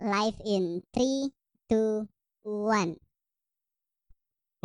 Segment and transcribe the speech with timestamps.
[0.00, 1.32] live in 3,
[1.72, 2.04] 2,
[2.44, 3.00] 1.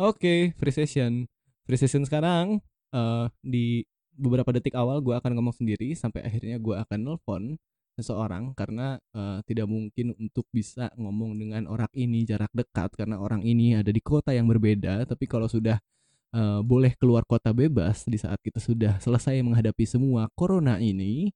[0.00, 1.24] Oke, free session.
[1.64, 2.60] Free session sekarang
[2.92, 3.80] eh di
[4.12, 7.56] beberapa detik awal gue akan ngomong sendiri sampai akhirnya gue akan nelpon
[7.96, 13.40] seseorang karena eh, tidak mungkin untuk bisa ngomong dengan orang ini jarak dekat karena orang
[13.44, 15.08] ini ada di kota yang berbeda.
[15.08, 15.80] Tapi kalau sudah
[16.36, 21.32] eh, boleh keluar kota bebas di saat kita sudah selesai menghadapi semua corona ini,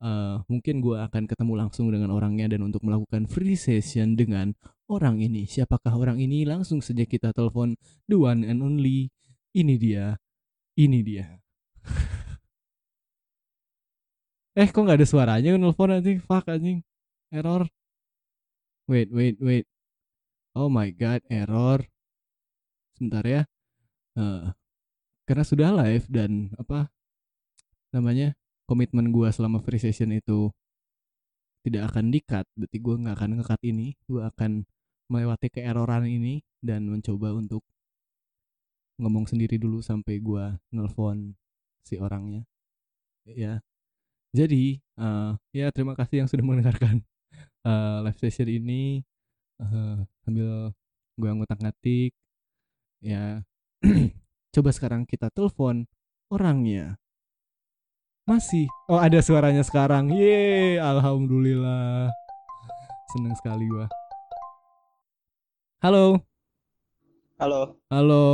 [0.00, 4.52] eh, mungkin gue akan ketemu langsung dengan orangnya dan untuk melakukan free session dengan
[4.88, 5.46] orang ini.
[5.46, 6.44] Siapakah orang ini?
[6.48, 7.76] Langsung saja kita telepon
[8.08, 9.12] the one and only.
[9.52, 10.16] Ini dia.
[10.78, 11.26] Ini dia.
[14.60, 16.18] eh kok nggak ada suaranya nelfon anjing?
[16.24, 16.82] Fuck anjing.
[17.30, 17.68] Error.
[18.90, 19.66] Wait, wait, wait.
[20.54, 21.86] Oh my god, error.
[22.98, 23.42] Sebentar ya.
[24.18, 24.50] Eh,
[25.30, 26.90] karena sudah live dan apa
[27.94, 28.34] namanya
[28.70, 30.54] komitmen gua selama free session itu
[31.66, 34.62] tidak akan di-cut berarti gua nggak akan nge-cut ini gua akan
[35.10, 37.66] melewati keeroran ini dan mencoba untuk
[39.02, 41.34] ngomong sendiri dulu sampai gua nelpon
[41.82, 42.46] si orangnya.
[43.26, 43.58] Ya
[44.30, 47.02] jadi eh, ya terima kasih yang sudah mendengarkan
[47.68, 49.02] eh, live session ini.
[49.58, 50.70] Eh, sambil
[51.18, 52.14] gua ngutak-ngatik
[53.00, 53.44] ya
[54.54, 55.88] coba sekarang kita telepon
[56.28, 57.00] orangnya
[58.28, 58.66] masih.
[58.86, 60.12] Oh ada suaranya sekarang.
[60.12, 62.12] Ye alhamdulillah.
[63.10, 63.86] Seneng sekali gua.
[65.80, 66.20] Halo.
[67.40, 68.26] Halo, halo.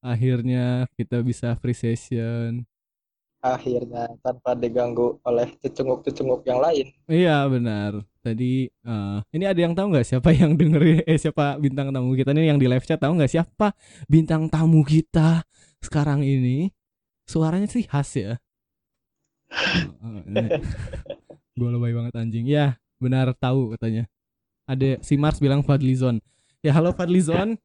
[0.00, 2.64] Akhirnya kita bisa free session.
[3.40, 6.92] Akhirnya tanpa diganggu oleh cecunguk-cecunguk yang lain.
[7.08, 8.04] iya benar.
[8.20, 12.32] Tadi eh, ini ada yang tahu nggak siapa yang dengerin eh siapa bintang tamu kita?
[12.32, 13.76] Ini yang di live chat tahu nggak siapa
[14.08, 15.44] bintang tamu kita
[15.84, 16.72] sekarang ini?
[17.28, 18.40] Suaranya sih khas ya
[21.54, 22.46] gue lebay banget anjing.
[22.46, 24.06] Ya benar tahu katanya.
[24.70, 26.22] Ada si Mars bilang Fadlizon.
[26.62, 27.58] Ya halo Fadlizon.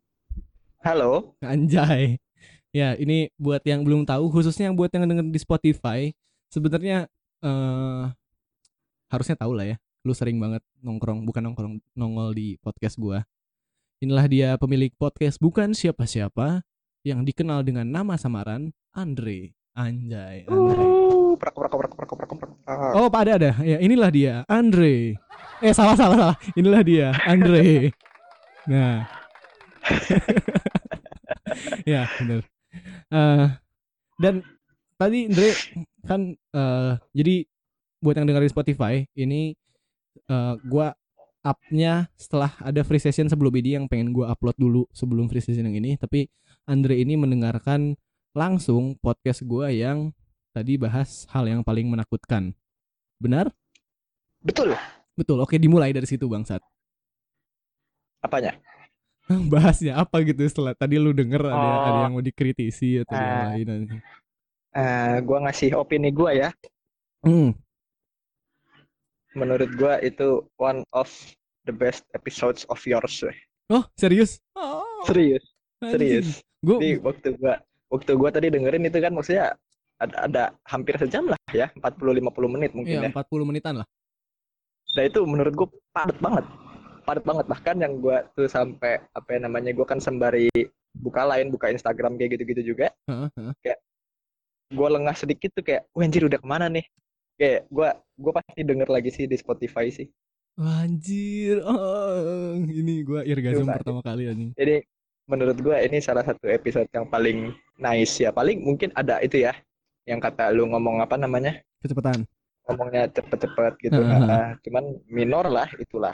[0.86, 2.22] Halo, anjay.
[2.70, 6.00] Ya ini buat yang belum tahu khususnya yang buat yang denger di Spotify
[6.54, 7.10] sebenarnya
[7.42, 8.06] eh
[9.10, 9.78] harusnya tahu lah ya.
[10.06, 13.26] Lu sering banget nongkrong bukan nongkrong nongol di podcast gua.
[13.98, 16.62] Inilah dia pemilik podcast bukan siapa-siapa
[17.02, 19.58] yang dikenal dengan nama samaran Andre.
[19.76, 20.95] Anjay Andre
[21.36, 23.52] Uh, prak, prak, prak, prak, prak, Oh, Pak ada ada.
[23.60, 25.20] Ya, inilah dia, Andre.
[25.60, 26.36] Eh, salah salah salah.
[26.56, 27.92] Inilah dia, Andre.
[28.66, 29.04] Nah.
[31.92, 32.42] ya, benar.
[33.12, 33.46] Eh,
[34.18, 34.36] dan
[34.96, 35.50] tadi Andre
[36.08, 37.36] kan eh, jadi
[38.00, 39.54] buat yang dengerin Spotify, ini
[40.26, 40.96] eh, gua
[41.46, 45.68] up-nya setelah ada free session sebelum ini yang pengen gua upload dulu sebelum free session
[45.68, 46.32] yang ini, tapi
[46.66, 47.94] Andre ini mendengarkan
[48.34, 50.10] langsung podcast gua yang
[50.56, 52.56] tadi bahas hal yang paling menakutkan.
[53.20, 53.52] Benar?
[54.40, 54.72] betul.
[55.16, 55.42] Betul.
[55.42, 56.60] Oke, dimulai dari situ, Bangsat.
[58.22, 58.56] Apanya?
[59.52, 62.02] Bahasnya apa gitu setelah tadi lu denger ada ada Oh.
[62.06, 63.44] yang mau dikritisi atau yang Ah.
[63.52, 63.68] lain.
[64.76, 66.50] Eh, gua ngasih opini gua ya.
[67.24, 67.56] Hmm.
[69.36, 71.10] Menurut gua itu one of
[71.66, 73.20] the best episodes of yours.
[73.20, 73.36] weh.
[73.68, 74.38] Oh, serius?
[74.54, 75.42] Oh, Serius,
[75.82, 76.28] serius.
[76.62, 77.54] Gua Jadi waktu gua
[77.90, 79.58] waktu gua tadi dengerin itu kan maksudnya
[80.02, 83.12] ada, ada hampir sejam lah ya, 40-50 menit mungkin iya ya.
[83.12, 83.88] 40 menitan lah.
[84.96, 86.46] Nah itu menurut gue padat banget,
[87.04, 90.52] padat banget bahkan yang gue tuh sampai apa ya namanya gue kan sembari
[90.96, 93.78] buka lain, buka Instagram kayak gitu-gitu juga, Heeh, heeh.
[94.72, 96.88] gue lengah sedikit tuh kayak, wah anjir udah ke mana nih?
[97.36, 100.08] Kayak gue gue pasti denger lagi sih di Spotify sih.
[100.56, 101.60] Wah, Anjir.
[101.68, 104.56] Oh, ini gua irgasm pertama kali anjing.
[104.56, 104.88] Jadi
[105.28, 108.32] menurut gue ini salah satu episode yang paling nice ya.
[108.32, 109.52] Paling mungkin ada itu ya,
[110.06, 112.24] yang kata lu ngomong apa namanya, Kecepatan.
[112.66, 114.02] ngomongnya cepet-cepet gitu.
[114.02, 114.26] Heeh, heeh.
[114.26, 116.14] Nah, cuman minor lah itulah.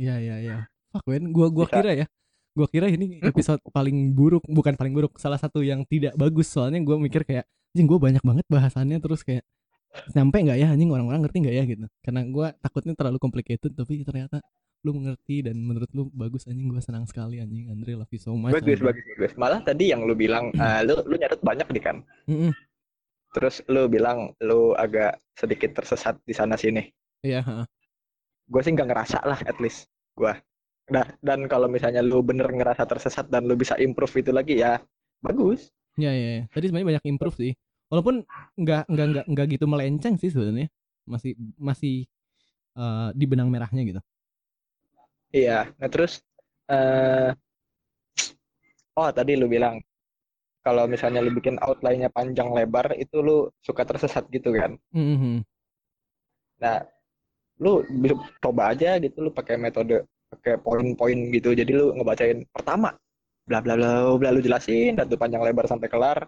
[0.00, 0.56] Iya, iya, iya.
[0.92, 1.28] Fuck, men.
[1.32, 1.76] Gua gua Bisa.
[1.80, 2.06] kira ya.
[2.50, 6.48] Gua kira ini episode paling buruk, bukan paling buruk, salah satu yang tidak bagus.
[6.48, 9.44] Soalnya gua mikir kayak, anjing gua banyak banget bahasannya terus kayak
[10.14, 11.86] nyampe nggak ya anjing orang-orang ngerti nggak ya gitu.
[12.00, 14.40] Karena gua takutnya terlalu complicated tapi ternyata
[14.80, 18.32] lu mengerti dan menurut lu bagus anjing gua senang sekali anjing Andre love you so
[18.32, 18.56] much.
[18.56, 18.88] Bagus, anjing.
[18.88, 19.32] bagus, bagus.
[19.36, 21.96] Malah tadi yang lu bilang, eh, lu lu nyatet banyak nih kan.
[22.26, 22.50] Mm-mm.
[23.30, 26.82] Terus lu bilang lu agak sedikit tersesat di sana sini.
[27.22, 27.66] Iya, heeh.
[28.50, 29.86] Gue sih nggak ngerasa lah, at least
[30.18, 30.34] gue.
[30.90, 34.82] Nah, dan kalau misalnya lu bener ngerasa tersesat dan lu bisa improve itu lagi ya
[35.22, 35.70] bagus.
[35.94, 36.42] Iya, iya, iya.
[36.50, 37.52] Tadi sebenarnya banyak improve sih.
[37.90, 38.26] Walaupun
[38.58, 40.66] nggak nggak nggak nggak gitu melenceng sih sebenarnya.
[41.06, 42.10] Masih masih
[42.74, 44.00] eh, di benang merahnya gitu.
[45.30, 45.70] Iya.
[45.78, 46.18] Nah terus,
[46.66, 47.30] eh
[48.98, 49.78] oh tadi lu bilang
[50.60, 54.76] kalau misalnya lu bikin outline-nya panjang lebar itu lu suka tersesat gitu kan.
[54.92, 55.44] Mhm.
[56.60, 56.84] Nah,
[57.60, 62.96] lu bisa coba aja gitu lu pakai metode pakai poin-poin gitu jadi lu ngebacain pertama
[63.44, 66.24] bla bla bla bla lu jelasin dan tuh panjang lebar sampai kelar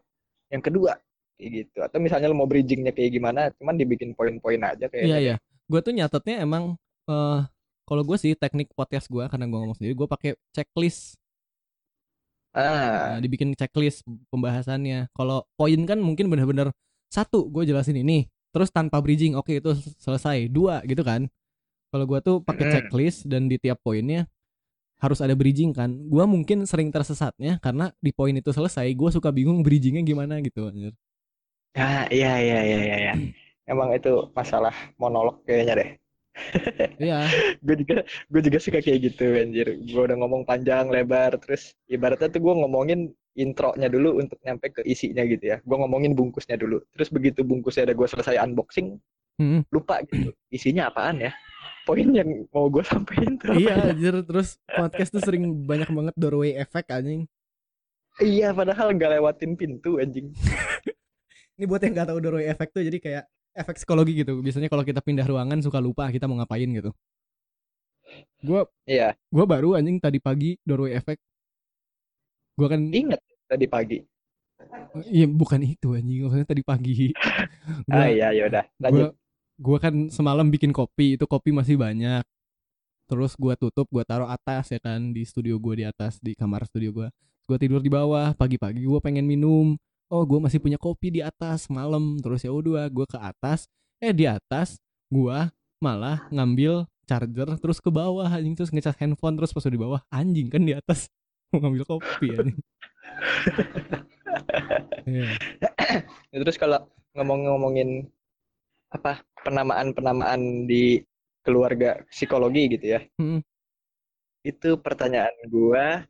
[0.52, 0.92] yang kedua
[1.40, 5.18] kayak gitu atau misalnya lu mau bridgingnya kayak gimana cuman dibikin poin-poin aja kayak Iya
[5.18, 5.34] iya.
[5.64, 6.76] Gue tuh nyatetnya emang
[7.08, 7.40] eh
[7.88, 11.16] kalau gue sih teknik podcast gue karena gue ngomong sendiri gue pakai checklist.
[12.56, 15.10] Ah Nah, dibikin checklist pembahasannya.
[15.16, 16.70] Kalau poin kan mungkin bener-bener
[17.12, 19.70] satu gue jelasin ini, terus tanpa bridging, oke itu
[20.00, 20.48] selesai.
[20.48, 21.28] Dua gitu kan.
[21.92, 24.28] Kalau gue tuh pakai checklist dan di tiap poinnya
[25.02, 25.90] harus ada bridging kan.
[26.08, 30.70] Gue mungkin sering tersesatnya karena di poin itu selesai, gue suka bingung bridgingnya gimana gitu.
[30.70, 30.94] anjir.
[31.76, 33.14] Ya, iya iya iya iya iya.
[33.70, 35.90] Emang itu masalah monolog kayaknya deh.
[36.98, 37.28] Iya.
[37.66, 39.66] Gue juga gue juga suka kayak gitu anjir.
[39.84, 43.00] Gue udah ngomong panjang lebar terus ibaratnya tuh gue ngomongin
[43.32, 45.60] intronya dulu untuk nyampe ke isinya gitu ya.
[45.62, 46.80] Gue ngomongin bungkusnya dulu.
[46.92, 48.96] Terus begitu bungkusnya ada gue selesai unboxing,
[49.40, 49.64] Hmm.
[49.72, 50.28] lupa gitu.
[50.48, 51.32] Isinya apaan ya?
[51.82, 53.90] Poin yang mau gue sampein tuh Iya ya?
[53.90, 57.24] anjir terus podcast tuh sering banyak banget doorway effect anjing.
[58.20, 60.30] Iya, padahal nggak lewatin pintu anjing.
[61.56, 63.24] Ini buat yang nggak tahu doorway effect tuh jadi kayak
[63.56, 64.40] efek psikologi gitu.
[64.44, 66.90] Biasanya kalau kita pindah ruangan suka lupa kita mau ngapain gitu.
[68.42, 71.22] Gua Iya, gua baru anjing tadi pagi doorway effect.
[72.58, 73.98] Gua kan ingat tadi pagi.
[75.10, 76.92] iya bukan itu anjing, maksudnya tadi pagi.
[77.92, 78.64] Ah Gua iya, yaudah.
[78.82, 79.10] gua Lanjut.
[79.60, 82.24] gua kan semalam bikin kopi, itu kopi masih banyak.
[83.10, 86.66] Terus gua tutup, gua taruh atas ya kan di studio gua di atas di kamar
[86.70, 87.08] studio gua.
[87.48, 89.76] Gua tidur di bawah, pagi-pagi gua pengen minum.
[90.12, 92.20] Oh, gua masih punya kopi di atas malam.
[92.20, 93.64] Terus ya udah, gua ke atas.
[93.96, 94.76] Eh di atas
[95.08, 95.48] gua
[95.80, 100.00] malah ngambil charger terus ke bawah anjing terus ngecas handphone terus pas udah di bawah
[100.14, 101.10] anjing kan di atas
[101.50, 102.60] mau ngambil kopi anjing.
[105.02, 105.26] Iya.
[105.64, 105.70] Ya,
[106.44, 106.86] Terus kalau
[107.16, 108.06] ngomong-ngomongin
[108.92, 111.00] apa penamaan-penamaan di
[111.40, 113.00] keluarga psikologi gitu ya.
[113.16, 113.40] Mm.
[114.44, 116.04] Itu pertanyaan gua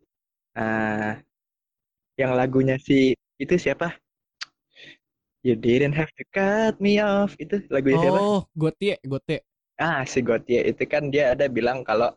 [0.59, 1.17] ah
[2.21, 3.99] yang lagunya si itu siapa?
[5.43, 7.35] You didn't have to cut me off.
[7.35, 8.21] Itu lagunya siapa?
[8.23, 9.43] Oh, gotie, gotie.
[9.75, 12.15] Ah, si Gotye itu kan dia ada bilang kalau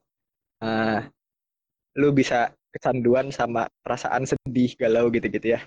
[0.62, 1.10] ah
[1.98, 5.60] lu bisa kecanduan sama perasaan sedih, galau gitu-gitu ya.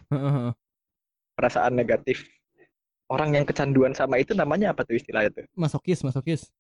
[1.35, 2.29] Perasaan negatif.
[3.11, 5.45] Orang yang kecanduan sama itu namanya apa tuh istilahnya tuh?
[5.59, 6.53] Masokis, masokis.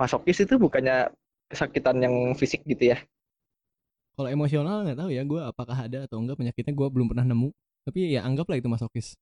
[0.00, 1.10] Masokis itu bukannya
[1.50, 3.02] kesakitan yang fisik gitu ya?
[4.14, 7.50] Kalau emosional nggak tahu ya gue apakah ada atau enggak penyakitnya gue belum pernah nemu.
[7.84, 9.12] Tapi ya anggaplah itu masokis.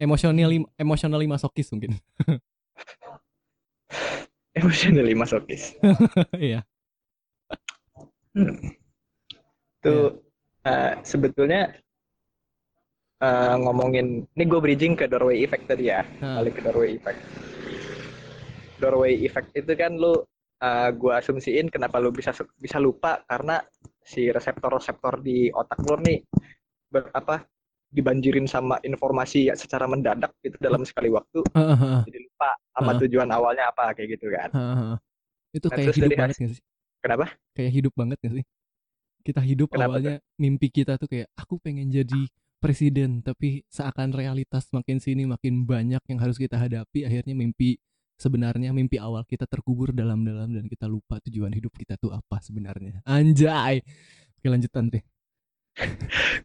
[0.00, 1.96] Emotionally emotionally masokis mungkin.
[4.56, 5.76] Emotionally masokis.
[6.40, 6.64] Iya.
[8.32, 8.56] Hmm.
[9.84, 10.20] Tuh
[10.64, 11.72] eh, sebetulnya
[13.20, 16.00] eh, ngomongin ini gue bridging ke doorway effect tadi ya.
[16.20, 17.20] Nah, Balik ke doorway effect.
[18.80, 20.24] Doorway effect itu kan lu
[20.64, 23.60] eh, gua asumsiin kenapa lu bisa bisa lupa karena
[24.00, 26.18] si reseptor-reseptor di otak lu nih
[26.88, 27.42] ber, apa
[27.96, 33.00] dibanjirin sama informasi secara mendadak itu dalam sekali waktu heeh, heeh, jadi lupa sama Heeh.
[33.00, 34.50] tujuan awalnya apa kayak gitu kan.
[34.54, 34.98] heeh, heeh.
[35.58, 36.62] Itu Nah, kayak hidup dari banget gak sih?
[37.02, 37.26] Kenapa?
[37.56, 38.46] Kayak hidup banget gak sih?
[39.26, 40.14] Kita hidup Kenapa tuh?
[40.14, 42.28] awalnya mimpi kita tuh kayak aku pengen jadi
[42.62, 47.78] presiden tapi seakan realitas makin sini makin banyak yang harus kita hadapi akhirnya mimpi
[48.18, 53.04] sebenarnya mimpi awal kita terkubur dalam-dalam dan kita lupa tujuan hidup kita tuh apa sebenarnya
[53.06, 53.84] anjay
[54.40, 55.04] oke lanjutan deh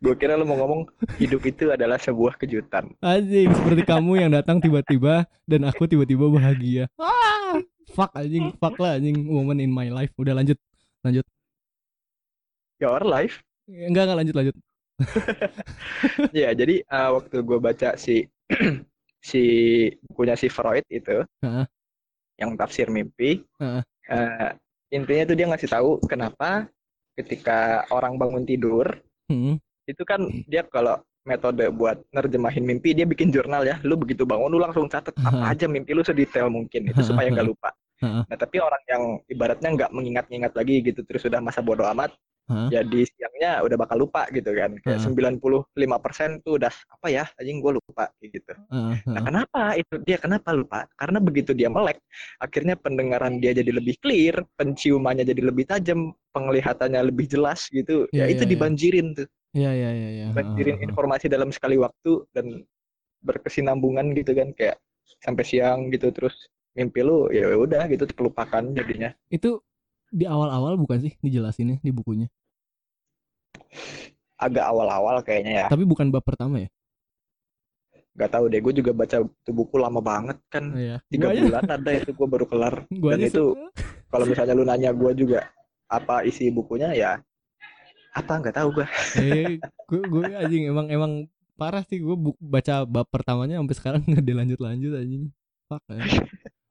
[0.04, 2.92] Gue kira lu mau ngomong hidup itu adalah sebuah kejutan.
[3.00, 7.56] anjing seperti kamu yang datang tiba-tiba dan aku tiba-tiba bahagia ah
[7.92, 10.60] fuck anjing fuck lah anjing moment in my life udah lanjut
[11.02, 11.24] lanjut
[12.82, 13.40] Your life.
[13.70, 14.56] enggak enggak lanjut lanjut
[16.36, 18.28] Ya, jadi eh, waktu gue baca si
[19.30, 19.42] si
[20.10, 21.66] bukunya si Freud itu, Heeh.
[22.38, 23.82] yang tafsir mimpi, Heeh.
[24.10, 24.50] eh,
[24.92, 26.68] intinya tuh dia ngasih tahu kenapa
[27.16, 28.98] ketika orang bangun tidur
[29.32, 29.56] Hmm,
[29.88, 34.52] itu kan dia kalau metode buat nerjemahin mimpi dia bikin jurnal ya, lu begitu bangun
[34.52, 36.92] lu langsung catet apa aja mimpi lu sedetail mungkin.
[36.92, 37.72] Itu supaya nggak lupa.
[38.02, 42.12] Nah tapi orang yang ibaratnya nggak mengingat-ingat lagi gitu terus sudah masa bodoh amat,
[42.52, 42.68] Heeh.
[42.76, 44.76] ya di siangnya udah bakal lupa gitu kan.
[44.84, 45.08] Kayak Heeh.
[45.08, 48.54] 95% tuh udah apa ya, anjing gue lupa gitu.
[49.08, 50.84] Nah, kenapa itu dia kenapa lupa?
[51.00, 52.04] Karena begitu dia melek,
[52.44, 58.06] akhirnya pendengaran dia jadi lebih clear, penciumannya jadi lebih tajam, penglihatannya lebih jelas gitu.
[58.12, 58.52] Iya, ya itu iya, iya.
[58.52, 60.26] dibanjirin tuh, Iya iya iya iya.
[60.32, 60.88] banjirin heeh.
[60.92, 62.64] informasi dalam sekali waktu dan
[63.22, 64.78] berkesinambungan gitu kan kayak
[65.22, 66.34] sampai siang gitu terus
[66.74, 69.12] mimpi lu ya udah gitu terlupakan jadinya.
[69.30, 69.62] Itu
[70.12, 72.28] di awal-awal bukan sih dijelasinnya di bukunya?
[74.36, 75.66] Agak awal-awal kayaknya ya.
[75.68, 76.70] Tapi bukan bab pertama ya?
[78.12, 81.00] nggak tahu deh gue juga baca itu buku lama banget kan Iya.
[81.08, 83.46] tiga Gua aja- bulan ada itu gue baru kelar Gua dan aja itu
[84.12, 85.48] kalau misalnya lu nanya gue juga
[85.88, 87.12] apa isi bukunya ya
[88.12, 88.86] apa nggak tahu gue
[89.24, 89.56] eh,
[89.88, 91.12] gue gue anjing emang emang
[91.56, 95.24] parah sih gue baca bab pertamanya sampai sekarang nggak dilanjut lanjut anjing.
[95.66, 95.82] Fuck.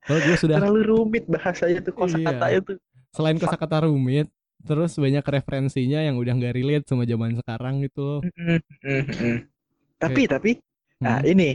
[0.03, 2.61] Kalau gue sudah terlalu rumit bahasanya tuh kosakata Iya.
[2.61, 2.77] itu
[3.11, 4.29] selain kosakata rumit,
[4.69, 8.01] terus banyak referensinya yang udah nggak relate sama zaman sekarang gitu.
[8.09, 8.21] Loh.
[8.37, 9.37] Mm, mm, mm.
[10.03, 10.51] tapi tapi
[11.05, 11.25] nah Hmm.
[11.25, 11.51] ini.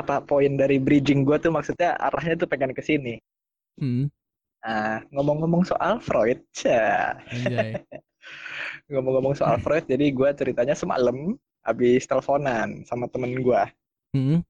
[0.00, 3.14] Apa poin dari bridging gue tuh maksudnya arahnya tuh pengen ke sini.
[3.80, 4.06] Hmm,
[4.62, 6.38] nah ngomong-ngomong soal Freud
[8.90, 11.34] ngomong-ngomong soal Freud jadi gue ceritanya semalam
[11.66, 13.62] habis teleponan sama temen gue
[14.14, 14.42] Hmm,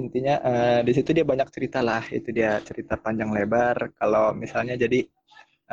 [0.00, 2.02] intinya eh, di situ dia banyak cerita lah.
[2.18, 3.76] Itu dia cerita panjang lebar.
[3.98, 4.98] Kalau misalnya jadi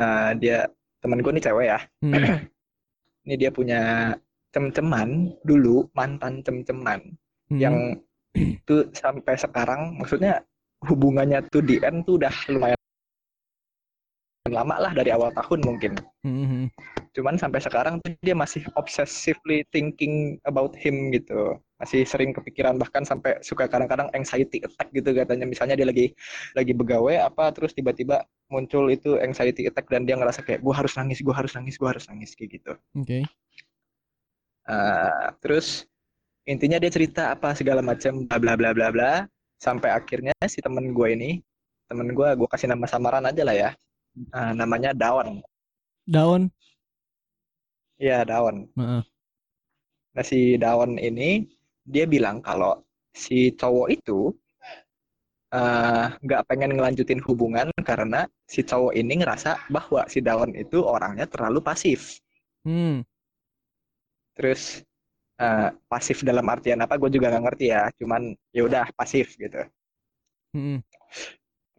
[0.01, 0.58] eh, dia
[1.01, 1.79] temen gue nih cewek ya.
[2.01, 2.13] Hmm,
[3.29, 4.13] ini dia punya
[4.51, 7.00] cem-ceman dulu mantan cem-ceman.
[7.51, 7.60] Hmm.
[7.60, 7.75] yang
[8.31, 10.39] itu sampai sekarang maksudnya
[10.88, 12.79] hubungannya tuh di end tuh udah lumayan
[14.50, 15.93] lama lah dari awal tahun mungkin.
[16.24, 16.65] Hmm, hmm,
[17.12, 23.01] cuman sampai sekarang tuh dia masih obsessively thinking about him gitu masih sering kepikiran bahkan
[23.01, 26.13] sampai suka kadang-kadang anxiety attack gitu katanya misalnya dia lagi
[26.53, 30.93] lagi begawe apa terus tiba-tiba muncul itu anxiety attack dan dia ngerasa kayak gue harus
[30.93, 33.25] nangis gue harus nangis gue harus nangis kayak gitu Oke.
[34.61, 35.89] Eh, terus
[36.45, 39.11] intinya dia cerita apa segala macam bla bla bla bla bla
[39.57, 41.31] sampai akhirnya si temen gue ini
[41.89, 43.71] temen gue gue kasih nama samaran aja lah ya
[44.11, 45.39] Eh, namanya Dawn
[46.03, 46.51] Daun.
[47.95, 49.01] ya Dawn Heeh.
[50.11, 51.47] nah si Dawn ini
[51.93, 52.79] dia bilang kalau
[53.12, 54.19] si cowok itu
[55.51, 61.25] eh, nggak pengen ngelanjutin hubungan karena si cowok ini ngerasa bahwa si Dawn itu orangnya
[61.27, 62.01] terlalu pasif
[62.62, 63.01] Hmm.
[64.38, 64.86] terus
[65.41, 68.21] eh, pasif dalam artian apa gue juga nggak ngerti ya cuman
[68.55, 69.62] ya udah pasif gitu
[70.51, 70.83] Hmm.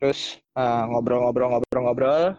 [0.01, 2.35] terus eh, ngobrol-ngobrol-ngobrol-ngobrol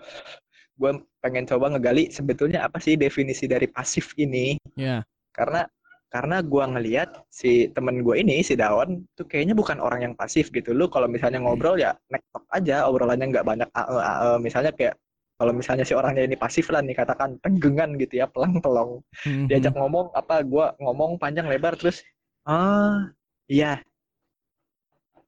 [0.73, 5.05] gue pengen coba ngegali sebetulnya apa sih definisi dari pasif ini Ya.
[5.31, 5.69] karena
[6.13, 10.53] karena gue ngeliat si temen gue ini si Dawn tuh kayaknya bukan orang yang pasif
[10.53, 14.93] gitu lu kalau misalnya ngobrol ya nektok aja obrolannya nggak banyak ae ae misalnya kayak
[15.41, 19.49] kalau misalnya si orangnya ini pasif lah nih katakan tenggengan gitu ya pelang pelong Hmm,
[19.49, 22.05] diajak ngomong apa gue ngomong panjang lebar terus
[22.45, 23.09] ah
[23.49, 23.81] iya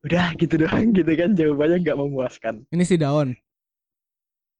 [0.05, 2.73] udah gitu doang gitu kan jawabannya nggak memuaskan hmm.
[2.77, 3.33] Ini si Daun.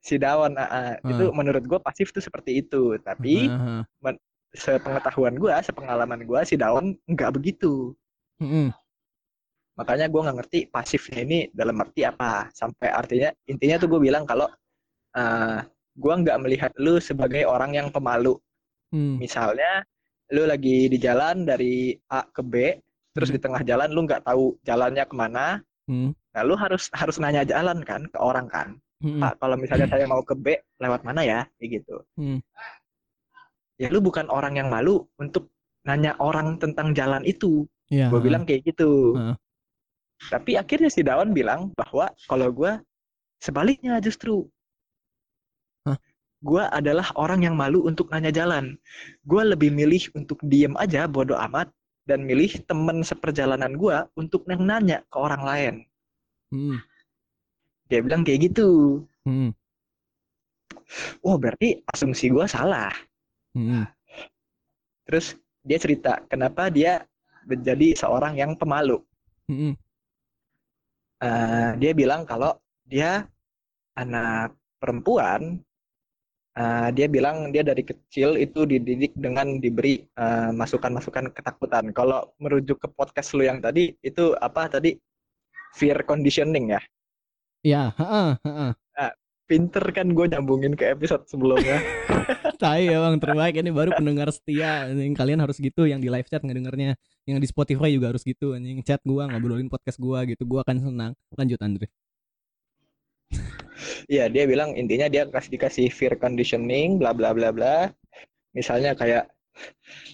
[0.01, 0.91] si Dawn ah, ah.
[1.05, 3.81] itu menurut gue pasif tuh seperti itu tapi Heeh.
[4.55, 7.91] Sepengetahuan gue sepengalaman gue si Dawn nggak begitu
[8.35, 8.67] Hmm,
[9.79, 14.27] makanya gue nggak ngerti pasifnya ini dalam arti apa sampai artinya intinya tuh gue bilang
[14.27, 14.47] kalau
[15.15, 15.59] uh,
[15.95, 18.35] gue nggak melihat lu sebagai orang yang pemalu
[18.91, 19.19] hmm.
[19.19, 19.87] misalnya
[20.35, 22.75] lu lagi di jalan dari A ke B
[23.15, 23.35] terus Hmm.
[23.35, 26.11] di tengah jalan lu nggak tahu jalannya ke mana Hmm.
[26.35, 28.75] nah lu harus harus nanya jalan kan ke orang kan.
[29.21, 32.39] Pak kalau misalnya saya mau ke B lewat mana ya kayak gitu Hmm.
[33.75, 35.51] Ya lu bukan orang yang malu untuk
[35.85, 38.09] nanya orang tentang jalan itu Ya.
[38.09, 39.37] gue bilang kayak gitu Heeh.
[40.33, 42.81] tapi akhirnya si Dawn bilang bahwa kalau gue
[43.37, 44.49] sebaliknya justru
[45.85, 45.93] Hah?
[46.41, 48.73] gue adalah orang yang malu untuk nanya jalan
[49.21, 51.69] gue lebih milih untuk diem aja bodoh amat
[52.09, 55.75] dan milih temen seperjalanan gue untuk nanya ke orang lain
[56.49, 56.81] Hmm.
[57.85, 59.53] dia bilang kayak gitu Hmm.
[61.21, 62.89] oh berarti asumsi gue salah
[63.55, 63.87] Hmm.
[65.07, 67.07] terus dia cerita kenapa dia
[67.47, 68.99] menjadi seorang yang pemalu
[69.45, 69.77] Hmm.
[71.21, 73.29] Eh, dia bilang kalau dia
[73.95, 75.61] anak perempuan,
[76.57, 81.93] eh, dia bilang dia dari kecil itu dididik dengan diberi eh, masukan-masukan ketakutan.
[81.93, 84.97] Kalau merujuk ke podcast lu yang tadi, itu apa tadi?
[85.77, 86.81] Fear conditioning ya.
[87.65, 87.91] Ya.
[89.45, 91.77] Pinter kan gue nyambungin ke episode sebelumnya.
[92.61, 94.89] Tai ya bang, terbaik ini baru pendengar setia.
[94.89, 96.97] Anjing, Kalian harus gitu yang di live chat ngedengernya.
[97.29, 98.81] Yang di Spotify juga harus gitu anjing.
[98.81, 100.49] Chat gua ngobrolin podcast gua gitu.
[100.49, 101.11] Gua akan senang.
[101.37, 101.87] Lanjut Andre.
[104.07, 107.91] Iya, dia bilang intinya dia kasih dikasih fear conditioning, bla bla bla bla.
[108.55, 109.27] Misalnya kayak,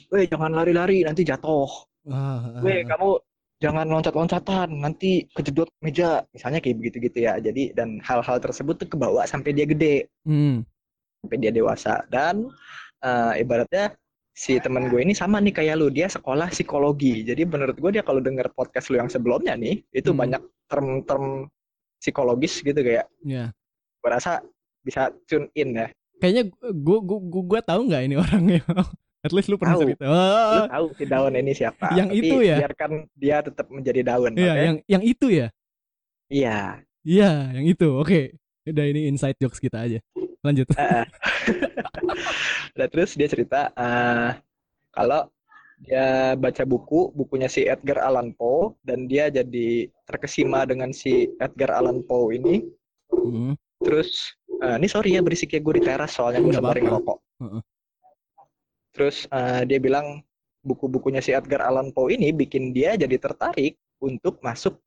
[0.10, 1.70] weh jangan lari-lari nanti jatuh.
[2.10, 3.22] Wah, Weh, kamu
[3.62, 6.26] jangan loncat-loncatan, nanti kejedot meja.
[6.34, 7.38] Misalnya kayak begitu-gitu ya.
[7.38, 10.66] Jadi dan hal-hal tersebut tuh kebawa sampai dia gede, Hmm.
[11.22, 12.02] sampai dia dewasa.
[12.10, 12.50] Dan
[13.02, 13.94] eh, ibaratnya
[14.34, 17.22] si teman gue ini sama nih kayak lu, dia sekolah psikologi.
[17.22, 20.20] Jadi menurut gue dia kalau denger podcast lu yang sebelumnya nih, itu Hmm.
[20.26, 21.50] banyak term-term
[22.02, 23.06] psikologis gitu kayak.
[23.22, 23.54] Ya.
[24.02, 24.42] Gue rasa
[24.82, 25.88] bisa tune in ya.
[26.22, 28.62] Kayaknya gua gua gua, gua tahu nggak ini orangnya.
[29.22, 29.84] At least lu pernah Tahu.
[29.86, 30.04] cerita.
[30.04, 31.94] Lu Oh, tahu si daun ini siapa.
[31.94, 32.58] Yang tapi itu ya?
[32.66, 34.34] Biarkan dia tetap menjadi daun.
[34.34, 34.62] iya, oke?
[34.62, 35.48] yang yang itu ya.
[36.28, 36.58] Iya.
[37.02, 37.88] Iya, yang itu.
[37.94, 38.34] Oke.
[38.62, 40.00] Udah ini inside jokes kita aja.
[40.42, 40.70] Lanjut.
[40.78, 41.06] Heeh.
[42.74, 44.30] Dan terus dia cerita eh,
[44.90, 45.30] kalau
[45.78, 51.74] dia baca buku, bukunya si Edgar Allan Poe dan dia jadi terkesima dengan si Edgar
[51.74, 52.62] Allan Poe ini.
[53.12, 53.54] Hmm.
[53.82, 56.90] Terus eh, ini sorry ya berisiknya gue di teras soalnya gue Nggak sembari apa-apa.
[56.98, 57.18] ngerokok.
[58.92, 60.20] Terus eh, dia bilang
[60.62, 64.78] buku-bukunya si Edgar Allan Poe ini bikin dia jadi tertarik untuk masuk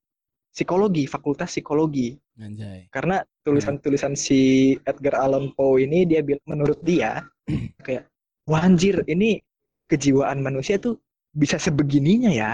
[0.54, 2.14] psikologi, fakultas psikologi.
[2.38, 2.86] Anjay.
[2.94, 7.26] Karena tulisan-tulisan si Edgar Allan Poe ini dia bil- menurut dia
[7.86, 8.06] kayak
[8.46, 9.42] wah anjir ini
[9.90, 11.00] kejiwaan manusia tuh
[11.34, 12.52] bisa sebegininya ya,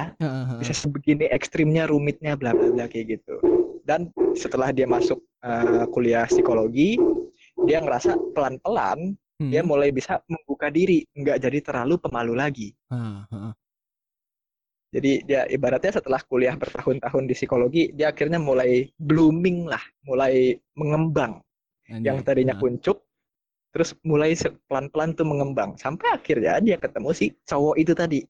[0.56, 3.36] bisa sebegini ekstrimnya, rumitnya, bla bla bla kayak gitu.
[3.84, 6.96] Dan setelah dia masuk eh, kuliah psikologi,
[7.68, 9.48] dia ngerasa pelan-pelan Hmm.
[9.48, 12.76] dia mulai bisa membuka diri, nggak jadi terlalu pemalu lagi.
[12.92, 13.24] Ah,
[14.90, 21.40] Jadi dia ibaratnya setelah kuliah bertahun-tahun di psikologi, dia akhirnya mulai blooming lah, mulai mengembang.
[21.88, 22.10] anjay.
[22.10, 23.00] Yang tadinya kuncup,
[23.72, 24.34] terus mulai
[24.66, 25.78] pelan-pelan tuh mengembang.
[25.80, 28.20] Sampai akhirnya dia ketemu si cowok itu tadi.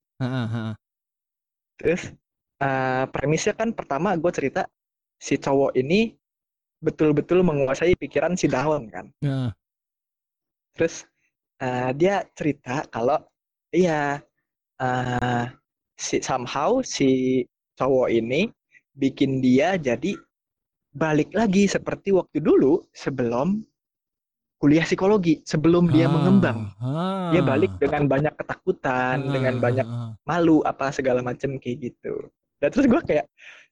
[1.80, 2.12] Terus
[2.60, 4.68] eh, premisnya kan pertama gue cerita
[5.16, 6.12] si cowok ini
[6.80, 9.08] betul-betul menguasai pikiran si daun kan.
[9.24, 9.50] Ah,
[10.76, 11.04] Terus
[11.62, 13.18] eh, dia cerita kalau
[13.74, 14.18] iya
[14.80, 15.44] eh,
[15.98, 17.42] si somehow si
[17.76, 18.48] cowok ini
[18.96, 20.16] bikin dia jadi
[20.90, 23.62] balik lagi seperti waktu dulu sebelum
[24.60, 26.68] kuliah psikologi, sebelum dia ah, mengembang.
[26.84, 27.32] ah.
[27.32, 30.12] Dia balik dengan banyak ketakutan, Ah, dengan ah, banyak ah.
[30.28, 32.28] malu apa segala macem kayak gitu.
[32.60, 33.26] Dan terus gue kayak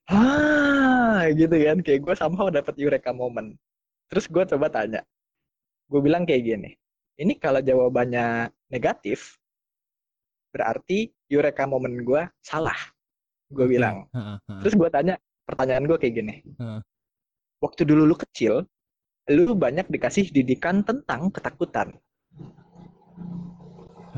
[0.09, 3.53] ah gitu kan, kayak gue somehow dapat eureka moment.
[4.09, 5.05] Terus gue coba tanya,
[5.93, 6.73] gue bilang kayak gini,
[7.19, 9.37] ini kalau jawabannya negatif,
[10.55, 12.79] berarti eureka moment gue salah.
[13.51, 14.07] Gue bilang.
[14.63, 16.35] Terus gue tanya, pertanyaan gue kayak gini,
[17.59, 18.63] waktu dulu lu kecil,
[19.29, 21.91] lu banyak dikasih didikan tentang ketakutan.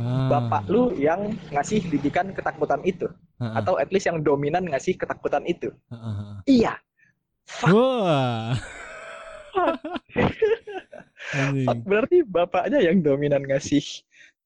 [0.01, 3.09] Bapak lu yang ngasih didikan ketakutan itu,
[3.41, 5.73] atau at least yang dominan ngasih ketakutan itu.
[6.45, 6.77] Iya.
[7.51, 8.55] Fuck, Wah.
[11.85, 13.83] Berarti bapaknya yang dominan ngasih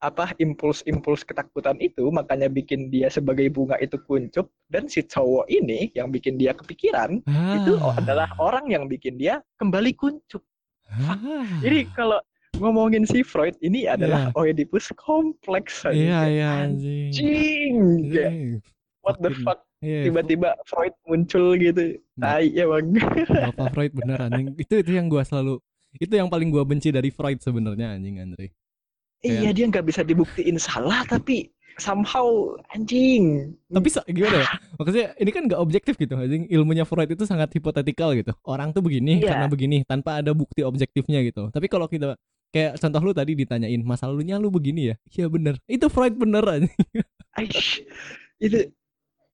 [0.05, 5.89] apa impuls-impuls ketakutan itu makanya bikin dia sebagai bunga itu kuncup dan si cowok ini
[5.97, 7.25] yang bikin dia kepikiran
[7.57, 7.97] itu Ah.
[7.97, 10.45] adalah orang yang bikin dia kembali kuncup.
[10.93, 11.17] Ah.
[11.65, 12.21] Jadi kalau
[12.61, 15.97] ngomongin si Freud ini adalah Oedipus kompleks aja.
[15.97, 17.75] Iya iya anjing.
[19.01, 22.01] What the fuck Iya, tiba-tiba Freud muncul gitu.
[22.17, 22.41] Nah.
[22.41, 22.87] Tai ya bang.
[23.53, 24.57] Bapak Freud bener anjing.
[24.57, 25.61] Itu itu yang gua selalu
[25.99, 28.51] itu yang paling gua benci dari Freud sebenarnya anjing Andre.
[29.25, 31.49] Iya dia nggak bisa dibuktiin salah tapi
[31.81, 33.51] somehow anjing.
[33.67, 34.49] Tapi gimana ya?
[34.79, 36.47] Maksudnya ini kan gak objektif gitu anjing.
[36.47, 38.31] Ilmunya Freud itu sangat hipotetikal gitu.
[38.47, 39.35] Orang tuh begini Iya.
[39.35, 41.51] karena begini tanpa ada bukti objektifnya gitu.
[41.51, 42.15] Tapi kalau kita
[42.55, 44.97] kayak contoh lu tadi ditanyain masa lalunya lu begini ya.
[45.11, 45.59] Iya bener.
[45.67, 46.75] Itu Freud bener anjing.
[47.35, 47.83] Aish,
[48.39, 48.71] itu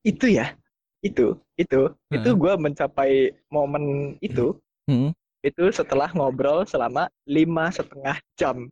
[0.00, 0.56] itu ya
[1.04, 2.32] itu itu itu Heeh.
[2.36, 3.12] gue mencapai
[3.52, 4.56] momen itu
[4.88, 5.12] Hmm.
[5.40, 8.68] Itu setelah ngobrol selama lima setengah jam.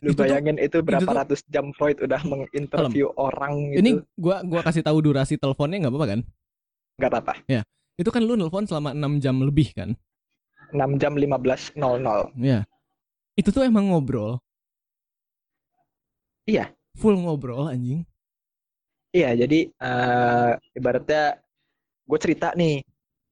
[0.00, 3.80] Lu Itu tuh- bayangin itu berapa tuh- ratus jam Freud udah menginterview orang gitu.
[3.80, 6.20] Ini gua gua kasih tahu durasi teleponnya nggak apa-apa kan?
[6.96, 7.34] nggak apa-apa.
[7.96, 9.92] Itu kan lu nelpon selama 6 jam lebih kan?
[10.72, 12.32] 6 jam 15.00.
[12.36, 12.64] Iya.
[13.36, 14.40] Itu tuh emang ngobrol.
[16.48, 16.72] Iya.
[16.96, 18.02] Full ngobrol anjing.
[19.10, 21.38] Iya, jadi eh, ibaratnya
[22.06, 22.80] gue cerita nih,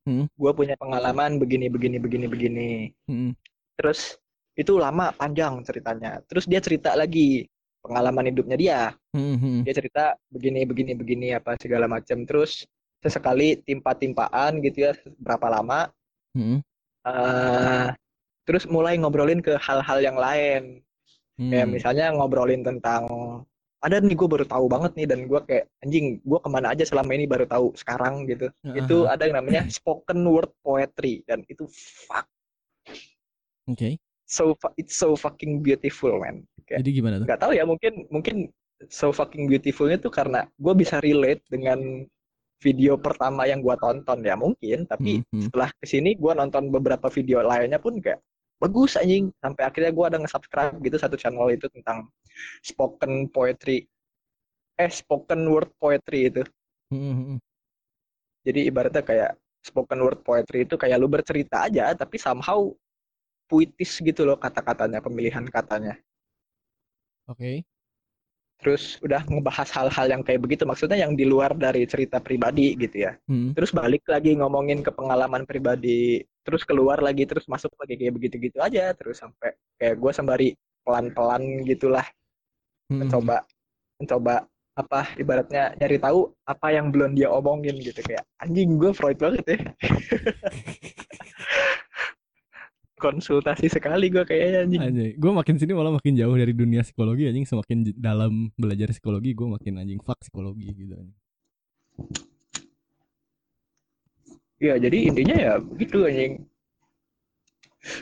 [0.08, 0.24] Hmm.
[0.24, 2.70] gue punya pengalaman begini, begini, begini, begini.
[3.04, 3.36] Hmm.
[3.76, 4.16] Terus
[4.56, 6.24] itu lama, panjang ceritanya.
[6.24, 7.44] Terus dia cerita lagi
[7.84, 8.80] pengalaman hidupnya dia.
[9.12, 9.58] Hmm, hmm.
[9.68, 12.24] Dia cerita begini, begini, begini apa segala macam.
[12.24, 12.64] Terus
[13.04, 15.92] sesekali timpa-timpaan gitu ya, berapa lama.
[16.32, 16.64] Hmm.
[17.08, 17.88] eh
[18.48, 20.80] terus mulai ngobrolin ke hal-hal yang lain.
[21.36, 21.74] Kayak Hmm.
[21.76, 23.04] misalnya ngobrolin tentang
[23.78, 26.82] ada nih gue baru tahu banget nih dan gue kayak anjing gue ke mana aja
[26.82, 29.14] selama ini baru tahu sekarang gitu itu Aha.
[29.14, 31.62] ada yang namanya spoken word poetry dan itu
[32.04, 32.26] fuck
[33.66, 34.00] Oke.
[34.24, 37.26] so fu- it's so fucking beautiful man Kayak, Jadi gimana tuh?
[37.26, 38.36] nggak tahu ya mungkin mungkin
[38.88, 42.04] so fucking beautifulnya tuh karena gue bisa relate dengan
[42.58, 45.42] video pertama yang gue tonton ya mungkin tapi Hmm, hmm.
[45.46, 48.18] setelah ke sini gue nonton beberapa video lainnya pun kayak
[48.58, 52.10] bagus anjing sampai akhirnya gue ada nge-subscribe gitu satu channel itu tentang
[52.62, 53.86] spoken poetry
[54.78, 56.42] eh spoken word poetry itu
[56.88, 57.38] Hmm, hmm, hmm.
[58.48, 62.72] jadi ibaratnya kayak spoken word poetry itu kayak lu bercerita aja tapi somehow
[63.44, 66.00] puitis gitu loh kata-katanya pemilihan katanya
[67.28, 67.60] Oke.
[68.58, 70.66] Terus udah ngebahas hal-hal yang kayak begitu.
[70.66, 73.12] Maksudnya yang di luar dari cerita pribadi gitu ya.
[73.30, 73.54] Hmm.
[73.54, 76.22] terus balik lagi ngomongin ke pengalaman pribadi.
[76.42, 78.92] Terus keluar lagi terus masuk lagi kayak begitu-gitu aja.
[78.92, 80.48] Terus sampai kayak gue sembari
[80.82, 82.06] pelan-pelan gitulah.
[82.88, 83.04] Hmm.
[83.04, 83.44] mencoba
[84.00, 89.18] mencoba apa ibaratnya nyari tahu apa yang belum dia omongin gitu kayak anjing gue Freud
[89.18, 89.58] banget ya
[92.98, 94.80] konsultasi sekali gue kayaknya anjing.
[94.82, 97.46] Anjay, gue makin sini malah makin jauh dari dunia psikologi anjing.
[97.46, 101.18] Semakin dalam belajar psikologi gue makin anjing fuck psikologi gitu anjing.
[104.58, 106.32] ya jadi intinya ya begitu anjing.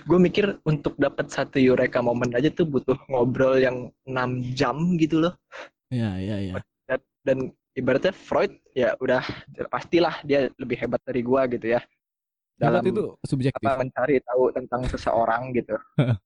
[0.08, 5.28] Gue mikir untuk dapat satu eureka moment aja tuh butuh ngobrol yang 6 jam gitu
[5.28, 5.34] loh.
[5.92, 6.54] Ya ya ya.
[6.88, 7.38] dan, dan
[7.76, 9.22] ibaratnya Freud ya udah
[9.68, 11.80] pastilah dia lebih hebat dari gua gitu ya
[12.56, 13.66] Hebat dalam itu subjektif.
[13.68, 15.76] apa mencari tahu tentang seseorang gitu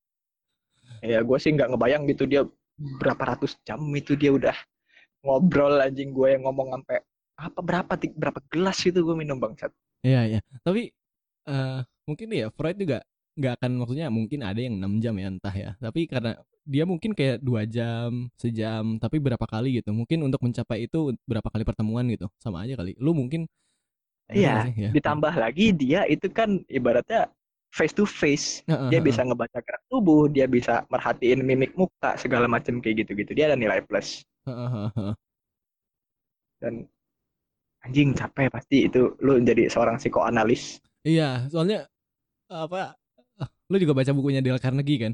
[1.10, 2.42] ya gue sih nggak ngebayang gitu dia
[3.02, 4.54] berapa ratus jam itu dia udah
[5.26, 7.02] ngobrol anjing gue yang ngomong sampai
[7.40, 10.40] apa berapa berapa gelas itu gue minum bangsat Iya ya.
[10.64, 10.88] Tapi
[11.48, 12.98] eh mungkin ya Freud juga
[13.38, 15.70] nggak akan maksudnya mungkin ada yang 6 jam ya entah ya.
[15.80, 16.32] Tapi karena
[16.64, 19.90] dia mungkin kayak dua jam, sejam, tapi berapa kali gitu.
[19.96, 22.28] Mungkin untuk mencapai itu berapa kali pertemuan gitu.
[22.40, 22.96] Sama aja kali.
[23.00, 23.48] Lu mungkin
[24.34, 24.74] Iya, nggak sih?
[24.86, 24.90] Ya.
[24.96, 27.30] ditambah lagi dia itu kan ibaratnya
[27.70, 32.82] face to face dia bisa ngebaca gerak tubuh dia bisa merhatiin mimik muka segala macam
[32.82, 34.26] kayak gitu-gitu dia ada nilai plus
[36.60, 36.84] dan
[37.86, 41.88] anjing capek pasti itu lu jadi seorang psikoanalis Iya, soalnya
[42.52, 42.92] apa?
[43.72, 45.12] Lu juga baca bukunya Dale Carnegie kan?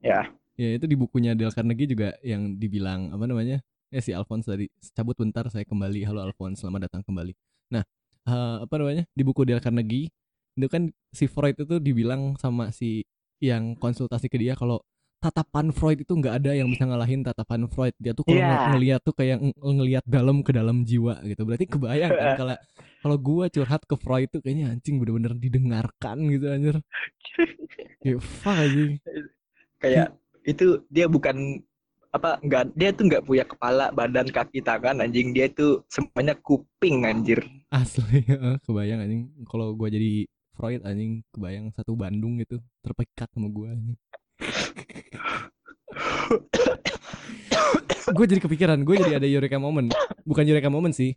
[0.00, 0.24] ya
[0.56, 3.60] Ya itu di bukunya Dale Carnegie juga yang dibilang apa namanya?
[3.92, 6.00] Ya si Alphonse tadi cabut bentar saya kembali.
[6.08, 7.36] Halo Alphonse, selamat datang kembali.
[7.76, 7.84] Nah,
[8.26, 9.04] eh, apa namanya?
[9.10, 10.10] Di buku Dale Carnegie
[10.56, 13.04] itu kan si Freud itu dibilang sama si
[13.38, 14.80] yang konsultasi ke dia kalau
[15.16, 17.92] tatapan Freud itu nggak ada yang bisa ngalahin tatapan Freud.
[17.98, 18.48] Dia tuh kalau Iya.
[18.48, 21.42] ng- ngeliat tuh kayak ng- ngeliat dalam ke dalam jiwa gitu.
[21.44, 22.54] Berarti kebayang kan kalau
[23.02, 26.76] kalau gua curhat ke Freud tuh kayaknya anjing bener-bener didengarkan gitu anjir.
[28.06, 29.02] Ya fuck anjing.
[29.76, 30.14] kayak
[30.46, 31.60] itu dia bukan
[32.16, 37.04] apa enggak dia tuh nggak punya kepala badan kaki tangan anjing dia tuh semuanya kuping
[37.04, 38.24] anjir Asli,
[38.66, 40.24] kebayang anjing kalau gua jadi
[40.56, 43.92] Freud anjing kebayang satu Bandung gitu terpikat sama gua anjing.
[48.16, 49.92] gue jadi kepikiran, gue jadi ada eureka moment.
[50.24, 51.12] Bukan eureka moment sih.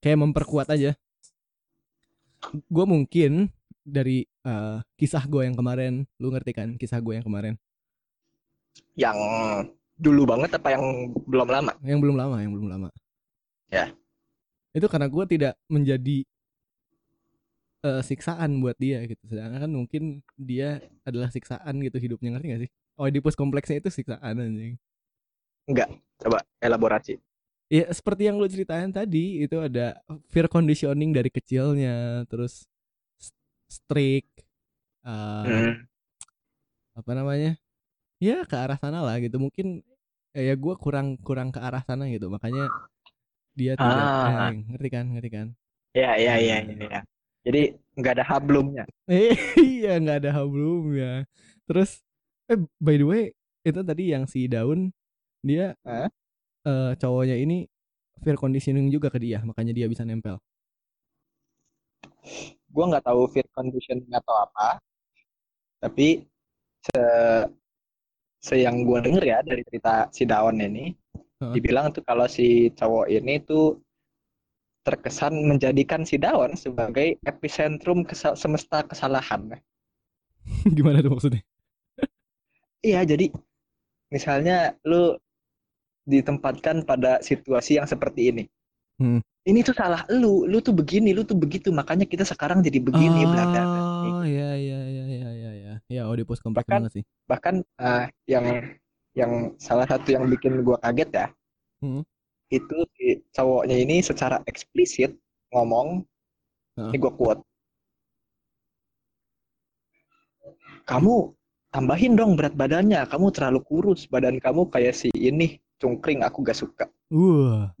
[0.00, 0.96] Kayak memperkuat aja.
[2.72, 3.52] Gue mungkin
[3.84, 7.60] dari eh, kisah gue yang kemarin, lu ngerti kan kisah gue yang kemarin?
[8.98, 9.18] yang
[10.00, 12.88] dulu banget apa yang belum lama Yang belum lama, yang belum lama.
[13.68, 13.92] Ya.
[14.72, 16.24] Itu karena gue tidak menjadi
[17.84, 19.20] eh, siksaan buat dia gitu.
[19.28, 20.02] Sedangkan kan mungkin
[20.40, 22.70] dia adalah siksaan gitu hidupnya ngerti gak sih?
[22.96, 24.80] Oedipus kompleksnya itu siksaan anjing.
[26.20, 27.16] coba elaborasi
[27.70, 32.66] Ya seperti yang lu ceritain tadi itu ada fear conditioning dari kecilnya, terus
[33.70, 34.42] strict,
[35.06, 35.86] eh, Hmm.
[36.98, 37.54] apa namanya?
[38.18, 39.38] Ya ke arah sana lah gitu.
[39.38, 39.86] Mungkin
[40.36, 42.26] eh, ya gue kurang kurang ke arah sana gitu.
[42.34, 42.62] Makanya
[43.58, 44.28] dia tidak Ah.
[44.28, 45.48] eh, ngerti kan, ngerti kan?
[45.94, 47.00] ya ya ya ya, ya.
[47.46, 47.60] jadi
[47.98, 48.84] nggak ada hablumnya
[49.60, 51.26] iya nggak ada hablumnya.
[51.66, 51.90] Terus
[52.50, 53.22] eh by the way
[53.66, 54.90] itu tadi yang si daun
[55.44, 55.74] dia
[56.68, 57.66] eh, cowoknya ini
[58.24, 60.36] fear conditioning juga ke dia, makanya dia bisa nempel.
[62.74, 64.68] gue nggak tahu fit conditioning atau apa
[65.80, 66.24] tapi
[66.86, 67.00] se
[68.46, 70.84] se yang gue denger ya dari cerita si Daon ini
[71.40, 71.52] Heeh.
[71.54, 72.46] dibilang tuh kalau si
[72.78, 73.64] cowok ini tuh
[74.86, 79.42] terkesan menjadikan si Daon sebagai epicentrum kesa- semesta kesalahan
[80.76, 81.42] Gimana tuh maksudnya?
[82.88, 83.26] iya jadi
[84.14, 85.16] misalnya lu
[86.08, 88.44] ditempatkan pada situasi yang seperti ini
[89.00, 89.20] Hmm.
[89.48, 93.24] ini tuh salah lu lu tuh begini lu tuh begitu makanya kita sekarang jadi begini
[93.24, 93.64] bla bla.
[94.04, 94.99] Oh, ya ya ya
[95.90, 96.06] ya ya ya.
[96.06, 97.04] Ya Oedipus kompleks Bahkan- banget sih.
[97.26, 98.46] bahkan eh, yang
[99.12, 101.26] yang salah satu yang bikin gua kaget ya
[101.82, 102.02] Hmm.
[102.48, 105.18] itu si cowoknya ini secara eksplisit
[105.50, 106.06] ngomong
[106.78, 107.42] ini gua quote
[110.86, 111.34] kamu
[111.70, 116.58] tambahin dong berat badannya kamu terlalu kurus badan kamu kayak si ini cungkring aku gak
[116.58, 117.74] suka Wah.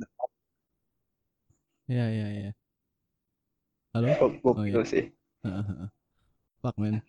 [1.90, 2.50] Ya ya ya.
[3.94, 4.14] Halo?
[4.14, 4.82] Gok- Oh, gokil iya.
[4.86, 5.04] sih
[5.42, 5.88] Heeh, heeh.
[6.62, 7.02] Fuck man.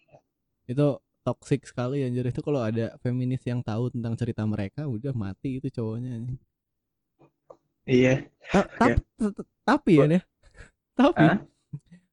[0.70, 2.26] Itu toxic sekali anjir.
[2.30, 6.26] Itu kalau ada feminis yang tahu tentang cerita mereka udah mati itu cowoknya
[7.86, 8.26] iya.
[8.50, 8.98] Ta-
[9.66, 10.22] tapi ya Nih,
[10.98, 11.26] tapi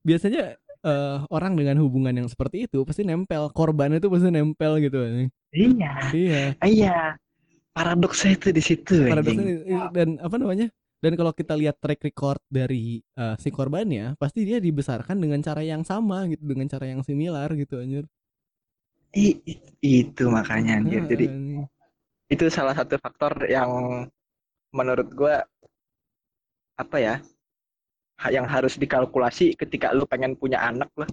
[0.04, 3.50] biasanya eh, orang dengan hubungan yang seperti itu pasti nempel.
[3.52, 4.98] Korban itu pasti nempel gitu
[5.52, 5.92] iya.
[6.12, 6.42] Iya.
[6.62, 6.96] Iya.
[7.72, 10.68] Paradoksnya itu di situ paradoksnya dan apa namanya?
[10.98, 15.62] Dan kalau kita lihat track record dari eh, si korbannya pasti dia dibesarkan dengan cara
[15.62, 18.04] yang sama gitu dengan cara yang similar gitu anjir
[19.16, 19.40] I-
[19.80, 21.02] itu makanya anjir.
[21.04, 21.64] Ah, Jadi ini.
[22.28, 23.70] itu salah satu faktor yang
[24.74, 25.40] menurut gua
[26.78, 27.14] apa ya
[28.30, 31.06] yang harus dikalkulasi ketika lu pengen punya anak lah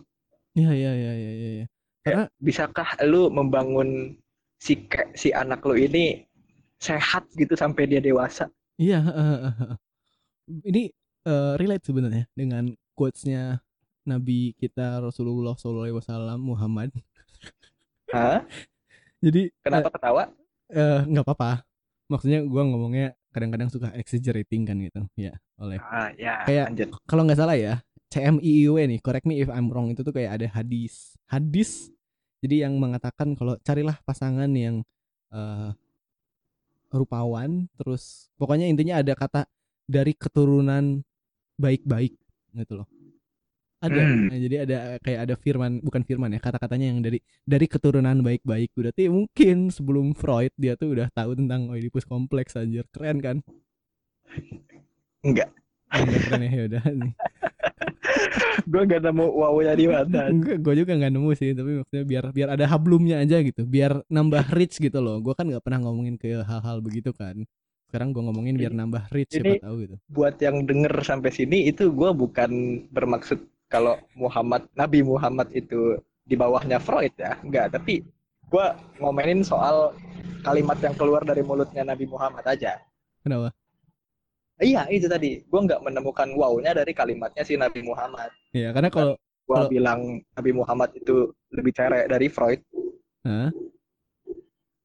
[0.58, 1.65] ya ya ya ya ya, ya.
[2.01, 4.17] karena bisakah lu membangun
[4.58, 6.25] si si anak lu ini
[6.81, 8.49] sehat gitu sampai dia dewasa
[8.81, 9.77] iya eh.
[10.65, 10.84] ini
[11.25, 13.62] eh, relate sebenarnya dengan quotesnya
[14.05, 16.01] Nabi kita Rasulullah SAW
[16.38, 16.93] Muhammad
[18.11, 18.41] Hah?
[19.23, 20.23] jadi kenapa ketawa?
[20.69, 21.65] eh, nggak apa-apa.
[22.05, 26.71] Maksudnya gua ngomongnya kadang-kadang suka exaggerating kan gitu ya oleh ah ya Kayak-
[27.03, 30.47] kalau nggak salah ya CMIIW nih correct me if I'm wrong itu tuh kayak ada
[30.55, 31.19] hadis.
[31.27, 31.91] Hadis
[32.39, 34.85] jadi yang mengatakan kalau carilah pasangan yang
[35.35, 35.69] eh,
[36.95, 39.43] rupawan terus pokoknya intinya ada kata
[39.83, 41.03] dari keturunan
[41.59, 42.15] baik-baik
[42.55, 42.87] gitu loh
[43.85, 44.27] ada Hmm.
[44.27, 48.73] Nah, jadi ada kayak ada firman bukan firman ya kata-katanya yang dari dari keturunan baik-baik
[48.73, 53.37] berarti mungkin sebelum Freud dia tuh udah tahu tentang Oedipus kompleks anjir keren kan
[55.21, 55.49] enggak
[55.93, 57.13] Oh, enggak keren ya udah nih
[58.71, 62.49] gue gak nemu wownya di mana gue juga nggak nemu sih, tapi maksudnya biar biar
[62.57, 65.21] ada hablumnya aja gitu, biar nambah reach gitu loh.
[65.21, 67.45] Gue kan nggak pernah ngomongin ke hal-hal begitu kan.
[67.85, 69.95] Sekarang gue ngomongin biar nambah reach siapa Ini- tahu gitu.
[70.09, 72.51] buat yang denger sampai sini itu gue bukan
[72.89, 73.39] bermaksud
[73.75, 78.07] kalau Muhammad Nabi Muhammad itu di bawahnya Freud ya enggak tapi
[78.45, 78.65] gue
[78.97, 79.91] ngomenin soal
[80.41, 82.79] kalimat yang keluar dari mulutnya Nabi Muhammad aja
[83.19, 83.51] Kenapa?
[84.57, 89.13] iya itu tadi gue nggak menemukan wownya dari kalimatnya si Nabi Muhammad Ya karena kalau
[89.17, 89.99] gue Kalau- bilang
[90.31, 92.61] Nabi Muhammad itu lebih cerek dari Freud
[93.27, 93.51] Hah?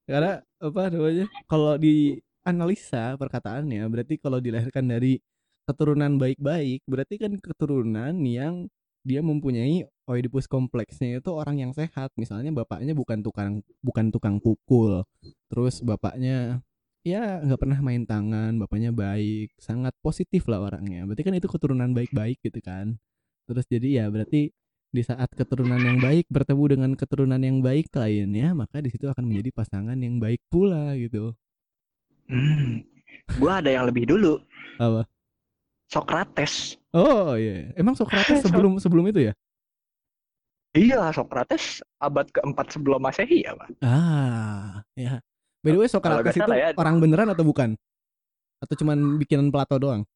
[0.05, 1.27] karena apa namanya?
[1.47, 5.21] Kalau di analisa perkataannya berarti kalau dilahirkan dari
[5.63, 8.67] keturunan baik-baik berarti kan keturunan yang
[9.01, 12.11] dia mempunyai Oedipus kompleksnya itu orang yang sehat.
[12.19, 15.07] Misalnya bapaknya bukan tukang bukan tukang pukul.
[15.47, 16.61] Terus bapaknya
[17.01, 21.07] ya nggak pernah main tangan bapaknya baik sangat positif lah orangnya.
[21.07, 22.99] Berarti kan itu keturunan baik-baik gitu kan.
[23.47, 24.51] Terus jadi ya berarti
[24.91, 29.23] di saat keturunan yang baik bertemu dengan keturunan yang baik lainnya maka di situ akan
[29.23, 31.33] menjadi pasangan yang baik pula gitu.
[32.31, 32.83] Hmm.
[33.31, 34.43] gue ada yang lebih dulu.
[34.83, 35.07] Apa
[35.91, 36.79] Socrates.
[36.95, 37.75] Oh iya.
[37.75, 39.33] Emang Socrates sebelum sebelum itu ya?
[40.71, 43.69] Iya Socrates abad keempat sebelum masehi ya Pak?
[43.83, 45.19] ah ya
[45.67, 46.71] by the way Socrates itu ya.
[46.79, 47.75] orang beneran atau bukan?
[48.63, 50.07] Atau cuman bikinan Plato doang?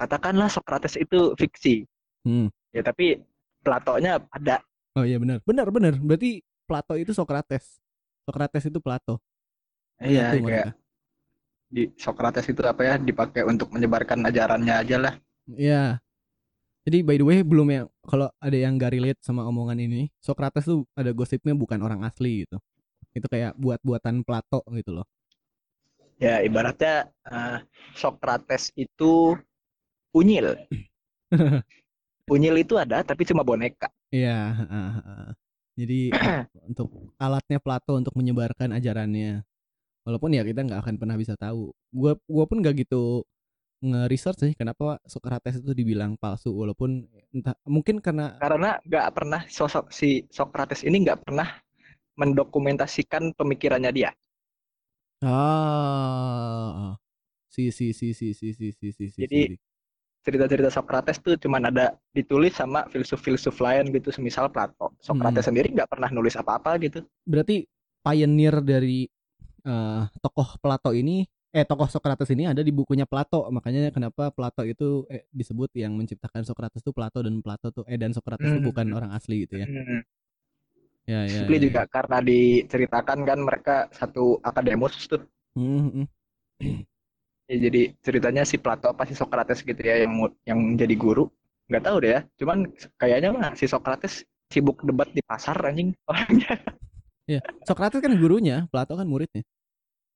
[0.00, 1.84] Katakanlah Socrates itu fiksi.
[2.24, 2.48] Hmm.
[2.72, 3.20] ya tapi
[3.60, 4.64] Platonya ada.
[4.96, 5.44] Oh iya benar.
[5.44, 6.00] Benar benar.
[6.00, 7.76] Berarti Plato itu Socrates.
[8.24, 9.20] Socrates itu Plato.
[10.00, 10.72] Iya kayak.
[11.74, 15.14] Di Socrates itu apa ya dipakai untuk menyebarkan ajarannya aja lah
[15.48, 16.00] Iya.
[16.86, 20.64] Jadi by the way belum ya kalau ada yang gak relate sama omongan ini, Socrates
[20.70, 22.56] tuh ada gosipnya bukan orang asli gitu.
[23.16, 25.06] Itu kayak buat-buatan Plato gitu loh.
[26.24, 26.94] ya ibaratnya
[27.30, 27.58] eh,
[27.94, 29.34] Socrates itu
[30.18, 30.46] unyil
[32.34, 35.24] unyil itu ada tapi cuma boneka Iya, heeh, heeh.
[35.78, 35.98] Jadi
[36.68, 36.88] untuk
[37.20, 39.44] alatnya Plato untuk menyebarkan ajarannya.
[40.08, 41.68] Walaupun ya kita nggak akan pernah bisa tahu.
[41.92, 43.28] Gua gua pun nggak gitu
[43.84, 49.94] nge-research sih kenapa Socrates itu dibilang palsu walaupun entah mungkin karena karena nggak pernah sosok
[49.94, 51.46] si Socrates ini nggak pernah
[52.18, 54.10] mendokumentasikan pemikirannya dia.
[55.22, 56.96] Ah
[57.58, 59.58] si si si si si si si si si Jadi,
[60.22, 64.94] cerita-cerita Socrates tuh cuman ada ditulis sama filsuf-filsuf lain gitu semisal Plato.
[65.02, 67.02] Socrates sendiri nggak pernah nulis apa-apa gitu.
[67.26, 67.66] Berarti
[68.02, 69.10] pioneer dari
[69.68, 71.12] eh, tokoh Plato ini
[71.56, 75.92] eh tokoh Socrates ini ada di bukunya Plato makanya kenapa Plato itu eh, disebut yang
[75.98, 78.68] menciptakan Socrates itu Plato dan Plato tuh eh dan Socrates itu Hmm.
[78.68, 80.00] bukan orang asli gitu ya Hmm.
[81.06, 85.22] ya ya, Simply ya, juga karena diceritakan kan mereka satu akademus tuh.
[85.56, 85.60] ya.
[85.62, 86.04] Hmm, hmm.
[87.48, 90.12] Ya, jadi ceritanya si Plato apa si Socrates gitu ya yang
[90.44, 91.24] yang jadi guru.
[91.68, 92.20] Nggak tahu deh ya.
[92.40, 92.58] Cuman
[93.00, 94.14] kayaknya mah si Socrates
[94.52, 96.52] sibuk debat di pasar anjing orangnya.
[97.68, 99.42] Socrates kan gurunya Plato kan muridnya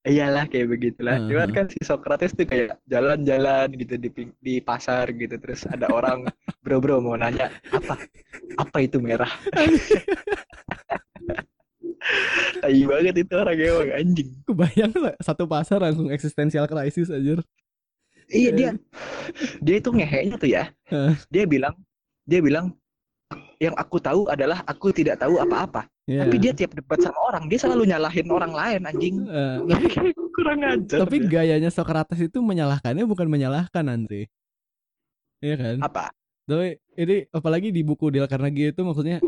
[0.02, 1.14] Iyalah kayak begitulah.
[1.30, 1.56] Cuman Uh-huh.
[1.62, 4.10] kan si Socrates tuh kayak jalan-jalan gitu di
[4.42, 6.26] di pasar gitu terus ada orang
[6.66, 7.94] bro bro mau nanya apa
[8.58, 9.30] apa itu merah.
[12.62, 14.28] Tai banget itu orang emang anjing.
[14.42, 17.38] kebayang nggak satu pasar langsung eksistensial krisis aja
[18.26, 18.70] Iya dia
[19.62, 20.64] dia itu ngeheknya tuh ya.
[21.30, 21.78] Dia bilang
[22.26, 22.74] dia bilang
[23.60, 25.86] yang aku tahu adalah aku tidak tahu apa-apa.
[26.08, 26.26] Iya.
[26.26, 29.16] Tapi dia tiap debat sama orang, dia selalu nyalahin orang lain anjing.
[29.68, 29.86] Tapi
[30.36, 30.98] kurang ajar.
[31.04, 31.30] tapi dia.
[31.30, 34.26] gayanya Socrates itu menyalahkannya bukan menyalahkan Andre.
[35.42, 35.76] Iya kan?
[35.82, 36.04] apa?
[36.46, 39.18] Tapi ini apalagi di buku Dale Carnegie itu maksudnya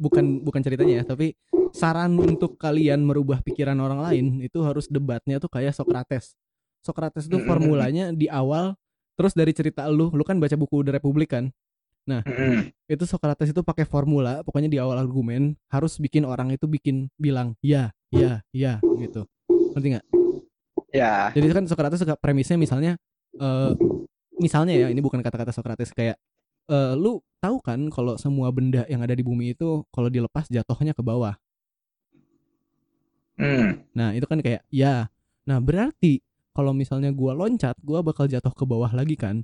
[0.00, 1.36] bukan bukan ceritanya ya, tapi
[1.70, 6.34] saran untuk kalian merubah pikiran orang lain itu harus debatnya tuh kayak Socrates.
[6.80, 8.74] Socrates itu formulanya di awal
[9.14, 11.52] terus dari cerita lu, lu kan baca buku The Republic kan?
[12.08, 12.72] Mm-mm.
[12.88, 17.54] Itu Socrates itu pakai formula, pokoknya di awal argumen harus bikin orang itu bikin bilang
[17.60, 19.28] ya, ya, ya gitu.
[19.76, 20.06] Ngerti nggak?
[20.90, 21.30] Ya.
[21.30, 22.98] Jadi kan Socrates suka premisnya misalnya
[23.38, 23.72] eh
[24.40, 26.18] misalnya ya ini bukan kata-kata Socrates kayak
[26.70, 30.92] eh lu tahu kan kalau semua benda yang ada di bumi itu kalau dilepas jatuhnya
[30.92, 31.38] ke bawah.
[33.40, 33.88] Hmm.
[33.96, 35.08] Nah, itu kan kayak ya.
[35.48, 36.20] Nah, berarti
[36.52, 39.40] kalau misalnya gua loncat, gua bakal jatuh ke bawah lagi kan?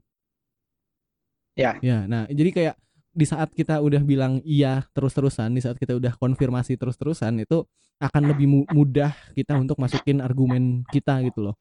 [1.56, 1.80] Ya.
[1.80, 2.74] Ya, nah jadi kayak
[3.16, 7.64] di saat kita udah bilang iya terus-terusan, di saat kita udah konfirmasi terus-terusan itu
[7.96, 11.54] akan lebih mu- mudah kita untuk masukin argumen kita gitu loh.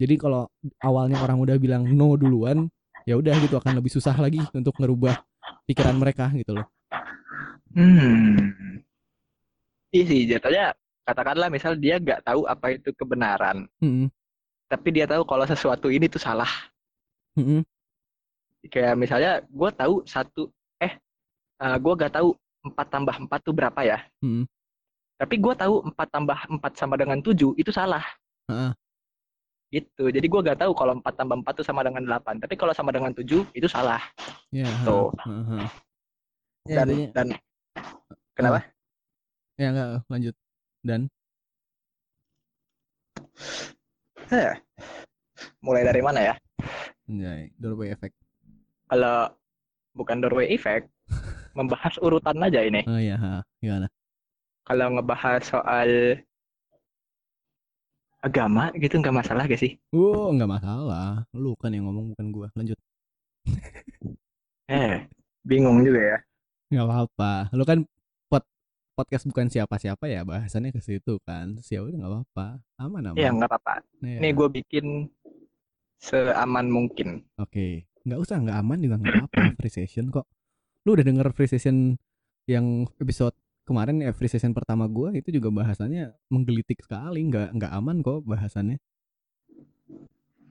[0.00, 0.48] Jadi kalau
[0.80, 2.72] awalnya orang udah bilang no duluan,
[3.04, 5.20] ya udah gitu akan lebih susah lagi untuk ngerubah
[5.68, 6.66] pikiran mereka gitu loh.
[7.76, 8.80] Hmm.
[9.92, 10.72] Iya sih, jatuhnya
[11.04, 14.08] katakanlah misal dia nggak tahu apa itu kebenaran, Mm-mm,
[14.72, 16.48] tapi dia tahu kalau sesuatu ini tuh salah.
[17.36, 17.64] mm-mm,
[18.70, 20.46] Kayak misalnya gue tahu satu,
[20.78, 20.94] eh,
[21.58, 23.98] gue nggak tahu empat tambah empat tuh berapa ya.
[24.22, 24.46] mm-mm.
[25.18, 28.02] Tapi gue tahu empat tambah empat sama dengan tujuh itu salah.
[28.50, 28.70] Heeh.
[29.72, 30.04] Gitu.
[30.10, 32.38] Jadi gue nggak tahu kalau empat tambah empat tuh sama dengan delapan.
[32.38, 34.02] Tapi kalau sama dengan tujuh itu salah.
[34.54, 35.10] Ya, Tuh.
[35.26, 35.68] heeh, heeh.
[36.70, 37.26] Ya, Dan intinya- dan
[38.38, 38.58] kenapa?
[39.58, 40.34] ya enggak lanjut.
[40.82, 41.00] Dan
[44.30, 44.54] Heh.
[45.62, 46.34] Mulai dari mana ya?
[47.10, 48.14] anjay, doorway effect.
[48.92, 49.32] Kalau
[49.96, 50.92] bukan doorway effect,
[51.56, 52.84] membahas urutan aja ini.
[52.84, 53.40] Oh iya, ha.
[53.56, 53.88] gimana?
[54.62, 56.20] Kalau ngebahas soal
[58.20, 59.80] agama gitu nggak masalah gak sih?
[59.90, 61.24] Oh, nggak masalah.
[61.32, 62.48] Lu kan yang ngomong bukan gua.
[62.52, 62.76] Lanjut.
[64.70, 65.04] Eh,
[65.44, 66.18] bingung juga ya.
[66.72, 67.84] nggak apa-apa lu kan
[68.24, 68.40] pod
[68.96, 72.46] podcast bukan siapa-siapa ya bahasannya ke situ kan Terus ya udah nggak apa-apa
[72.80, 73.84] aman aman Ya nggak apa-apa.
[74.00, 74.16] Iya.
[74.24, 74.86] Ini gue bikin
[76.00, 77.20] seaman mungkin.
[77.36, 80.26] oke nggak usah nggak aman juga nggak apa-apa free session kok
[80.82, 81.94] lu udah denger free session
[82.44, 87.72] yang episode kemarin ya free session pertama gua itu juga bahasannya menggelitik sekali nggak nggak
[87.72, 88.78] aman kok bahasannya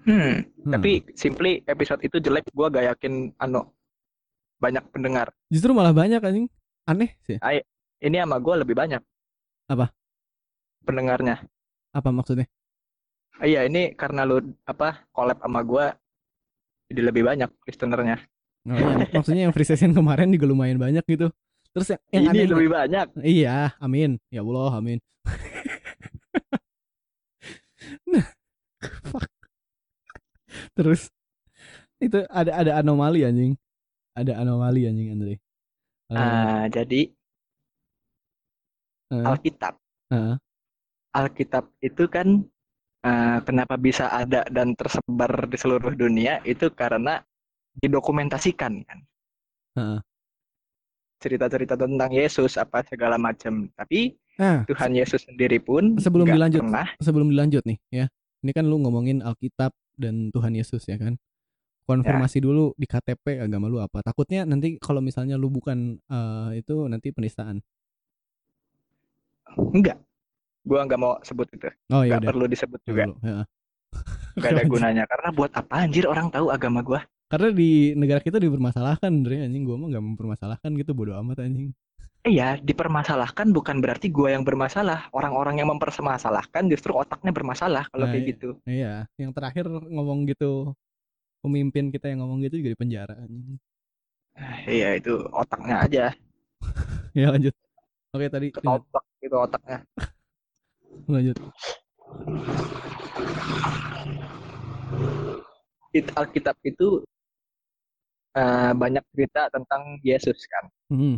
[0.01, 0.73] Hmm, Hmm.
[0.73, 2.49] tapi simply episode itu jelek.
[2.49, 3.69] Gue gak yakin anu
[4.57, 5.29] banyak pendengar.
[5.45, 6.49] justru malah banyak anjing
[6.85, 7.37] aneh sih
[8.01, 8.97] Ini sama gue lebih banyak.
[9.69, 9.93] Apa?
[10.81, 11.45] Pendengarnya.
[11.93, 12.49] apa maksudnya
[13.41, 15.85] Iya, ini karena lu apa collab sama gue
[16.91, 18.19] jadi lebih banyak listenernya.
[18.67, 21.31] oh, maksudnya yang free session kemarin juga lumayan banyak gitu
[21.71, 23.07] terus yang, yang ini aneh lebih banyak.
[23.23, 24.19] Iya, amin.
[24.27, 24.99] Ya Allah, amin.
[28.11, 28.27] nah,
[29.07, 29.23] fuck.
[30.75, 31.07] Terus
[32.03, 33.55] itu ada ada anomali anjing.
[34.11, 35.39] Ada anomali anjing Andre.
[36.11, 37.07] Eh, Ah, jadi
[39.15, 39.79] eh, Alkitab.
[40.11, 40.35] eh,
[41.15, 42.43] Alkitab itu kan
[43.05, 47.21] eh, kenapa bisa ada dan tersebar di seluruh dunia itu karena
[47.79, 48.99] didokumentasikan kan.
[49.77, 49.99] Heeh.
[51.21, 53.69] Cerita-cerita tentang Yesus apa segala macam.
[53.77, 56.65] Tapi Nah, Tuhan Yesus sendiri pun Sebelum dilanjut.
[56.65, 58.05] pernah sebelum dilanjut nih ya.
[58.41, 59.69] Ini kan lu ngomongin Alkitab
[60.01, 61.19] dan Tuhan Yesus ya kan.
[61.85, 64.01] Konfirmasi dulu di KTP agama lu apa.
[64.01, 67.61] Takutnya nanti kalau misalnya lu bukan eh, itu nanti penistaan.
[69.51, 69.99] enggak.
[70.61, 71.69] Gua nggak mau sebut itu.
[71.89, 73.03] Oh ya Nggak perlu disebut juga.
[73.09, 73.45] Dulu, heeh.
[74.37, 75.03] Nggak ada gunanya.
[75.09, 77.01] Karena buat apa anjir orang tahu agama gua?
[77.31, 81.71] Karena di negara kita dipermasalahkan, Dre, anjing gua mah gak mempermasalahkan gitu bodo amat anjing.
[82.21, 85.09] Iya, dipermasalahkan bukan berarti gua yang bermasalah.
[85.15, 88.31] Orang-orang yang mempermasalahkan justru otaknya bermasalah kalau Nah, kayak iya.
[88.35, 88.49] gitu.
[88.67, 90.75] Iya, yang terakhir ngomong gitu
[91.41, 93.57] pemimpin kita yang ngomong gitu juga di penjara anjing.
[94.67, 96.03] Iya, itu otaknya aja.
[97.11, 97.51] Ya lanjut.
[98.15, 99.83] Oke tadi Ketopak itu otaknya.
[101.07, 101.37] lanjut.
[105.91, 107.03] It- Alkitab itu
[108.31, 110.63] eh, banyak cerita tentang Yesus kan.
[110.87, 111.15] Hmm.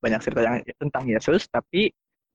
[0.00, 1.90] Banyak cerita yang tentang Yesus, tapi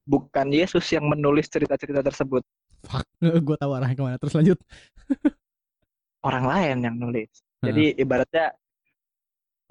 [0.05, 2.43] bukan Yesus yang menulis cerita-cerita tersebut.
[2.85, 3.07] Fuck,
[3.47, 4.17] gua tahu arahnya ke mana.
[4.19, 4.59] Terus lanjut.
[6.27, 7.29] Orang lain yang nulis.
[7.65, 8.53] Jadi ibaratnya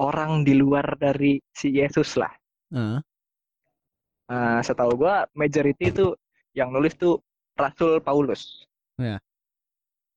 [0.03, 2.31] orang di luar dari si Yesus lah.
[2.75, 2.99] Heeh.
[4.31, 6.11] Eh, setahu gua majority itu
[6.55, 7.21] yang nulis tuh
[7.59, 8.65] Rasul Paulus.
[8.99, 9.19] Ya.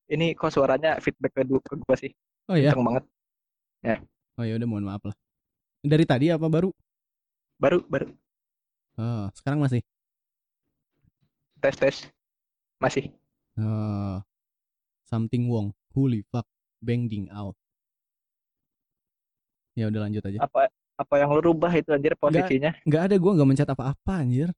[0.07, 2.13] Ini kok suaranya feedback ke, ke gua sih.
[2.47, 2.71] Oh iya.
[2.71, 3.03] Kenceng banget.
[4.38, 5.17] Oh ya udah mohon maaf lah.
[5.81, 6.69] Dari tadi apa baru?
[7.57, 8.13] Baru baru
[8.97, 9.81] Oh, sekarang masih.
[11.61, 11.95] tes tes
[12.81, 13.09] masih.
[13.57, 14.21] Oh,
[15.09, 15.73] something wrong.
[15.93, 16.45] Holy fuck.
[16.81, 17.57] Banging out.
[19.73, 20.38] Ya udah lanjut aja.
[20.45, 22.73] Apa apa yang lu rubah itu anjir posisinya?
[22.85, 24.49] Nggak ada gua nggak mencet apa-apa anjir.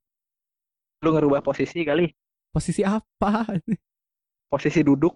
[1.00, 2.12] Lu ngerubah posisi kali,
[2.50, 3.46] Posisi apa?
[4.50, 5.14] posisi duduk,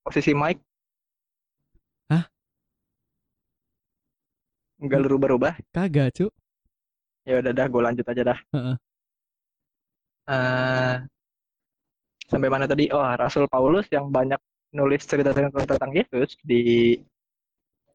[0.00, 0.56] posisi mic.
[2.08, 2.22] Hah?
[4.78, 5.58] Enggak lu rubah-rubah.
[5.74, 6.30] Kagak, Cuk.
[7.26, 8.38] Ya udah dah, gue lanjut aja dah.
[8.54, 8.76] Heeh.
[10.26, 10.94] Eh,
[12.30, 12.86] sampai mana tadi?
[12.94, 14.38] Oh, Rasul Paulus yang banyak
[14.72, 16.94] nulis cerita-cerita tentang Yesus di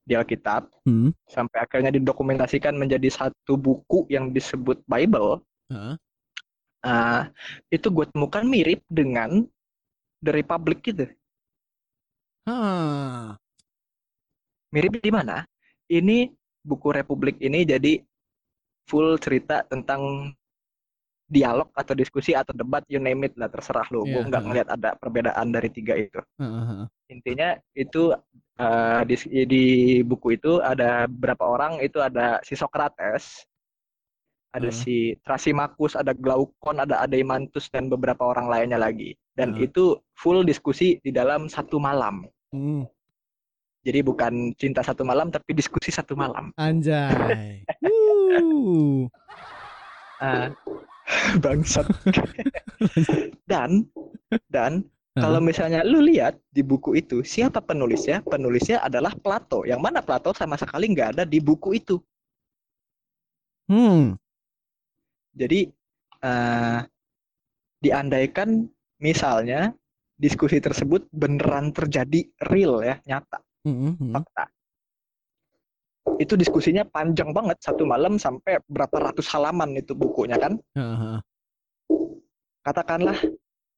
[0.02, 1.14] di Alkitab Hmm.
[1.30, 5.40] sampai akhirnya didokumentasikan menjadi satu buku yang disebut Bible.
[5.72, 5.96] Heeh.
[6.82, 7.24] Eh,
[7.70, 9.46] itu gue temukan mirip dengan
[10.22, 11.06] The Republic gitu.
[12.50, 13.38] Hah.
[14.74, 15.46] Mirip di mana?
[15.86, 16.32] Ini
[16.66, 18.02] buku Republik ini jadi
[18.90, 20.34] full cerita tentang
[21.32, 24.04] dialog atau diskusi atau debat you name it lah terserah lu.
[24.04, 26.20] Gue Iya, nggak ngeliat ada perbedaan dari tiga itu.
[26.42, 26.90] Heeh.
[27.14, 28.12] Intinya itu
[28.58, 29.16] eh, di,
[29.46, 29.64] di
[30.02, 33.48] buku itu ada berapa orang itu ada si Socrates,
[34.52, 34.76] ada Heeh.
[34.76, 39.16] si Thrasymachus, ada Glaukon, ada Adeimantus dan beberapa orang lainnya lagi.
[39.36, 39.72] Dan Heeh.
[39.72, 42.28] itu full diskusi di dalam satu malam.
[42.52, 42.84] Hmm.
[43.82, 46.54] Jadi bukan cinta satu malam tapi diskusi satu malam.
[46.60, 47.66] Anjay.
[50.22, 50.54] Ah,
[51.44, 51.90] bangsat.
[53.50, 53.90] dan
[54.54, 54.86] dan
[55.18, 58.22] kalau misalnya lu lihat di buku itu siapa penulisnya?
[58.22, 59.66] Penulisnya adalah Plato.
[59.66, 61.98] Yang mana Plato sama sekali nggak ada di buku itu.
[63.66, 64.21] Hmm.
[65.32, 65.68] Jadi
[66.22, 66.80] eh,
[67.80, 68.68] diandaikan
[69.00, 69.74] misalnya
[70.14, 74.14] diskusi tersebut beneran terjadi real ya, nyata, Hmm, hmm.
[74.14, 74.46] fakta.
[76.22, 80.62] Itu diskusinya panjang banget satu malam sampai berapa ratus halaman itu bukunya kan.
[80.78, 81.18] Heeh.
[82.62, 83.18] Katakanlah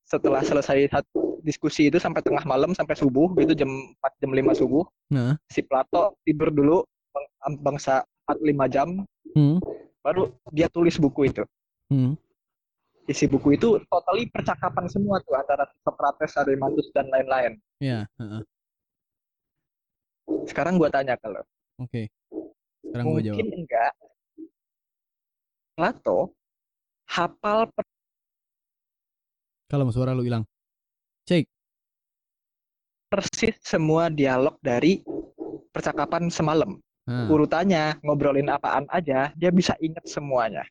[0.03, 3.71] setelah selesai satu diskusi itu sampai tengah malam sampai subuh gitu jam
[4.03, 5.39] 4 jam 5 subuh Nah.
[5.47, 8.89] si Plato tidur dulu bang- bangsa 4 5 jam
[9.33, 9.57] Hmm.
[10.03, 11.43] Baru dia tulis buku itu.
[11.87, 12.19] Hmm.
[13.03, 17.59] Isi buku itu totally percakapan semua tuh antara Socrates, Adeimantus dan lain-lain.
[17.79, 18.41] Ya, heeh.
[20.47, 21.43] Sekarang gua tanya ke lo,
[21.79, 22.07] Oke.
[22.83, 23.39] Sekarang gua jawab.
[23.39, 23.91] mungkin enggak
[25.73, 26.31] Plato
[27.09, 27.89] hafal per-
[29.67, 30.45] Kalau suara lu hilang.
[31.25, 31.47] Cek.
[33.09, 35.01] persis semua dialog dari
[35.69, 36.81] percakapan semalam.
[37.03, 40.63] Nah, Urutannya ngobrolin apaan aja, dia bisa ingat semuanya.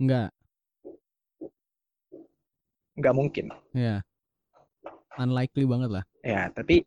[0.00, 0.32] enggak.
[2.96, 3.46] Nggak mungkin.
[3.76, 4.00] Ya.
[5.20, 6.04] Unlikely banget lah.
[6.24, 6.84] Ya, tapi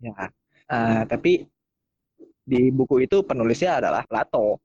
[0.00, 0.32] ya,
[0.72, 1.32] eh, tapi
[2.46, 4.56] di buku itu penulisnya adalah Plato.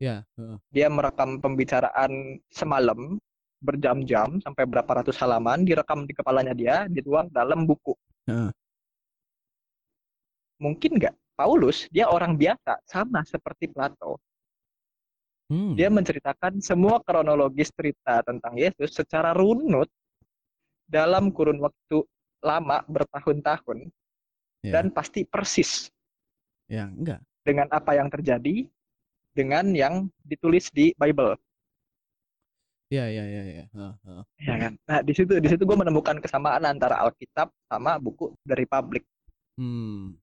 [0.00, 0.56] Ya, heeh.
[0.72, 3.20] Dia merekam pembicaraan semalam
[3.58, 7.92] berjam-jam sampai berapa ratus halaman direkam di kepalanya dia, dituang dalam buku.
[8.30, 8.48] Heeh.
[10.62, 11.14] Mungkin nggak?
[11.38, 14.18] Paulus, dia orang biasa, sama seperti Plato.
[15.46, 15.78] Hmm.
[15.78, 19.86] Dia menceritakan semua kronologis cerita tentang Yesus secara runut
[20.84, 22.02] dalam kurun waktu
[22.42, 23.86] lama bertahun-tahun
[24.58, 24.74] Ya.
[24.74, 25.86] dan pasti persis
[26.66, 27.22] Ya, enggak.
[27.46, 28.66] dengan apa yang terjadi
[29.30, 31.38] dengan yang ditulis di Bible.
[32.90, 33.64] Ya, ya, ya, ya.
[33.70, 34.24] Heeh, heeh.
[34.42, 34.72] Ya kan?
[34.82, 39.06] Nah, di situ di situ gue menemukan kesamaan antara Alkitab sama buku The Republic.
[39.54, 40.18] Hmm.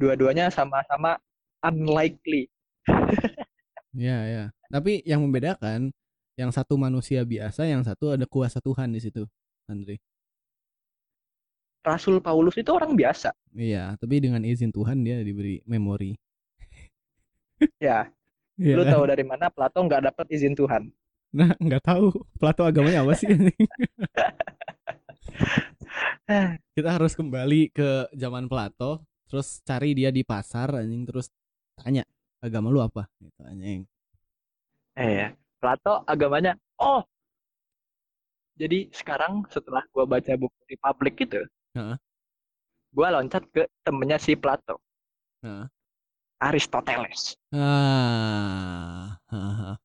[0.00, 1.16] Dua-duanya sama-sama
[1.64, 2.48] unlikely.
[3.92, 4.44] Ya, ya.
[4.72, 5.92] Tapi yang membedakan
[6.40, 9.28] yang satu manusia biasa, yang satu ada kuasa Tuhan di situ,
[9.68, 10.00] Andre.
[11.82, 13.34] Rasul Paulus itu orang biasa.
[13.54, 16.14] Iya, tapi dengan izin Tuhan dia diberi memori.
[17.80, 18.10] Ya,
[18.60, 18.92] Iya lu kan?
[18.94, 20.90] tahu dari mana Plato nggak dapat izin Tuhan?
[21.32, 23.28] Nah, nggak tahu Plato agamanya apa sih?
[26.76, 29.02] Kita harus kembali ke zaman Plato,
[29.32, 31.32] terus cari dia di pasar anjing terus
[31.80, 32.04] tanya
[32.44, 33.08] agama lu apa?
[33.16, 33.88] Gitu anjing.
[35.00, 35.28] Eh, ya.
[35.56, 37.00] Plato agamanya, oh.
[38.60, 41.40] Jadi sekarang setelah gua baca buku Republic itu,
[41.72, 41.96] Heeh.
[42.92, 44.76] gua loncat ke temennya si Plato,
[45.40, 45.64] Heeh.
[46.42, 47.38] Aristoteles.
[49.32, 49.80] Haha.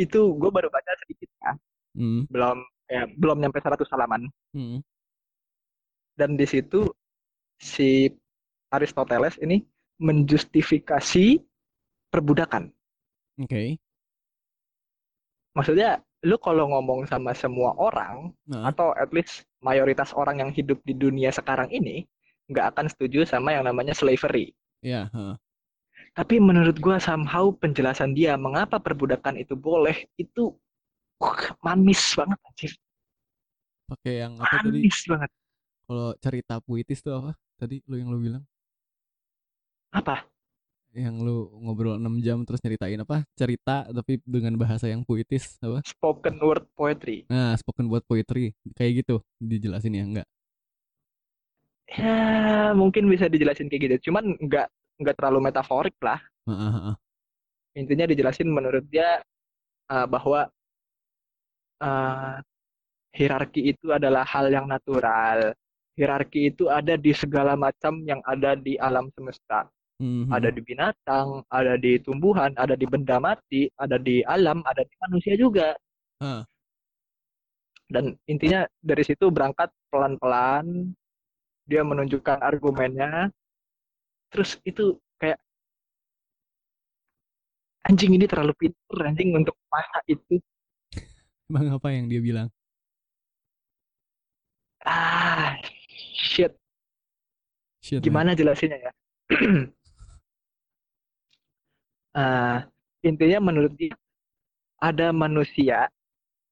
[0.00, 1.52] Itu gua baru baca sedikit ya,
[1.98, 2.24] Hmm.
[2.30, 4.30] belum ya, belum nyampe 100 halaman.
[4.56, 4.80] Hmm.
[6.16, 6.86] Dan di situ
[7.58, 8.06] si
[8.70, 9.66] Aristoteles ini
[10.00, 11.42] menjustifikasi
[12.10, 12.72] perbudakan.
[13.38, 13.76] Oke.
[15.54, 20.76] Maksudnya, lu kalau ngomong sama semua orang Nah, atau at least mayoritas orang yang hidup
[20.84, 22.04] di dunia sekarang ini
[22.50, 24.52] nggak akan setuju sama yang namanya slavery.
[24.82, 25.36] ya, heeh.
[26.10, 30.50] Tapi menurut gua somehow penjelasan dia mengapa perbudakan itu boleh itu
[31.22, 32.72] uh, manis banget anjir.
[33.86, 34.82] Pakai yang apa tadi?
[34.82, 35.30] Manis banget.
[35.86, 37.32] Kalau cerita puitis tuh apa?
[37.58, 38.42] Tadi lu yang lu bilang?
[39.90, 40.22] Apa?
[40.90, 43.22] Yang lu ngobrol 6 jam terus nyeritain apa?
[43.38, 45.82] Cerita tapi dengan bahasa yang puitis apa?
[45.86, 47.26] Spoken word poetry.
[47.30, 50.28] Nah, spoken word poetry kayak gitu dijelasin ya enggak?
[51.90, 54.10] Ya, mungkin bisa dijelasin kayak gitu.
[54.10, 54.66] Cuman nggak
[55.02, 56.22] nggak terlalu metaforik lah.
[56.46, 56.94] Heeh, heeh.
[57.78, 59.22] Intinya dijelasin menurut dia
[59.90, 60.50] uh, bahwa
[61.82, 62.36] uh,
[63.10, 65.54] hierarki itu adalah hal yang natural.
[65.98, 69.66] Hierarki itu ada di segala macam yang ada di alam semesta.
[70.00, 70.32] Mhm.
[70.32, 74.94] Ada di binatang, ada di tumbuhan, ada di benda mati, ada di alam, ada di
[74.96, 75.76] manusia juga.
[76.24, 76.48] Ah.
[77.84, 80.96] Dan intinya dari situ berangkat pelan-pelan,
[81.68, 83.28] dia menunjukkan argumennya,
[84.32, 85.36] terus itu kayak
[87.84, 90.40] anjing ini terlalu pintar anjing untuk masa itu.
[91.52, 92.48] Emang apa yang dia bilang?
[94.80, 95.60] Ah,
[96.16, 96.56] shit.
[97.84, 98.00] Shit.
[98.00, 98.06] man.
[98.06, 98.92] Gimana jelasinnya ya?
[102.10, 102.66] Ah,
[103.00, 103.94] intinya menurut dia
[104.80, 105.86] ada manusia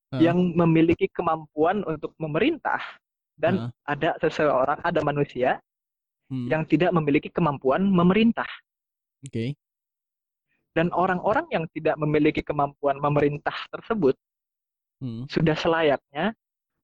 [0.09, 0.17] Ah.
[0.17, 2.81] yang memiliki kemampuan untuk memerintah
[3.35, 3.93] dan Ah.
[3.93, 5.59] ada seseorang, ada manusia
[6.29, 8.45] Hmm, yang tidak memiliki kemampuan memerintah.
[9.25, 9.57] Oke.
[10.77, 14.13] Dan orang-orang yang tidak memiliki kemampuan memerintah tersebut
[15.01, 15.25] Hmm.
[15.25, 16.37] sudah selayaknya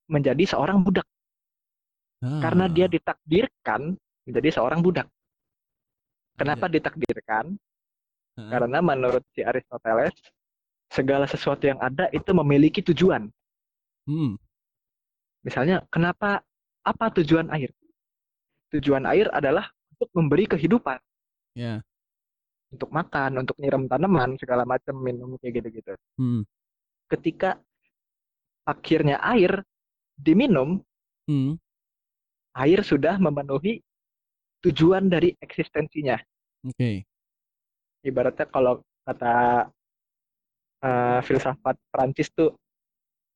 [0.10, 1.06] menjadi seorang budak
[2.42, 2.92] karena dia Ah.
[2.92, 3.82] ditakdirkan
[4.26, 5.06] menjadi seorang budak.
[6.36, 7.54] Kenapa ditakdirkan?
[8.36, 8.52] Ah.
[8.52, 10.16] Karena menurut si Aristoteles,
[10.92, 13.32] segala sesuatu yang ada itu memiliki tujuan.
[14.06, 14.36] Hmm.
[15.42, 16.44] Misalnya, kenapa
[16.84, 17.72] apa tujuan air?
[18.76, 21.00] Tujuan air adalah untuk memberi kehidupan,
[21.56, 21.80] Ya.
[22.74, 25.94] untuk makan, untuk nyiram tanaman, segala macam minum kayak gitu-gitu.
[26.20, 26.44] Hmm.
[27.08, 27.56] Ketika
[28.68, 29.64] akhirnya air
[30.18, 30.82] diminum,
[31.26, 31.56] Hmm.
[32.54, 33.80] air sudah memenuhi
[34.66, 36.18] tujuan dari eksistensinya.
[36.66, 37.06] Oke.
[38.06, 39.66] Ibaratnya kalau kata
[40.86, 42.54] eh, filsafat Prancis tuh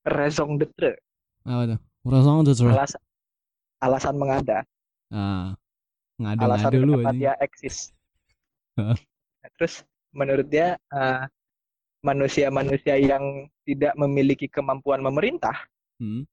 [0.06, 0.94] raison d'être,
[1.42, 1.78] Apa tuh?
[2.06, 2.62] Raison d'être.
[2.64, 2.94] alas,
[3.82, 4.62] alasan mengada,
[5.10, 5.58] Ah.
[6.16, 7.90] alasan Ngada-ngada lu kenapa dia eksis.
[8.78, 8.94] Heeh.
[9.42, 9.82] Nah, Terus
[10.14, 11.24] menurut dia eh,
[12.00, 15.52] manusia-manusia yang tidak memiliki kemampuan memerintah
[16.00, 16.24] Hmm.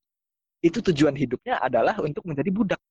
[0.63, 2.81] itu tujuan hidupnya adalah untuk menjadi budak.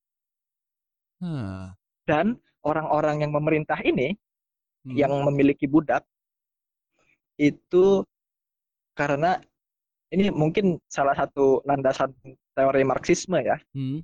[1.22, 1.72] Ah.
[2.04, 4.12] Dan orang-orang yang memerintah ini
[4.86, 4.94] Hmm.
[4.94, 6.06] yang memiliki budak
[7.36, 8.06] itu
[8.94, 9.36] karena
[10.14, 12.14] ini mungkin salah satu landasan
[12.54, 13.58] teori Marxisme ya.
[13.74, 14.00] Hmm.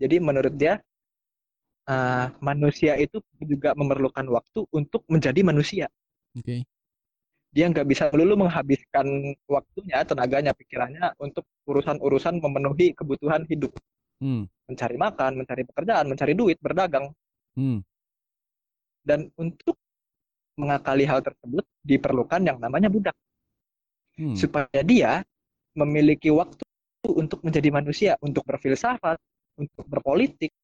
[0.00, 0.80] Jadi menurut dia
[1.86, 5.86] eh, manusia itu juga memerlukan waktu untuk menjadi manusia.
[6.34, 6.66] Oke.
[7.54, 9.06] Dia nggak bisa melulu menghabiskan
[9.48, 13.72] waktunya, tenaganya, pikirannya untuk urusan-urusan memenuhi kebutuhan hidup,
[14.20, 14.44] Hmm.
[14.68, 17.12] mencari makan, mencari pekerjaan, mencari duit, berdagang.
[17.56, 17.80] Hmm.
[19.06, 19.78] Dan untuk
[20.58, 23.14] mengakali hal tersebut diperlukan yang namanya budak.
[24.16, 24.32] Hmm.
[24.32, 25.20] supaya dia
[25.76, 26.64] memiliki waktu
[27.04, 29.20] untuk menjadi manusia, untuk berfilsafat,
[29.60, 30.56] untuk berpolitik,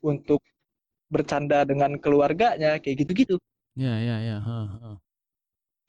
[0.00, 0.40] untuk
[1.12, 3.36] bercanda dengan keluarganya, kayak gitu-gitu.
[3.76, 4.36] Ya, ya, ya.
[4.40, 4.90] Ha, ha.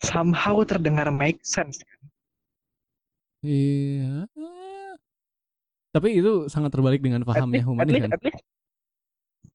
[0.04, 1.80] Somehow terdengar make sense.
[3.48, 4.28] Iya.
[5.96, 8.12] Tapi itu sangat terbalik dengan pahamnya humanis kan?
[8.12, 8.44] at least,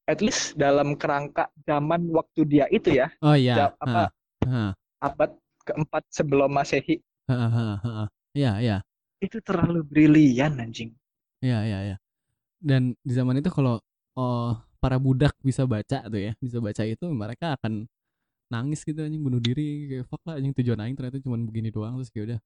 [0.08, 3.70] at least dalam kerangka zaman waktu dia itu ya, Oh iya.
[3.70, 4.10] ja- apa
[4.42, 5.30] Ha, abad
[5.62, 6.98] keempat sebelum masehi,
[7.28, 7.48] ha, ha,
[7.82, 8.04] ha, ha.
[8.34, 8.76] Iya, iya.
[9.22, 10.90] itu terlalu brilian anjing.
[11.44, 11.96] Iya, iya, iya.
[12.60, 13.80] Dan di zaman itu kalau
[14.18, 17.86] oh, para budak bisa baca tuh ya, bisa baca itu mereka akan
[18.52, 21.96] nangis gitu anjing bunuh diri kayak fuck lah anjing tujuan aing ternyata cuma begini doang
[21.98, 22.40] terus kayak udah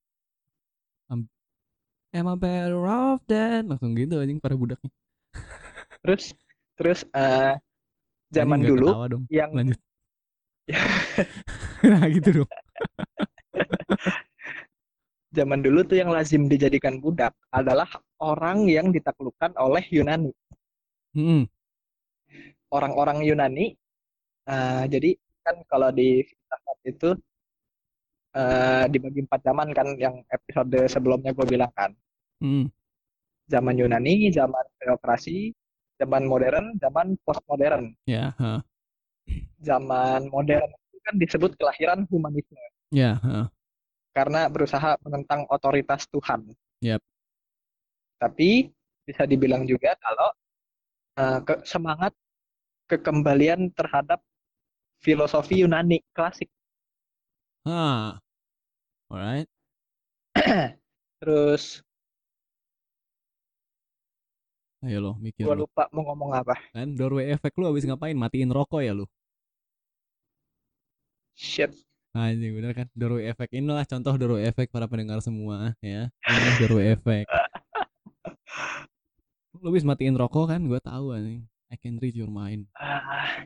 [1.10, 1.28] am
[2.14, 4.90] am I better off than langsung gitu anjing para budaknya.
[6.02, 6.32] Terus,
[6.78, 7.58] terus Anjing
[8.36, 9.24] zaman dulu dong.
[9.30, 9.80] yang Lanjut.
[11.90, 12.50] nah gitu dong.
[15.36, 17.88] zaman dulu tuh yang lazim dijadikan budak adalah
[18.22, 20.32] orang yang ditaklukkan oleh Yunani.
[21.16, 21.44] Hmm,
[22.76, 23.66] Orang-orang Yunani,
[24.50, 25.10] eh, jadi
[25.44, 27.08] kan kalau di filsafat itu
[28.36, 31.90] eh, dibagi empat zaman kan, yang episode sebelumnya gue bilang kan.
[32.40, 32.66] hmm,
[33.52, 35.54] Zaman Yunani, zaman teokrasi,
[35.96, 37.96] zaman modern, zaman postmodern.
[38.04, 38.60] ya, ha,
[39.64, 42.60] Zaman modern itu kan disebut kelahiran humanisme
[42.94, 43.50] ya, ha,
[44.14, 46.46] karena berusaha menentang otoritas Tuhan.
[46.84, 47.00] Yap.
[48.16, 48.70] Tapi
[49.04, 50.30] bisa dibilang juga kalau
[51.16, 52.12] eh, ke- semangat
[52.86, 54.22] kekembalian terhadap
[55.02, 56.48] filosofi Yunani klasik.
[57.66, 58.16] Ah.
[59.10, 59.48] Alright.
[61.20, 61.82] Terus
[64.84, 65.64] Ayo lo mikir gua lo.
[65.64, 66.54] lupa mau ngomong apa.
[66.70, 68.12] Kan doorway effect lu habis ngapain?
[68.12, 69.08] Matiin rokok ya lu?
[71.36, 71.72] Shit.
[72.12, 72.88] Anjing bener kan?
[72.96, 76.08] Doorway effect inilah contoh doorway effect para pendengar semua ya.
[76.24, 77.28] Ini doorway effect.
[79.60, 80.60] Lu habis matiin rokok kan?
[80.64, 81.44] Gua tahu anjing.
[81.68, 82.64] I can read your mind.
[82.72, 83.44] Ah.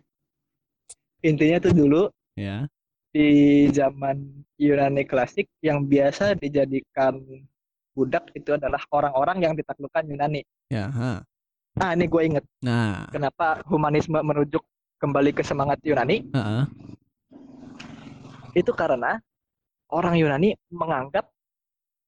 [1.20, 2.02] Intinya tuh dulu
[2.34, 2.70] Ya.
[3.10, 7.18] di zaman Yunani klasik yang biasa dijadikan
[8.00, 10.40] budak itu adalah orang-orang yang ditaklukkan Yunani.
[10.72, 11.20] Ya, ha.
[11.76, 14.64] Nah, ini gue inget Nah, kenapa humanisme merujuk
[14.96, 16.64] kembali ke semangat Yunani heeh.
[18.56, 19.20] itu karena
[19.92, 21.28] orang Yunani menganggap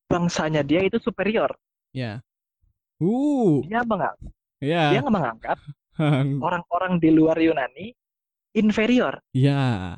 [0.08, 1.52] bangsanya dia itu superior.
[1.92, 2.24] Ya.
[3.02, 4.32] Uh, Dia menganggap,
[4.62, 4.94] ya.
[4.94, 5.58] dia menganggap
[6.46, 7.92] orang-orang di luar Yunani
[8.56, 9.20] inferior.
[9.36, 9.96] Ya.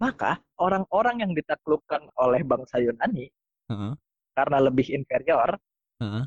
[0.00, 3.28] Maka orang-orang yang ditaklukkan oleh bangsa Yunani
[3.70, 3.92] Heeh.
[4.34, 5.58] Karena lebih inferior,
[6.00, 6.24] Heeh.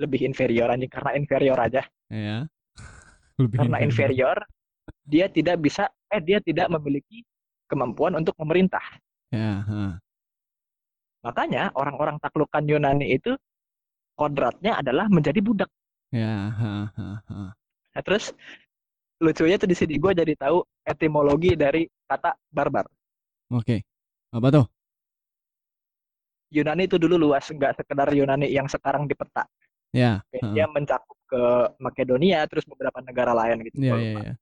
[0.00, 1.82] lebih inferior anjing karena inferior aja.
[2.12, 2.46] Ya.
[3.36, 4.36] Lebih Karena inferior,
[5.04, 7.20] dia tidak bisa eh dia tidak memiliki
[7.68, 8.80] kemampuan untuk memerintah.
[9.28, 10.00] Ya, ha.
[11.20, 13.36] Makanya orang-orang taklukan Yunani itu
[14.16, 15.68] kodratnya adalah menjadi budak.
[16.14, 17.40] Ya, ha, ha, ha.
[17.92, 18.32] Nah, terus
[19.20, 22.88] lucunya tuh di sini gue jadi tahu etimologi dari kata barbar.
[23.52, 23.84] Oke.
[24.32, 24.64] Apa tuh?
[26.50, 29.44] Yunani itu dulu luas, nggak sekedar Yunani yang sekarang di peta.
[29.90, 30.22] Ya.
[30.30, 30.54] Kayak heeh.
[30.54, 31.42] Dia mencakup ke
[31.82, 33.76] Makedonia, terus beberapa negara lain gitu.
[33.82, 34.20] Ya, lupa.
[34.22, 34.34] ya.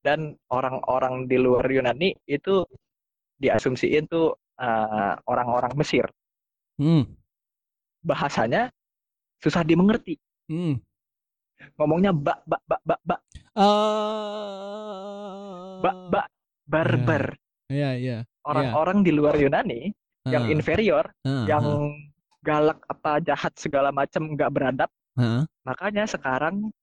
[0.00, 2.64] Dan orang-orang di luar Yunani itu
[3.36, 6.08] diasumsiin tuh eh, orang-orang Mesir.
[6.80, 7.04] Hmm.
[8.02, 8.70] Bahasanya
[9.38, 10.16] susah dimengerti.
[10.48, 10.80] Hmm.
[11.76, 13.20] Ngomongnya bak bak bak bak bak
[14.38, 15.78] Ah.
[15.82, 16.26] bak bak
[16.64, 17.24] barbar.
[17.68, 18.24] Ya, ya.
[18.46, 19.92] Orang-orang di luar Yunani
[20.26, 21.92] yang Ah, inferior, ah, yang ah,
[22.42, 24.90] galak apa jahat segala macam nggak beradab.
[25.14, 25.46] ah.
[25.62, 26.74] Makanya sekarang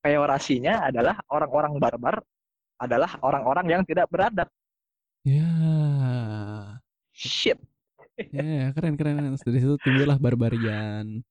[0.00, 2.16] peyorasinya adalah orang-orang barbar
[2.78, 4.50] adalah orang-orang yang tidak beradab.
[5.22, 5.46] Ya.
[7.14, 7.58] Shit.
[8.18, 9.38] Ya, keren keren.
[9.38, 11.22] Terus Dari situ timbullah barbarian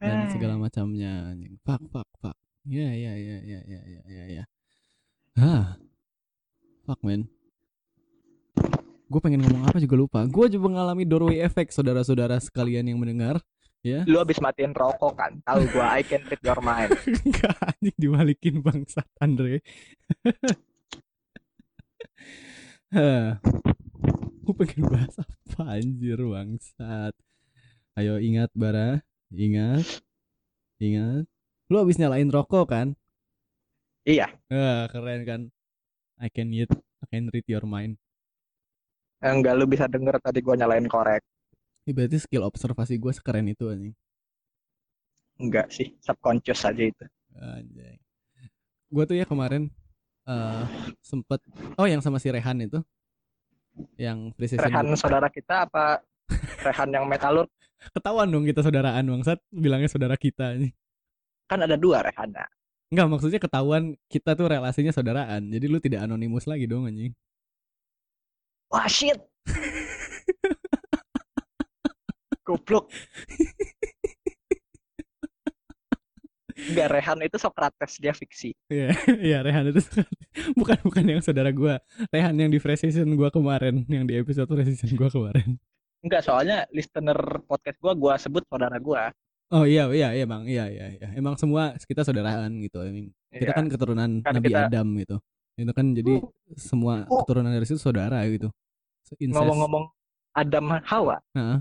[0.00, 0.32] dan Eh.
[0.32, 1.36] segala macamnya.
[1.62, 2.36] fuck, fuck.
[2.64, 4.44] Ya, ya, ya, ya, ya, ya, ya, ya.
[5.36, 5.76] Hah.
[6.84, 7.28] Fuck, man.
[9.10, 10.22] Gue pengen ngomong apa juga lupa.
[10.30, 13.42] Gue juga mengalami doorway effect, saudara-saudara sekalian yang mendengar.
[13.82, 14.06] Ya.
[14.06, 15.40] Lu habis matiin rokok kan?
[15.40, 16.94] Tahu gua I can read your mind.
[17.26, 19.64] Enggak, anjing dibalikin bangsat Andre.
[24.44, 27.16] Gue pengen bahas apa anjir bangsat.
[27.96, 29.00] Ayo ingat Bara,
[29.32, 29.86] ingat.
[30.80, 31.24] Ingat.
[31.68, 32.98] Lu habis nyalain rokok kan?
[34.08, 34.32] Iya.
[34.48, 35.40] Ah, keren kan.
[36.20, 37.99] I can read, I can read your mind.
[39.20, 41.20] Enggak lu bisa denger tadi gua nyalain korek.
[41.84, 43.94] Ini berarti skill observasi gue sekeren itu anjing.
[45.40, 47.04] Enggak sih, subconscious aja itu.
[47.36, 47.96] Anjay.
[48.92, 49.72] Gue tuh ya kemarin
[50.28, 50.64] eh
[51.00, 51.40] sempet
[51.80, 52.84] oh yang sama si Rehan itu
[53.96, 56.04] yang precision Rehan saudara kita apa
[56.66, 57.48] Rehan yang metalur?
[57.80, 60.76] ketahuan dong kita saudaraan bangsat bilangnya saudara kita nih
[61.48, 62.44] Kan ada dua Rehannya.
[62.92, 67.16] Enggak maksudnya ketahuan kita tuh relasinya saudaraan jadi lu tidak anonimus lagi dong anjing
[68.70, 69.18] Wah shit.
[72.42, 72.90] Goblok.
[76.60, 78.52] Enggak, Rehan itu Socrates, dia fiksi.
[78.68, 78.92] Iya
[79.32, 79.80] iya Rehan itu
[80.54, 84.92] bukan bukan yang saudara gua Rehan yang di precision gua kemarin yang di episode precision
[84.94, 85.56] gua kemarin
[86.00, 89.08] Enggak, soalnya listener podcast gua gua sebut saudara gua.
[89.50, 93.50] oh iya iya iya bang iya iya iya emang semua kita saudaraan gitu emang kita
[93.50, 93.56] Iya.
[93.56, 95.16] kan keturunan Kan Nabi kita- Adam gitu
[95.60, 96.14] itu kan jadi
[96.56, 97.20] semua Oh.
[97.22, 98.48] keturunan dari situ saudara gitu.
[99.12, 99.90] Ngomong-ngomong
[100.30, 101.58] Adam Hawa, Heeh.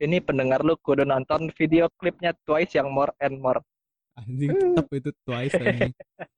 [0.00, 3.60] ini pendengar lu kudu nonton video klipnya Twice yang More and More.
[4.16, 5.92] anjing tetap itu twice anjing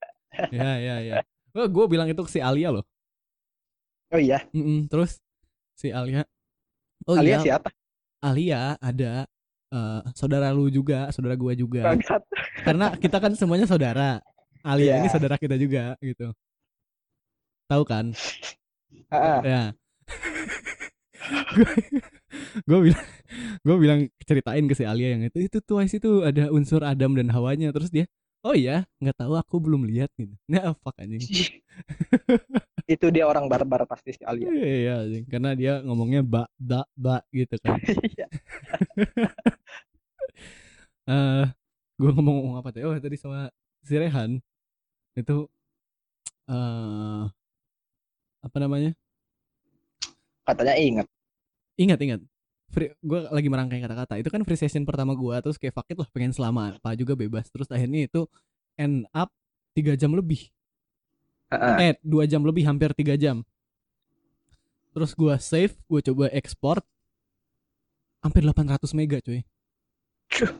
[0.51, 1.15] ya ya ya
[1.55, 2.83] oh, gue bilang itu ke si Alia loh
[4.11, 5.23] Oh iya, Mm-mm, terus
[5.73, 6.27] si Alia
[7.07, 7.71] oh alias iya siapa?
[8.19, 9.23] Alia ada
[9.71, 12.19] eh, saudara lu juga saudara gua juga Bangsat.
[12.67, 14.19] karena kita kan semuanya saudara
[14.59, 14.95] Alia Iya.
[14.99, 16.35] ini saudara kita juga gitu
[17.69, 18.05] tahu kan?
[19.45, 19.77] Ya.
[22.65, 23.05] Gue bilang
[23.61, 27.29] gue bilang ceritain ke si Alia yang itu itu twice itu ada unsur Adam dan
[27.29, 27.69] Hawanya.
[27.75, 28.05] Terus dia
[28.41, 30.33] oh iya nggak tahu aku belum lihat gitu.
[30.51, 31.21] Nah fuck anjing.
[32.89, 34.49] Itu dia orang barbar pasti si Alia.
[34.49, 35.25] iya anjing.
[35.29, 37.77] karena dia ngomongnya ba ba ba gitu kan.
[38.09, 38.27] Iya.
[41.09, 41.45] eh
[41.99, 42.83] gue ngomong ngomong apa tadi?
[42.87, 43.49] Oh tadi sama
[43.85, 44.39] si Rehan.
[45.17, 45.49] Itu
[46.49, 47.23] eh
[48.39, 48.91] apa namanya?
[50.43, 51.07] Katanya inget.
[51.79, 52.21] Ingat ingat.
[52.69, 54.21] Free, gue lagi merangkai kata-kata.
[54.21, 57.17] Itu kan free session pertama gue terus kayak fuck it lah pengen selama apa juga
[57.17, 57.49] bebas.
[57.49, 58.29] Terus akhirnya itu
[58.77, 59.33] end up
[59.73, 60.49] tiga jam lebih.
[61.49, 61.75] Heeh.
[61.81, 63.41] Eh dua jam lebih hampir tiga jam.
[64.93, 66.81] Terus gue save, gue coba ekspor
[68.21, 69.41] hampir 800 mega cuy.
[70.29, 70.51] Cuh.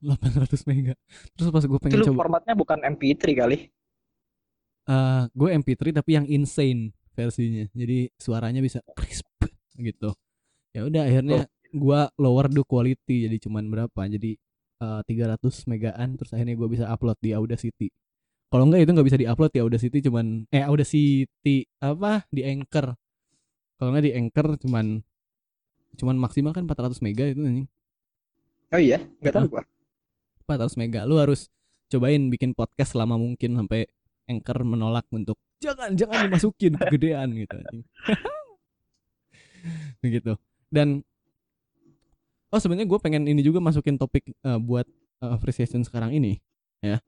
[0.00, 0.94] 800 mega.
[1.36, 3.58] Terus pas gue Itu pengen lu coba formatnya bukan MP3 kali.
[4.88, 7.64] eh gue MP3 tapi yang insane versinya.
[7.74, 9.26] Jadi suaranya bisa crisp
[9.76, 10.14] gitu.
[10.70, 14.00] Ya udah akhirnya gue lower the quality jadi cuman berapa?
[14.06, 14.36] Jadi
[14.82, 17.88] eh, 300 megaan terus akhirnya gue bisa upload di Audacity.
[18.50, 22.98] Kalau enggak itu nggak bisa diupload di Audacity cuman eh Audacity apa di Anchor.
[23.78, 24.98] Kalau nggak di Anchor cuman
[25.98, 27.68] cuman maksimal kan 400 mega itu anjing.
[28.70, 29.62] Oh iya, nggak tahu gua.
[30.46, 31.06] 400 mega.
[31.06, 31.50] Lu harus
[31.90, 33.86] cobain bikin podcast selama mungkin sampai
[34.30, 37.84] Anchor menolak untuk jangan jangan dimasukin kegedean gitu anjing.
[40.02, 40.32] Begitu.
[40.72, 41.04] Dan
[42.48, 44.88] oh sebenarnya gue pengen ini juga masukin topik eh, buat
[45.20, 46.40] eh, free session sekarang ini
[46.80, 46.98] ya.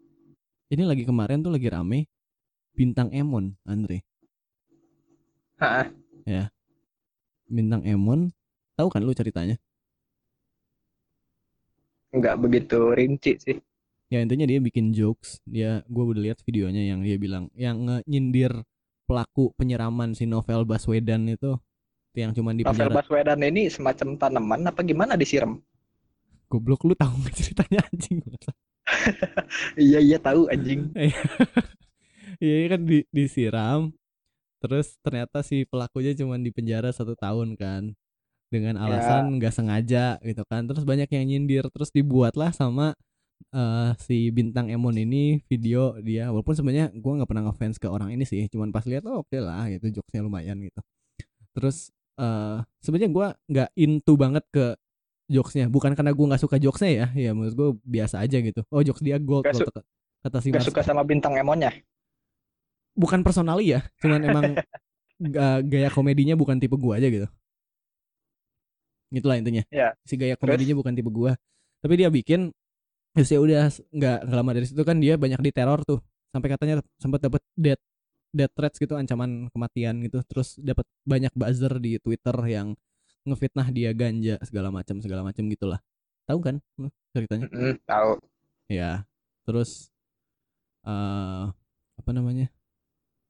[0.73, 2.09] Ini lagi kemarin tuh lagi rame
[2.73, 4.05] bintang Emon Andre.
[5.61, 6.49] Heeh.
[7.53, 8.33] Bintang Emon
[8.77, 9.61] tahu kan lu ceritanya?
[12.13, 13.57] Nggak begitu rinci sih.
[14.13, 15.41] Ya intinya dia bikin jokes.
[15.49, 18.53] Dia gue udah lihat videonya yang dia bilang yang nyindir
[19.09, 21.57] pelaku penyeraman si novel Baswedan itu
[22.13, 25.57] yang cuman di Novel Baswedan ini semacam tanaman apa gimana disiram?
[26.53, 28.21] goblok lu tahu nggak ceritanya anjing?
[29.79, 30.93] Iya iya tahu anjing.
[32.45, 32.69] iya.
[32.69, 33.89] Kan di, disiram
[34.61, 37.97] terus ternyata si pelakunya cuman di penjara satu tahun kan
[38.53, 40.69] dengan alasan nggak sengaja gitu kan.
[40.69, 42.93] Terus banyak yang nyindir terus dibuatlah sama
[43.51, 46.31] eh, si bintang Emon ini video dia.
[46.31, 48.47] Walaupun sebenarnya gua nggak pernah ngefans ke orang ini sih.
[48.53, 50.81] Cuman pas lihat oh oke lah gitu jokesnya lumayan gitu.
[51.57, 51.91] Terus
[52.21, 54.65] eh sebenarnya gua nggak into banget ke
[55.33, 55.67] jokesnya.
[55.73, 57.07] Bukan karena gua nggak suka jokesnya ya.
[57.17, 58.63] Ya menurut gua biasa aja gitu.
[58.71, 59.81] Oh jokes dia gold su- kata,
[60.27, 60.67] kata si Mas.
[60.67, 61.73] suka sama bintang emonnya.
[62.93, 64.45] bukan personally ya cuman emang
[65.35, 67.25] ga- gaya komedinya bukan tipe gua aja gitu.
[69.13, 69.63] Itulah intinya.
[69.69, 70.41] Ya, si gaya terus?
[70.57, 71.37] komedinya bukan tipe gua.
[71.85, 72.53] Tapi dia bikin
[73.13, 76.01] terus ya udah nggak lama dari situ kan dia banyak diteror tuh.
[76.33, 77.83] Sampai katanya sempat dapat death
[78.33, 80.25] death threats gitu ancaman kematian gitu.
[80.25, 82.73] Terus dapat banyak buzzer di Twitter yang
[83.29, 85.79] ngefitnah dia ganja segala macam segala macam gitulah.
[86.27, 86.57] Tahu kan
[87.13, 87.47] ceritanya?
[87.53, 88.19] Mm-mm, tahu.
[88.73, 89.05] ya
[89.45, 89.93] terus
[90.89, 91.45] eh
[91.99, 92.49] apa namanya?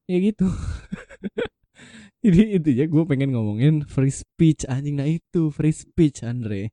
[0.07, 0.47] Ya gitu.
[2.23, 4.95] Jadi intinya gue pengen ngomongin free speech anjing.
[4.95, 6.71] Nah itu free speech Andre.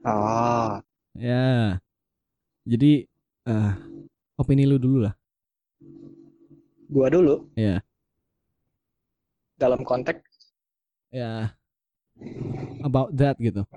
[0.00, 0.80] Oh,
[1.12, 1.76] ya
[2.64, 3.04] jadi
[3.48, 3.72] eh
[4.36, 5.14] opini lu dulu lah.
[6.90, 7.48] Gua dulu?
[7.54, 7.84] Ya
[9.60, 10.24] dalam konteks?
[11.12, 11.52] Ya
[12.80, 13.68] about that gitu.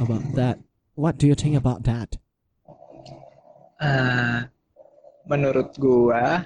[0.00, 0.58] About that.
[0.98, 2.18] What do you think about that?
[3.80, 4.38] Eh,
[5.30, 6.44] menurut gua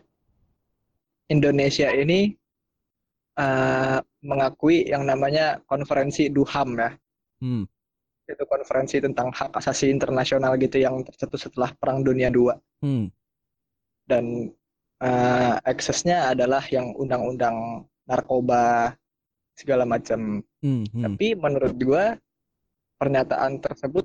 [1.32, 2.36] Indonesia ini
[3.40, 6.90] eh, mengakui yang namanya konferensi Duham ya.
[7.40, 7.64] hmm
[8.25, 12.53] Itu konferensi tentang hak asasi internasional gitu yang tercetus setelah Perang Dunia II.
[12.85, 13.07] hmm
[14.05, 14.53] dan
[15.01, 18.93] eh, aksesnya adalah yang undang-undang narkoba
[19.57, 20.45] segala macam.
[20.61, 21.03] hmm, hmm.
[21.09, 22.12] Tapi menurut gua
[23.01, 24.05] pernyataan tersebut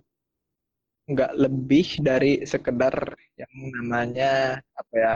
[1.09, 2.95] nggak lebih dari sekedar
[3.36, 5.15] yang namanya apa ya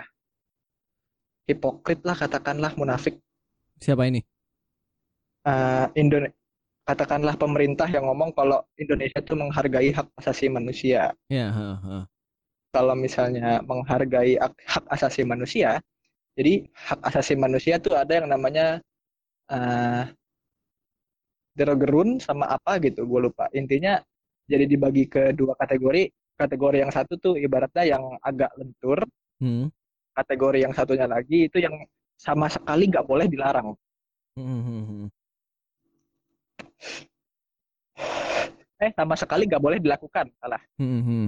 [1.47, 3.21] hipokrit lah katakanlah munafik
[3.77, 4.25] siapa ini
[5.43, 6.31] Eh, Indone
[6.83, 11.15] katakanlah pemerintah yang ngomong kalau Indonesia itu menghargai hak asasi manusia.
[11.31, 11.95] ya ha, ha.
[12.75, 15.79] kalau misalnya menghargai hak, hak asasi manusia,
[16.35, 18.81] jadi hak asasi manusia tuh ada yang namanya
[19.51, 20.03] eh
[21.53, 23.45] derogerun sama apa gitu, gue lupa.
[23.53, 24.01] Intinya
[24.49, 26.09] jadi dibagi ke dua kategori.
[26.33, 29.05] Kategori yang satu tuh ibaratnya yang agak lentur,
[29.37, 29.67] Hmm.
[30.17, 31.75] kategori yang satunya lagi itu yang
[32.15, 33.75] sama sekali nggak boleh dilarang.
[34.33, 35.05] Hmm, hmm, hmm.
[38.83, 40.59] Eh, sama sekali nggak boleh dilakukan, salah.
[40.75, 41.25] Hmm, hmm.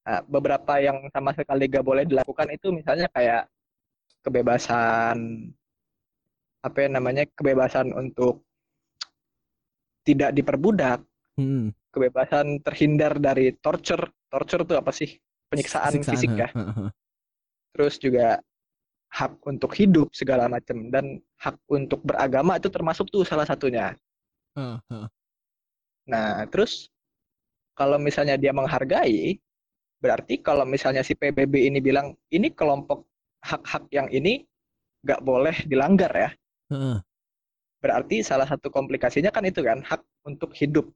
[0.00, 3.44] Nah, beberapa yang sama sekali nggak boleh dilakukan itu misalnya kayak
[4.24, 5.48] kebebasan
[6.60, 8.44] apa ya namanya kebebasan untuk
[10.04, 11.04] tidak diperbudak,
[11.36, 11.72] Hmm.
[11.92, 14.08] kebebasan terhindar dari torture.
[14.30, 15.16] Torture itu apa sih?
[15.50, 16.48] Penyiksaan Siksaan, fisik ya.
[17.74, 18.38] Terus juga
[19.10, 23.96] hak untuk hidup segala macam dan hak untuk beragama itu termasuk tuh salah satunya.
[24.58, 24.80] Ha.
[26.10, 26.90] Nah, terus
[27.78, 29.38] kalau misalnya dia menghargai,
[30.00, 33.04] Berarti kalau misalnya si PBB ini bilang ini kelompok
[33.44, 34.48] hak-hak yang ini
[35.04, 36.30] nggak boleh dilanggar ya.
[37.84, 40.88] Berarti salah satu komplikasinya kan itu kan hak untuk hidup.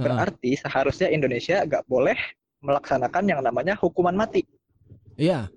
[0.00, 2.16] Berarti seharusnya Indonesia nggak boleh
[2.64, 4.48] melaksanakan yang namanya hukuman mati.
[5.20, 5.52] Iya.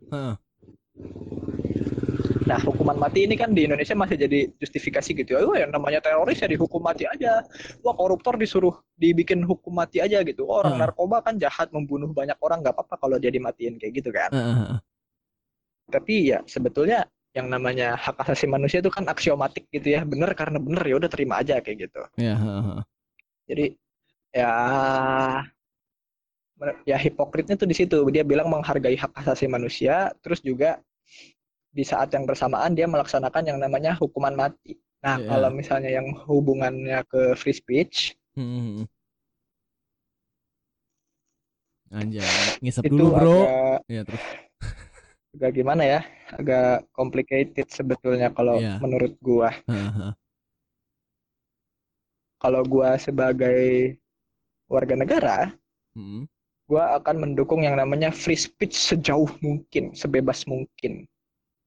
[2.54, 5.34] Nah, hukuman mati ini kan di Indonesia masih jadi justifikasi gitu.
[5.41, 7.41] Oh, yang namanya teroris ya dihukum mati aja.
[7.82, 10.45] Wah, koruptor disuruh dibikin hukum mati aja gitu.
[10.45, 10.86] Oh, orang Heeh.
[10.86, 14.30] narkoba kan jahat membunuh banyak orang nggak apa-apa kalau dia dimatiin kayak gitu kan.
[14.30, 14.78] Heeh.
[15.89, 20.06] Tapi ya sebetulnya yang namanya hak asasi manusia itu kan aksiomatik gitu ya.
[20.06, 22.06] Bener karena bener ya udah terima aja kayak gitu.
[22.22, 22.84] Iya, heeh, heeh.
[23.49, 23.66] Jadi
[24.30, 24.54] ya
[26.86, 27.97] ya hipokritnya tuh di situ.
[28.14, 30.78] Dia bilang menghargai hak asasi manusia, terus juga
[31.74, 34.78] di saat yang bersamaan dia melaksanakan yang namanya hukuman mati.
[35.03, 35.28] Nah, Iya.
[35.28, 38.89] kalau misalnya yang hubungannya ke free speech Hmm.
[41.93, 42.26] Anjay,
[42.65, 43.38] ngisep itu dulu, Bro.
[43.45, 44.24] agak Iya, terus.
[45.38, 46.01] agak gimana ya?
[46.34, 48.82] Agak complicated sebetulnya kalau Iya.
[48.82, 49.53] menurut gua.
[52.41, 53.93] Kalau gua sebagai
[54.65, 55.38] warga negara,
[55.93, 56.26] Hmm.
[56.65, 61.05] gua akan mendukung yang namanya free speech sejauh mungkin, sebebas mungkin.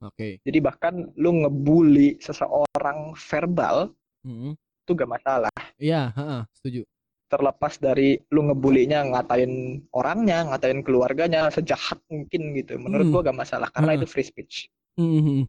[0.04, 0.44] Oke.
[0.44, 3.92] Jadi bahkan lu ngebully seseorang verbal
[4.26, 4.52] Hmm.
[4.58, 5.54] itu gak masalah.
[5.78, 6.82] Iya, heeh, setuju.
[7.26, 12.76] Terlepas dari lu ngebulinya ngatain orangnya, ngatain keluarganya sejahat mungkin gitu.
[12.76, 13.12] Menurut Hmm.
[13.14, 14.68] gua gak masalah karena itu free speech.
[14.98, 15.46] Hmm.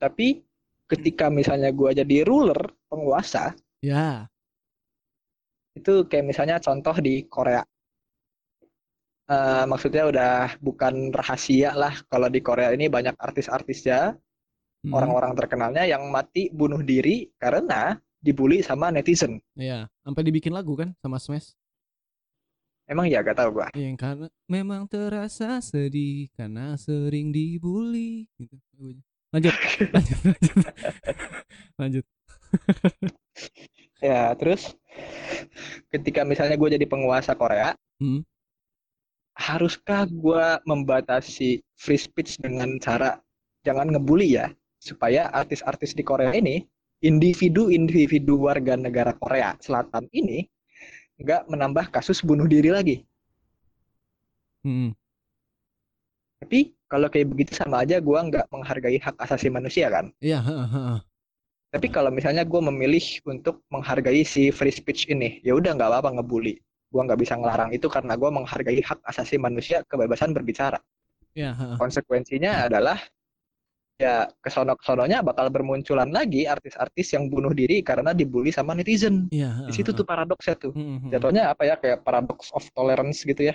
[0.00, 0.40] Tapi
[0.88, 2.58] ketika misalnya gua jadi ruler,
[2.90, 4.26] penguasa, Ya.
[5.72, 7.62] itu kayak misalnya contoh di Korea.
[9.30, 14.18] Eh, maksudnya udah bukan rahasia lah kalau di Korea ini banyak artis-artisnya,
[14.80, 14.96] Hmm.
[14.96, 19.36] orang-orang terkenalnya yang mati bunuh diri karena dibully sama netizen.
[19.54, 21.52] Iya, sampai dibikin lagu kan sama Smash.
[22.90, 23.68] Emang ya gak tahu gua.
[23.76, 28.56] Yang karena memang terasa sedih karena sering dibully gitu.
[29.30, 29.54] Lanjut,
[29.94, 30.66] lanjut, lanjut.
[31.78, 32.04] lanjut.
[34.02, 34.74] Ya, terus
[35.92, 38.24] ketika misalnya gue jadi penguasa Korea, Hmm.
[39.40, 43.16] Haruskah gue membatasi free speech dengan cara
[43.64, 46.60] jangan ngebully ya, supaya artis-artis di Korea ini,
[47.00, 50.44] individu-individu warga negara Korea Selatan ini,
[51.16, 52.96] nggak menambah kasus bunuh diri lagi.
[54.60, 54.92] Hmm.
[56.44, 60.12] Tapi kalau kayak begitu sama aja gue nggak menghargai hak asasi manusia kan.
[60.20, 61.00] Iya, heeh.
[61.70, 66.20] Tapi kalau misalnya gue memilih untuk menghargai si free speech ini, ya udah nggak apa-apa
[66.20, 66.60] ngebully.
[66.90, 70.82] Gue nggak bisa ngelarang itu karena gue menghargai hak asasi manusia kebebasan berbicara.
[71.38, 71.76] Iya, heeh.
[71.78, 72.98] Konsekuensinya adalah
[74.00, 79.30] ya kesono kesononya bakal bermunculan lagi artis-artis yang bunuh diri karena dibully sama netizen.
[79.30, 80.72] Iya, Di heeh, situ tuh paradoksnya tuh.
[80.74, 83.54] Hmm, Jatuhnya apa ya kayak paradox of tolerance gitu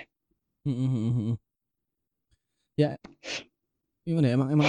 [2.76, 2.96] Ya,
[4.04, 4.34] gimana ya?
[4.36, 4.68] Emang emang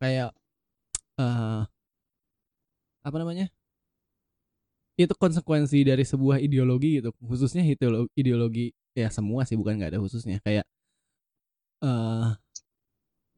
[0.00, 0.30] kayak
[1.20, 1.62] eh
[3.00, 3.46] apa namanya?
[5.00, 10.00] Itu konsekuensi dari sebuah ideologi gitu, khususnya ideologi, ideologi ya semua sih bukan nggak ada
[10.02, 10.66] khususnya kayak
[11.80, 12.28] eh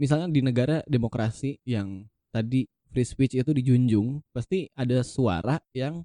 [0.02, 6.04] misalnya di negara demokrasi yang tadi free speech itu dijunjung, pasti ada suara yang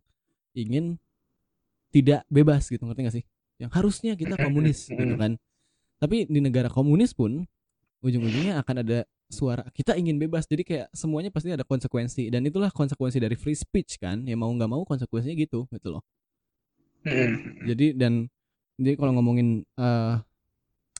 [0.54, 0.96] ingin
[1.92, 3.26] tidak bebas gitu, ngerti gak sih?
[3.58, 5.36] Yang harusnya kita komunis gitu kan.
[5.98, 7.44] Tapi di negara komunis pun
[8.06, 10.48] ujung-ujungnya akan ada suara kita ingin bebas.
[10.48, 14.24] Jadi kayak semuanya pasti ada konsekuensi dan itulah konsekuensi dari free speech kan.
[14.24, 16.04] Ya mau nggak mau konsekuensinya gitu gitu loh.
[17.68, 18.28] Jadi dan
[18.78, 20.16] jadi kalau ngomongin eh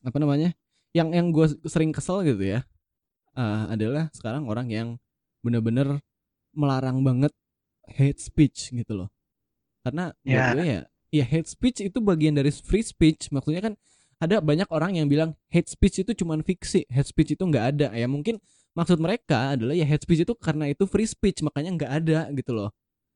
[0.04, 0.54] apa namanya?
[0.96, 2.62] Yang yang gue sering kesel gitu ya.
[3.38, 4.88] eh, adalah sekarang orang yang
[5.46, 6.02] bener-bener
[6.58, 7.30] melarang banget
[7.86, 9.10] hate speech gitu loh.
[9.86, 10.58] Karena Ya.
[10.58, 10.82] gue ya,
[11.14, 13.30] ya hate speech itu bagian dari free speech.
[13.30, 13.74] Maksudnya kan
[14.18, 17.88] ada banyak orang yang bilang hate speech itu cuman fiksi, hate speech itu nggak ada.
[17.94, 18.42] Ya mungkin
[18.74, 22.52] maksud mereka adalah ya hate speech itu karena itu free speech makanya nggak ada gitu
[22.58, 22.70] loh.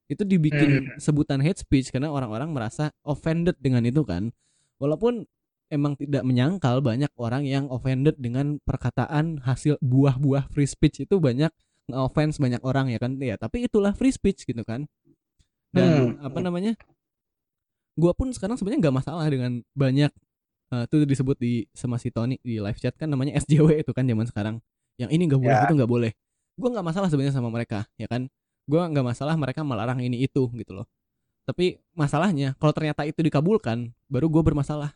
[0.05, 4.29] Itu dibikin sebutan hate speech karena orang-orang merasa offended dengan itu kan.
[4.77, 5.25] Walaupun
[5.71, 11.49] emang tidak menyangkal banyak orang yang offended dengan perkataan hasil buah-buah free speech itu banyak
[11.87, 14.85] nge-offense banyak orang ya kan ya tapi itulah free speech gitu kan
[15.71, 16.27] dan Hmm.
[16.27, 16.75] apa namanya
[17.95, 20.11] gua pun sekarang sebenarnya nggak masalah dengan banyak
[20.71, 24.07] eh, itu disebut di sama si Tony di live chat kan namanya SJW itu kan
[24.07, 24.55] zaman sekarang.
[24.99, 25.65] Yang ini nggak boleh Ya.
[25.67, 26.11] itu nggak boleh.
[26.59, 28.27] Gua nggak masalah sebenarnya sama mereka ya kan?
[28.69, 30.87] Gua nggak masalah mereka melarang ini itu gitu loh.
[31.43, 34.93] Tapi masalahnya kalau ternyata itu dikabulkan baru gua bermasalah.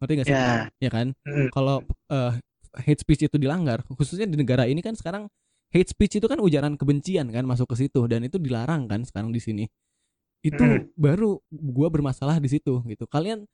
[0.00, 0.34] Ngerti gak sih?
[0.34, 0.66] Ya.
[0.82, 1.14] ya kan?
[1.22, 1.48] Hmm.
[1.54, 2.32] kalau eh,
[2.82, 5.30] hate speech itu dilanggar khususnya di negara ini kan sekarang
[5.70, 9.30] hate speech itu kan ujaran kebencian kan masuk ke situ dan itu dilarang kan sekarang
[9.30, 9.64] di sini.
[10.44, 10.90] Itu Hmm.
[10.98, 13.04] baru gua bermasalah di situ gitu.
[13.06, 13.46] Kalian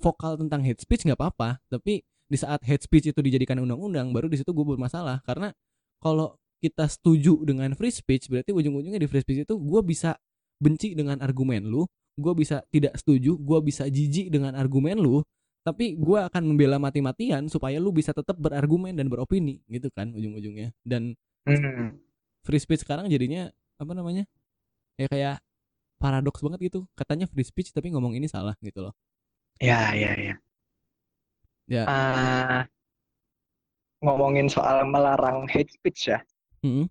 [0.00, 4.30] vokal tentang hate speech nggak apa-apa tapi di saat hate speech itu dijadikan undang-undang baru
[4.30, 5.18] di situ gue bermasalah.
[5.26, 5.50] Karena
[5.98, 10.14] kalau kita setuju dengan free speech berarti ujung-ujungnya di free speech itu gue bisa
[10.62, 11.88] benci dengan argumen lu
[12.20, 15.24] gue bisa tidak setuju gue bisa jijik dengan argumen lu
[15.64, 20.70] tapi gue akan membela mati-matian supaya lu bisa tetap berargumen dan beropini gitu kan ujung-ujungnya.
[20.86, 21.96] Dan Hmm.
[22.44, 23.48] free speech sekarang jadinya
[23.80, 24.28] apa namanya
[25.00, 25.40] ya kayak
[25.96, 26.84] paradoks banget gitu.
[26.92, 28.94] Katanya free speech tapi ngomong ini salah gitu loh
[29.60, 30.34] Ya, ya, ya.
[31.68, 31.82] Ya.
[31.86, 32.60] Ah,
[34.00, 36.24] ngomongin soal melarang hate speech ya.
[36.64, 36.88] Mm-mm.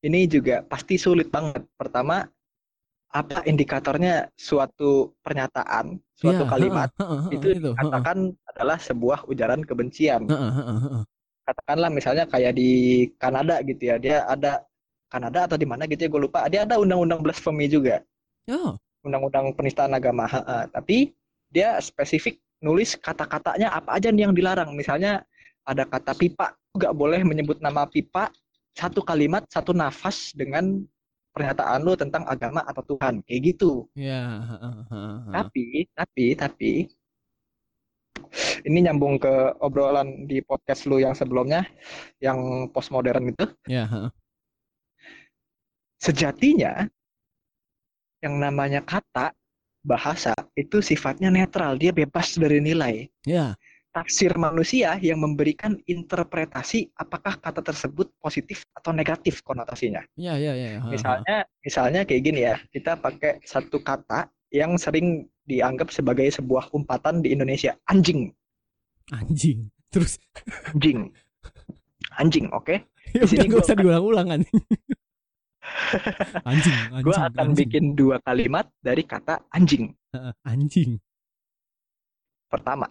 [0.00, 1.60] Ini juga pasti sulit banget.
[1.76, 2.24] Pertama,
[3.12, 6.88] apa indikatornya suatu pernyataan, suatu Ya, kalimat
[7.28, 10.24] itu itu, dikatakan adalah sebuah ujaran kebencian.
[11.44, 12.70] Katakanlah misalnya kayak di
[13.20, 14.64] Kanada gitu ya, dia ada
[15.12, 16.46] Kanada atau di mana gitu ya, gue lupa.
[16.48, 18.00] Dia ada undang-undang blasphemy juga,
[18.48, 20.24] Oh, undang-undang penistaan agama.
[20.30, 20.62] Heeh.
[20.70, 20.98] Tapi
[21.50, 24.72] dia spesifik nulis kata-katanya apa aja nih yang dilarang.
[24.74, 25.26] Misalnya
[25.66, 28.30] ada kata pipa, nggak boleh menyebut nama pipa
[28.74, 30.80] satu kalimat satu nafas dengan
[31.30, 33.86] pernyataan lu tentang agama atau Tuhan kayak gitu.
[33.94, 34.42] ya.
[35.30, 36.70] Tapi, tapi, tapi
[38.66, 41.66] ini nyambung ke obrolan di podcast lu yang sebelumnya,
[42.22, 43.46] yang postmodern itu.
[43.66, 43.86] ya.
[46.00, 46.88] Sejatinya,
[48.24, 49.32] yang namanya kata,
[49.80, 53.08] bahasa, itu sifatnya netral, dia bebas dari nilai.
[53.24, 53.56] ya,
[53.90, 60.06] Tafsir manusia yang memberikan interpretasi apakah kata tersebut positif atau negatif konotasinya.
[60.14, 65.26] ya, ya, ya, heeh, Misalnya, misalnya kayak gini ya, kita pakai satu kata yang sering
[65.42, 68.30] dianggap sebagai sebuah umpatan di Indonesia, anjing,
[69.10, 69.66] anjing.
[69.90, 70.22] Terus?
[70.70, 71.10] Anjing,
[72.14, 72.78] anjing, oke?
[73.16, 74.58] ya sini udah nggak gua usah diulang-ulang anjing
[76.48, 77.58] anjing anjing Gue akan anjing.
[77.58, 79.94] bikin dua kalimat dari kata anjing.
[80.42, 80.98] Anjing
[82.50, 82.90] Pertama,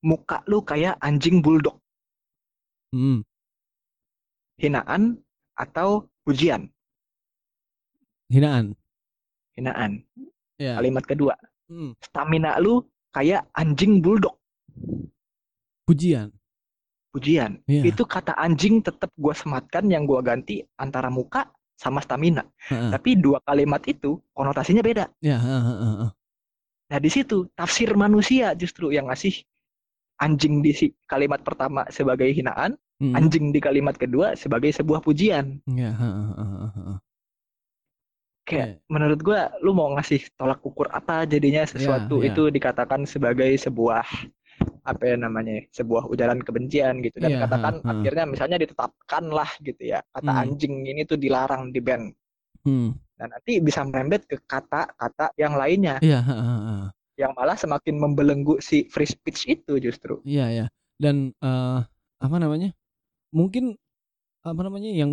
[0.00, 1.76] muka lu kayak anjing bulldog,
[2.96, 3.20] hmm.
[4.56, 5.20] hinaan
[5.52, 6.72] atau pujian,
[8.32, 8.72] hinaan
[9.52, 10.00] hinaan.
[10.56, 11.36] ya Kalimat kedua,
[11.68, 11.92] hmm.
[12.00, 12.80] stamina lu
[13.12, 14.40] kayak anjing bulldog,
[15.84, 16.32] pujian
[17.18, 17.58] pujian.
[17.66, 17.90] Iya.
[17.90, 22.46] Itu kata anjing tetap gua sematkan yang gua ganti antara muka sama stamina.
[22.70, 22.94] Heeh.
[22.94, 25.10] Tapi dua kalimat itu konotasinya beda.
[25.18, 26.10] ya heeh, heeh, heeh.
[26.88, 29.42] Nah di situ tafsir manusia justru yang ngasih
[30.18, 33.14] anjing di si- kalimat pertama sebagai hinaan, Hmm.
[33.14, 35.62] anjing di kalimat kedua sebagai sebuah pujian.
[35.70, 36.98] ya heeh, heeh.
[38.42, 38.88] Kayak Iya.
[38.88, 42.32] menurut gua lu mau ngasih tolak ukur apa jadinya sesuatu iya.
[42.32, 44.02] itu dikatakan sebagai sebuah
[44.88, 47.92] apa ya namanya sebuah ujaran kebencian gitu dan Iya, katakan ha, ha.
[47.92, 50.40] akhirnya misalnya ditetapkan lah gitu ya kata Hmm.
[50.48, 52.08] anjing ini tuh dilarang di ban
[52.66, 52.96] Hmm.
[53.18, 56.84] dan nanti bisa merembet ke kata-kata yang lainnya Iya, heeh, heeh.
[57.18, 60.66] yang malah semakin membelenggu si free speech itu justru Iya ya.
[60.98, 61.80] Dan eh
[62.18, 62.74] apa namanya?
[63.30, 63.76] Mungkin
[64.42, 65.10] apa namanya yang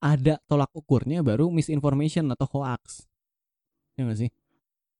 [0.00, 3.04] ada tolak ukurnya baru misinformation atau hoax.
[3.96, 4.30] Ya nggak sih?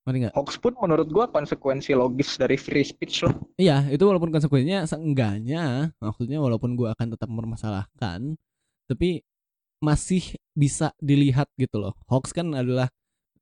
[0.06, 0.34] Ngerti nggak?
[0.38, 5.90] hoax pun menurut gua konsekuensi logis dari free speech loh Iya, itu walaupun konsekuensinya seenggaknya,
[5.98, 8.38] maksudnya walaupun gua akan tetap mempermasalahkan,
[8.86, 9.26] tapi
[9.82, 11.92] masih bisa dilihat gitu loh.
[12.08, 12.88] Hoax kan adalah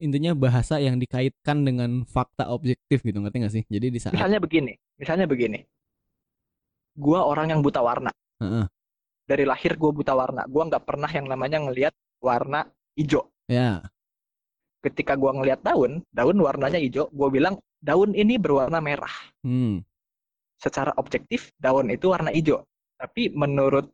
[0.02, 3.64] intinya bahasa yang dikaitkan dengan fakta objektif gitu, ngerti nggak sih?
[3.68, 5.58] Jadi di saat misalnya begini misalnya begini
[6.94, 8.66] gua orang yang buta warna Heeh.
[9.26, 13.82] dari lahir gua buta warna gua nggak pernah yang namanya ngelihat warna hijau ya,
[14.84, 19.12] ketika gue ngelihat daun, daun warnanya hijau, gue bilang daun ini berwarna merah.
[19.40, 19.80] Hmm.
[20.60, 22.60] Secara objektif daun itu warna hijau,
[23.00, 23.88] tapi menurut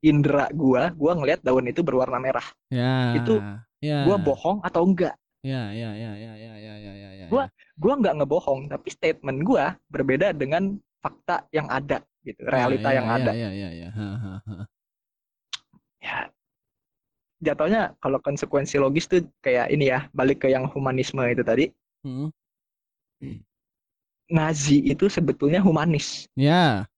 [0.00, 2.46] indera gue, gue ngelihat daun itu berwarna merah.
[2.70, 3.18] Ya.
[3.18, 3.42] Itu
[3.82, 4.06] ya.
[4.06, 5.18] gue bohong atau enggak?
[5.40, 6.92] Ya, ya, ya, ya, ya, ya, ya, ya.
[6.94, 7.10] ya.
[7.24, 7.26] ya.
[7.32, 7.44] Gue
[7.80, 12.92] gua nggak ngebohong, tapi statement gue berbeda dengan fakta yang ada gitu, ya, realita ya,
[12.92, 13.32] ya, yang ya, ada.
[13.32, 13.88] Ya, ya, ya.
[16.00, 16.18] Ya
[17.40, 21.66] jatuhnya kalau konsekuensi logis tuh kayak ini ya balik ke yang humanisme itu tadi
[22.00, 22.32] Hmm.
[24.32, 26.88] Nazi itu sebetulnya humanis Ya.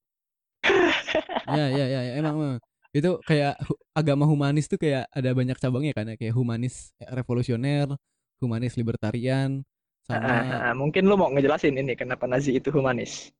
[1.50, 2.62] ya, ya, ya, ya, emang,
[2.94, 3.58] itu kayak
[3.98, 7.90] agama humanis tuh kayak ada banyak cabangnya kan ya kayak humanis revolusioner,
[8.38, 9.66] humanis libertarian,
[10.06, 13.34] sama ah, mungkin lu mau ngejelasin ini kenapa Nazi itu humanis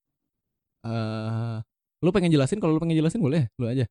[0.82, 1.56] eh
[2.02, 3.86] lu pengen jelasin kalau lu pengen jelasin boleh, lu aja.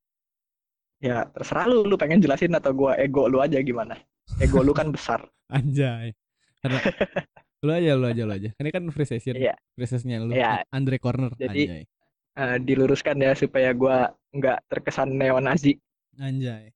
[1.01, 3.97] Ya terserah lu lu pengen jelasin atau gua ego lu aja gimana
[4.37, 6.15] ego lu kan besar Anjay.
[6.63, 6.79] Karena
[7.65, 8.49] lu aja, lu aja, lu aja.
[8.55, 9.35] Ini kan free session.
[9.35, 9.51] Iya.
[9.75, 10.31] Free sessionnya lu.
[10.31, 10.63] Iya.
[10.71, 11.33] Andre Corner.
[11.35, 11.83] Jadi- Anjay.
[12.31, 15.75] Eh, diluruskan ya supaya gua nggak terkesan neo-Nazi
[16.15, 16.71] Anjay.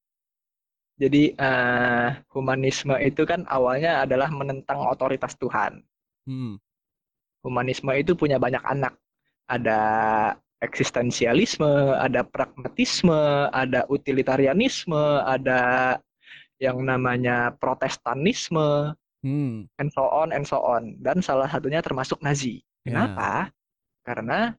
[0.95, 5.79] jadi eh, humanisme itu kan awalnya adalah menentang otoritas Tuhan
[6.27, 6.59] Hmm.
[7.39, 8.99] humanisme itu punya banyak anak.
[9.47, 9.79] Ada
[10.65, 15.95] eksistensialisme, ada pragmatisme, ada utilitarianisme, ada
[16.57, 18.91] yang namanya protestanisme,
[19.25, 19.65] Hmm.
[19.81, 21.01] and so on, and so on.
[21.01, 22.61] Dan salah satunya termasuk Nazi.
[22.85, 22.93] Ya.
[22.93, 23.49] Kenapa?
[24.05, 24.53] Karena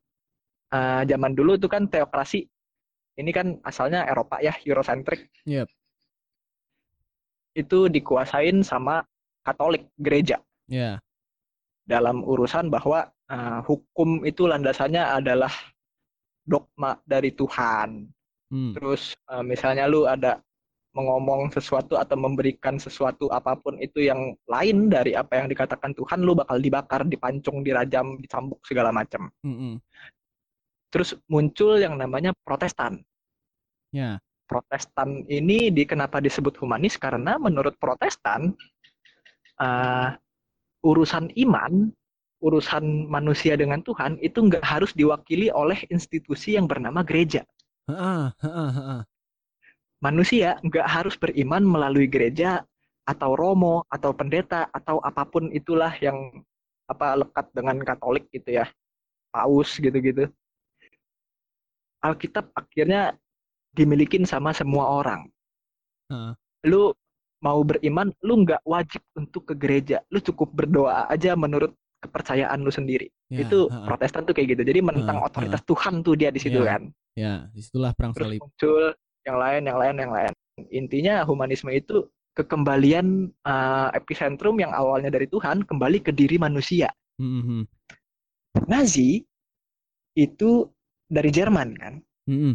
[0.75, 2.43] eh, zaman dulu itu kan teokrasi,
[3.15, 5.31] ini kan asalnya Eropa ya, Eurocentric.
[5.47, 5.71] Yep.
[7.55, 9.07] Itu dikuasain sama
[9.47, 10.43] Katolik, gereja.
[10.67, 10.99] Ya.
[11.87, 15.55] dalam urusan bahwa uh, hukum itu landasannya adalah
[16.47, 18.07] dogma dari Tuhan.
[18.47, 18.73] Hmm.
[18.79, 20.39] Terus uh, misalnya lu ada
[20.97, 26.25] mengomong sesuatu atau memberikan sesuatu apa pun itu yang lain dari apa yang dikatakan Tuhan,
[26.25, 29.29] lu bakal dibakar, dipancung, dirajam, dicambuk segala macam.
[29.45, 29.77] Mm-mm.
[30.89, 33.05] Terus muncul yang namanya Protestan.
[33.93, 34.17] Ya.
[34.49, 38.57] Protestan ini di kenapa disebut humanis karena menurut Protestan
[39.61, 40.17] uh,
[40.81, 41.93] urusan iman,
[42.41, 47.45] urusan manusia dengan Tuhan itu nggak harus diwakili oleh institusi yang bernama gereja.
[50.03, 52.61] Manusia nggak harus beriman melalui gereja
[53.07, 56.43] atau romo atau pendeta atau apa pun itulah yang
[56.87, 58.67] apa lekat dengan Katolik gitu ya,
[59.33, 60.29] paus gitu-gitu.
[62.05, 63.17] Alkitab akhirnya
[63.73, 65.27] dimilikin sama semua orang.
[66.67, 66.93] Lu
[67.41, 70.03] mau beriman, lu nggak wajib untuk ke gereja.
[70.11, 71.73] Lu cukup berdoa aja menurut
[72.03, 73.09] kepercayaan lu sendiri.
[73.33, 73.87] Ya, itu ha-ah.
[73.89, 74.63] Protestan tuh kayak gitu.
[74.69, 76.77] Jadi menentang Ha, otoritas Tuhan tuh dia di situ Ya.
[76.77, 76.83] kan.
[77.17, 78.41] Ya, di situlah perang Terus salib.
[78.45, 78.85] muncul
[79.25, 80.33] yang lain, yang lain, yang lain.
[80.71, 82.05] Intinya humanisme itu
[82.37, 86.93] kekembalian uh, epicentrum yang awalnya dari Tuhan kembali ke diri manusia.
[87.17, 87.65] Mm-mm.
[88.69, 89.25] Nazi
[90.13, 90.69] itu
[91.09, 91.95] dari Jerman kan.
[92.29, 92.55] Mm-mm.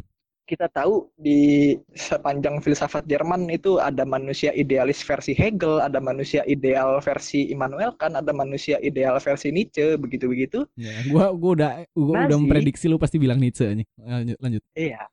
[0.52, 7.00] Kita tahu di sepanjang filsafat Jerman itu ada manusia idealis versi Hegel, ada manusia ideal
[7.00, 10.68] versi Immanuel Kant, ada manusia ideal versi Nietzsche, begitu-begitu.
[10.76, 12.44] Ya, gua gua udah gua udah Nazi.
[12.44, 13.88] memprediksi lu pasti bilang Nietzsche nih.
[14.04, 14.64] Lanjut, lanjut.
[14.76, 15.08] Iya.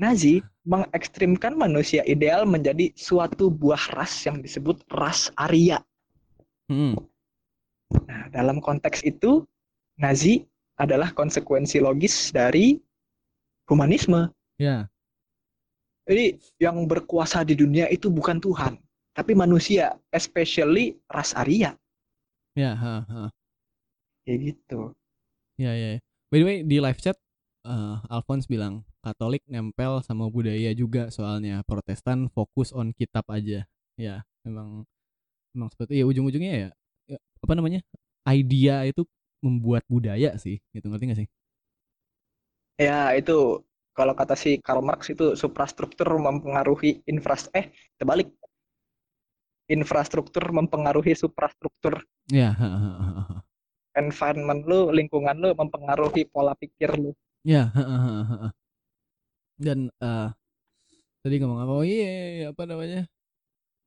[0.00, 5.76] Nazi mengekstrimkan manusia ideal menjadi suatu buah ras yang disebut ras Arya.
[6.72, 6.96] Mm.
[8.08, 9.44] Nah, dalam konteks itu,
[10.00, 10.40] Nazi
[10.80, 12.80] adalah konsekuensi logis dari
[13.68, 14.32] humanisme.
[14.58, 14.88] Ya.
[16.04, 18.76] Jadi yang berkuasa di dunia itu bukan Tuhan,
[19.16, 21.72] tapi manusia, especially ras Arya.
[22.54, 23.22] Ya, ha, ha.
[24.28, 24.92] Kayak gitu.
[25.56, 26.00] Ya, ya, ya.
[26.28, 27.16] By the way, di live chat
[27.64, 33.64] eh, Alphonse bilang Katolik nempel sama budaya juga soalnya Protestan fokus on kitab aja.
[33.96, 34.84] Ya, memang
[35.54, 36.68] memang seperti ya ujung-ujungnya ya,
[37.08, 37.80] ya, apa namanya?
[38.28, 39.04] Idea itu
[39.44, 41.28] membuat budaya sih, gitu ngerti gak sih?
[42.80, 43.62] Ya, itu
[43.94, 48.28] kalau kata si Karl Marx itu suprastruktur mempengaruhi infras eh terbalik.
[49.70, 52.02] Infrastruktur mempengaruhi suprastruktur.
[52.32, 53.44] Ya, ha.
[53.92, 57.12] Environment lu, lingkungan lu mempengaruhi pola pikir lu.
[57.44, 58.48] Ya, ha.
[59.60, 60.28] dan eh
[61.22, 61.72] tadi ngomong apa?
[61.72, 63.04] Oh iya, iya, iya, apa namanya?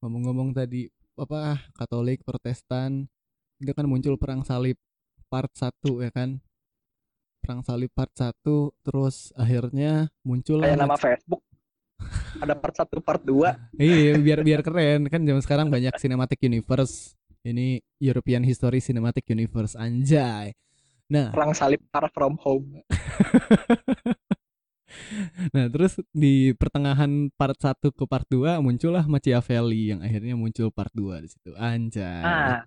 [0.01, 3.10] Ngomong-ngomong tadi apa Katolik, Protestan,
[3.58, 4.78] itu kan muncul perang salib
[5.34, 6.38] part 1 ya kan?
[7.48, 8.43] Perang salib part 1
[8.84, 11.39] terus akhirnya muncul Kayak nama Facebook.
[12.43, 13.56] Ada part 1, part 2.
[13.88, 17.16] Iya, biar biar keren kan zaman sekarang banyak cinematic universe.
[17.48, 20.52] Ini European History Cinematic Universe anjay.
[21.08, 22.84] Nah, Perang salib Far From Home.
[25.54, 30.91] Nah, terus di pertengahan part 1 ke part 2 muncullah Machiavelli yang akhirnya muncul part
[30.91, 31.52] 2 di situ.
[31.56, 32.24] Anjay.
[32.24, 32.66] Nah,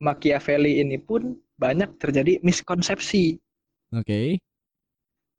[0.00, 3.36] Machiavelli ini pun banyak terjadi miskonsepsi.
[3.92, 4.40] Oke.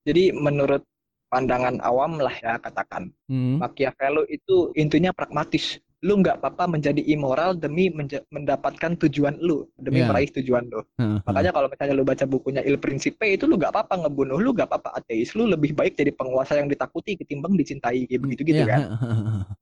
[0.04, 0.84] Jadi menurut
[1.28, 3.58] pandangan awam lah ya katakan, Hmm.
[3.58, 5.80] Machiavelli itu intinya pragmatis.
[6.04, 10.12] Lu nggak apa-apa menjadi immoral demi menja- mendapatkan tujuan lu, demi Ya.
[10.12, 10.84] meraih tujuan lu.
[11.00, 11.24] Heeh.
[11.24, 14.68] Makanya kalau misalnya lu baca bukunya Il Principe itu lu nggak apa-apa ngebunuh, lu nggak
[14.68, 18.68] apa-apa ateis, lu lebih baik jadi penguasa yang ditakuti ketimbang dicintai kayak begitu gitu Iya,
[18.68, 18.82] kan.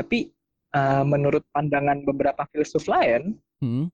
[0.00, 0.32] Tapi
[0.68, 3.92] eh, menurut pandangan beberapa filsuf lain, Hmm.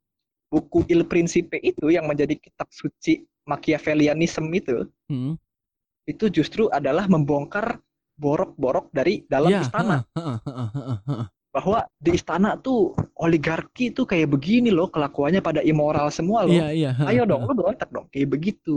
[0.49, 5.37] buku Il Principe itu yang menjadi kitab suci Machiavellianism itu, Hmm.
[6.05, 7.81] itu justru adalah membongkar
[8.17, 9.97] borok-borok dari dalam Iya, istana.
[11.55, 16.51] Bahwa di istana tuh oligarki tuh kayak begini loh kelakuannya pada immoral semua loh.
[16.51, 16.91] Iya, iya.
[16.95, 18.75] heeh, Ayo dong, lu berontak dong kayak begitu.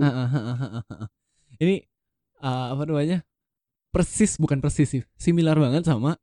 [1.58, 1.82] Ini
[2.44, 3.26] uh, apa namanya?
[3.90, 5.02] Persis bukan persis sih.
[5.18, 6.20] Similar banget sama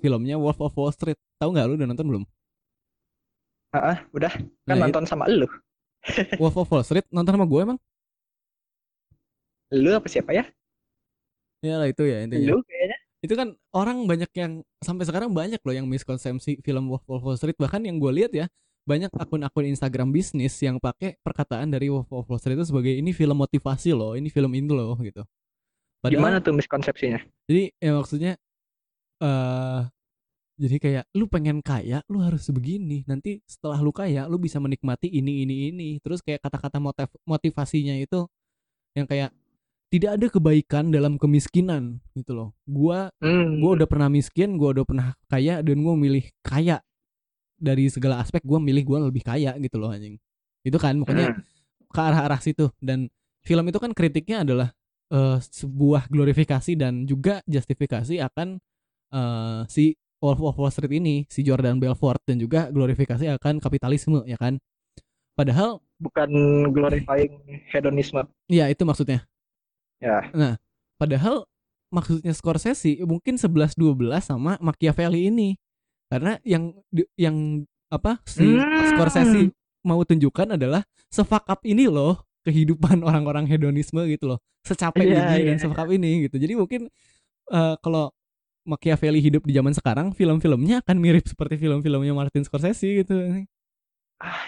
[0.00, 1.18] filmnya Wolf of Wall Street.
[1.36, 2.24] Tahu nggak lu udah nonton belum?
[3.68, 5.44] Ah, udah kan Nah, nonton sama lu.
[6.40, 7.78] Wolf of Wall Street nonton sama gue emang?
[9.74, 10.44] Lu apa siapa ya?
[11.60, 12.54] Ya lah itu ya intinya.
[12.54, 12.98] Lu kayaknya.
[13.18, 17.34] itu kan orang banyak yang sampai sekarang banyak loh yang miskonsepsi film Wolf of Wall
[17.34, 18.46] Street bahkan yang gue lihat ya
[18.86, 23.10] banyak akun-akun Instagram bisnis yang pakai perkataan dari Wolf of Wall Street itu sebagai ini
[23.10, 25.26] film motivasi loh, ini film ini loh gitu.
[26.06, 27.18] Gimana tuh miskonsepsinya?
[27.50, 28.32] Jadi ya maksudnya
[29.18, 29.80] eh
[30.58, 33.06] jadi kayak lu pengen kaya, lu harus begini.
[33.06, 35.88] Nanti setelah lu kaya, lu bisa menikmati ini ini ini.
[36.02, 38.26] Terus kayak kata-kata motiv motivasinya itu
[38.98, 39.30] yang kayak
[39.88, 42.48] tidak ada kebaikan dalam kemiskinan gitu loh.
[42.66, 43.62] Gua Hmm.
[43.62, 46.82] gua udah pernah miskin, gua udah pernah kaya dan gua milih kaya
[47.56, 50.18] dari segala aspek gua milih gua lebih kaya gitu loh anjing.
[50.66, 51.40] Itu kan pokoknya Hmm.
[51.88, 53.08] ke arah-arah situ dan
[53.46, 54.68] film itu kan kritiknya adalah
[55.08, 58.60] eh, sebuah glorifikasi dan juga justifikasi akan
[59.08, 64.22] eh, si Wolf of Wall Street ini si Jordan Belfort dan juga glorifikasi akan kapitalisme
[64.24, 64.58] ya kan
[65.32, 66.30] padahal bukan
[66.70, 67.38] glorifying
[67.70, 68.22] hedonisme.
[68.46, 69.22] ya itu maksudnya
[69.98, 70.30] Ya.
[70.94, 71.42] padahal
[71.90, 75.58] maksudnya Scorsese mungkin 11 12 sama Machiavelli ini
[76.06, 76.74] karena yang
[77.14, 78.94] yang apa si Hmm.
[78.94, 79.50] Scorsese
[79.82, 85.34] mau tunjukkan adalah sefuck up ini loh kehidupan orang-orang hedonisme gitu loh secapek Iya, ini
[85.34, 86.86] iya, dan sefuck up ini gitu jadi mungkin
[87.48, 88.10] eh, kalau
[88.68, 93.16] Machiavelli hidup di zaman sekarang film-filmnya akan mirip seperti film-filmnya Martin Scorsese gitu
[94.20, 94.44] Ah,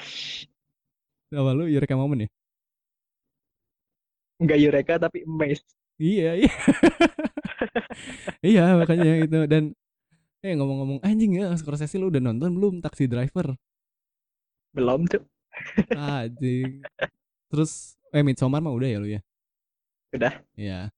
[1.30, 2.30] apa lu Eureka Moment ya
[4.40, 5.68] nggak Eureka tapi amazed.
[6.00, 6.52] Iya, iya.
[8.40, 9.76] iya, makanya itu dan
[10.40, 13.52] eh ngomong-ngomong anjing ya Scorsese lu udah nonton belum Taxi Driver?
[14.72, 15.20] Belum tuh.
[15.92, 16.80] Anjing.
[17.52, 19.20] Terus eh Midsommar mah udah ya lu ya?
[20.16, 20.32] Udah.
[20.56, 20.88] Iya.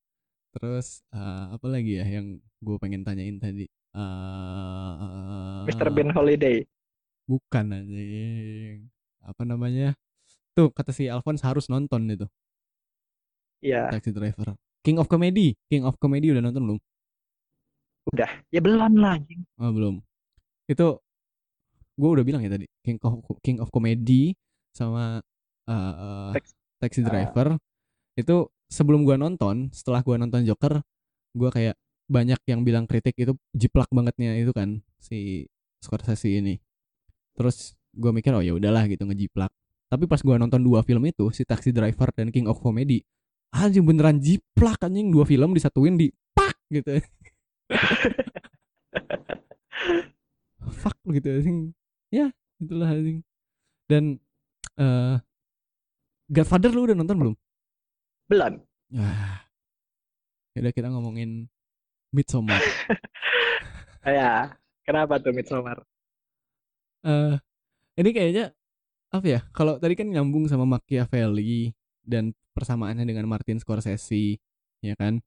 [0.52, 3.64] Terus eh, apa lagi ya yang gue pengen tanyain tadi?
[3.92, 5.88] Eh Mr.
[5.92, 6.64] Ben Holiday.
[7.24, 8.88] Bukan anjing.
[9.24, 9.96] Apa namanya?
[10.52, 12.26] Tuh kata si Alphonse harus nonton itu
[13.62, 13.88] Iya.
[13.94, 14.58] Taxi Driver.
[14.82, 16.78] King of Comedy, King of Comedy udah nonton belum?
[18.10, 18.30] Udah.
[18.50, 19.46] Ya belum lah anjing.
[19.62, 20.02] Oh belum.
[20.66, 20.98] Itu
[21.94, 24.34] gue udah bilang ya tadi King of King of Comedy
[24.74, 25.22] sama
[25.70, 27.06] uh, Tax- Taxi ah.
[27.06, 27.54] Driver
[28.18, 30.80] itu sebelum gua nonton, setelah gua nonton Joker,
[31.36, 31.76] gua kayak
[32.08, 35.44] banyak yang bilang kritik itu jiplak bangetnya itu kan si
[35.84, 36.56] Scorsese ini.
[37.36, 39.52] Terus gua mikir oh ya udahlah gitu ngejiplak.
[39.92, 43.04] Tapi pas gua nonton dua film itu si Taxi Driver dan King of Comedy,
[43.52, 46.96] anjing beneran jiplak anjing dua film disatuin di pak gitu.
[50.82, 51.58] fuck gitu anjing
[52.10, 53.22] ya itulah anjing
[53.86, 54.18] dan
[54.80, 55.16] eh
[56.32, 57.34] Godfather lu udah nonton belum
[58.32, 58.64] Belum.
[58.96, 59.44] ah
[60.56, 61.52] udah kita ngomongin
[62.16, 62.56] Midsommar
[64.08, 64.56] Ya.
[64.88, 65.84] Kenapa tuh Midsommar?
[67.02, 67.34] eh
[68.00, 68.44] ini kayaknya
[69.12, 71.74] apa ya kalau tadi kan nyambung sama Machiavelli
[72.06, 74.38] dan persamaannya dengan Martin Scorsese
[74.80, 75.20] ya kan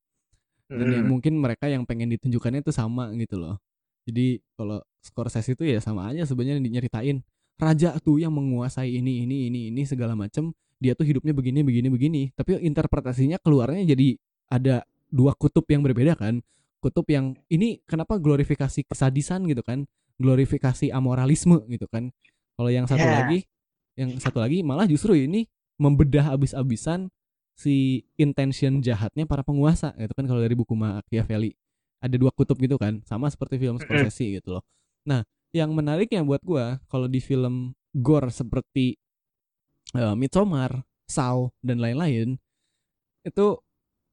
[0.72, 1.12] dan yang Hmm.
[1.20, 3.62] mungkin mereka yang pengen ditunjukkannya itu sama gitu loh
[4.10, 7.22] jadi kalau Scorsese itu ya sama aja sebenarnya nyeritain
[7.60, 11.88] raja tuh yang menguasai ini ini ini ini segala macem dia tuh hidupnya begini begini
[11.90, 12.22] begini.
[12.36, 14.20] Tapi interpretasinya keluarnya jadi
[14.52, 16.44] ada dua kutub yang berbeda kan.
[16.84, 19.88] Kutub yang ini kenapa glorifikasi kesadisan gitu kan?
[20.22, 22.12] Glorifikasi amoralisme gitu kan.
[22.56, 23.24] Kalau yang satu Ya.
[23.24, 23.40] lagi
[23.96, 25.48] yang satu lagi malah justru ini
[25.80, 27.08] membedah abis-abisan
[27.56, 31.56] si intention jahatnya para penguasa gitu kan kalau dari buku Machiavelli.
[32.04, 34.64] Ada dua kutub gitu kan sama seperti film Scorsese gitu loh.
[35.08, 35.24] Nah
[35.56, 39.00] yang menariknya buat gua kalau di film gore seperti
[39.96, 42.38] eh, Midsommar, Saw dan lain-lain
[43.26, 43.46] itu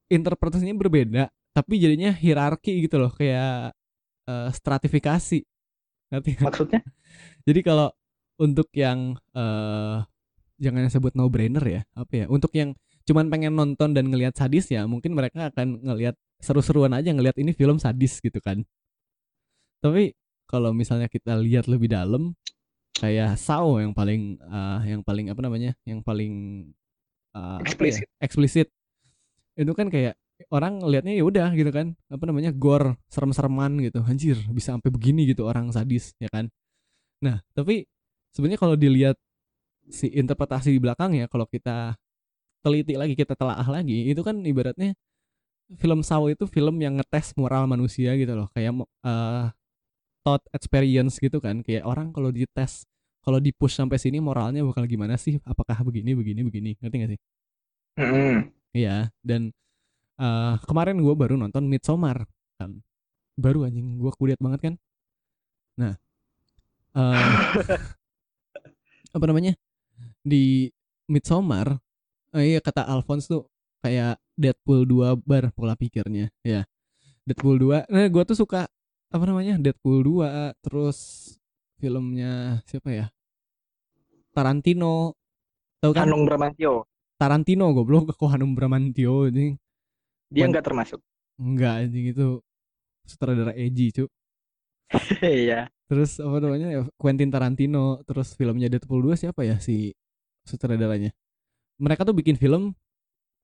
[0.08, 3.76] interpretasinya berbeda tapi jadinya hierarki gitu loh kayak
[4.28, 5.44] eh, stratifikasi
[6.12, 6.46] ngerti nggak?
[6.48, 6.80] Maksudnya?
[7.48, 7.88] Jadi kalau
[8.40, 9.98] untuk yang eh
[10.60, 12.26] jangan sebut no brainer ya, apa ya?
[12.28, 12.76] Untuk yang
[13.08, 17.50] cuman pengen nonton dan ngelihat sadis ya, mungkin mereka akan ngelihat seru-seruan aja ngelihat ini
[17.56, 18.62] film sadis gitu kan.
[19.82, 20.14] Tapi
[20.46, 22.38] kalau misalnya kita lihat lebih dalam
[23.02, 25.74] kayak Saw yang paling eh, yang paling apa namanya?
[25.82, 26.32] Yang paling
[27.34, 27.66] eh, ya?
[27.66, 28.06] Eksplisit.
[28.22, 28.68] Eksplisit.
[29.58, 30.14] Itu kan kayak
[30.50, 35.28] orang ngelihatnya ya udah gitu kan apa namanya gore serem-sereman gitu anjir bisa sampai begini
[35.30, 36.50] gitu orang sadis ya kan
[37.22, 37.86] nah tapi
[38.34, 39.14] sebenarnya kalau dilihat
[39.86, 41.94] si interpretasi di belakangnya kalau kita
[42.62, 44.94] teliti lagi kita telaah lagi itu kan ibaratnya
[45.78, 48.74] film Saw itu film yang ngetes moral manusia gitu loh kayak
[49.06, 49.46] eh
[50.22, 52.86] thought experience gitu kan kayak orang kalau dites
[53.22, 57.10] kalau di push sampai sini moralnya bakal gimana sih apakah begini begini begini ngerti gak
[57.16, 57.20] sih
[57.96, 58.48] Hmm.
[58.72, 59.52] Iya, dan
[60.16, 62.24] eh kemarin gue baru nonton Midsommar
[62.56, 62.80] kan.
[63.36, 64.74] Baru anjing, gue kulihat banget kan.
[65.76, 65.94] Nah,
[66.96, 67.20] eh
[69.16, 69.52] apa namanya?
[70.24, 70.72] Di
[71.10, 71.76] Midsommar,
[72.32, 73.42] eh, iya kata Alphonse tuh
[73.84, 76.64] kayak Deadpool 2 bar pola pikirnya, ya.
[77.28, 77.92] Deadpool 2.
[77.92, 78.72] Nah, gue tuh suka
[79.12, 79.60] apa namanya?
[79.60, 80.98] Deadpool 2 terus
[81.82, 83.06] filmnya siapa ya?
[84.30, 85.18] Tarantino.
[85.82, 86.06] Tahu kan?
[86.06, 86.86] Hanung Bramantyo
[87.18, 89.58] Tarantino goblok kok Hanum Bramantio anjing.
[90.30, 91.02] dia nggak termasuk
[91.42, 92.38] Enggak anjing itu
[93.02, 94.10] sutradara Eji, Cuk.
[95.26, 96.68] iya Terus apa namanya?
[96.72, 99.92] ya, Quentin Tarantino, terus filmnya Deadpool 2 siapa ya si
[100.48, 101.12] sutradaranya?
[101.76, 102.72] Mereka tuh bikin film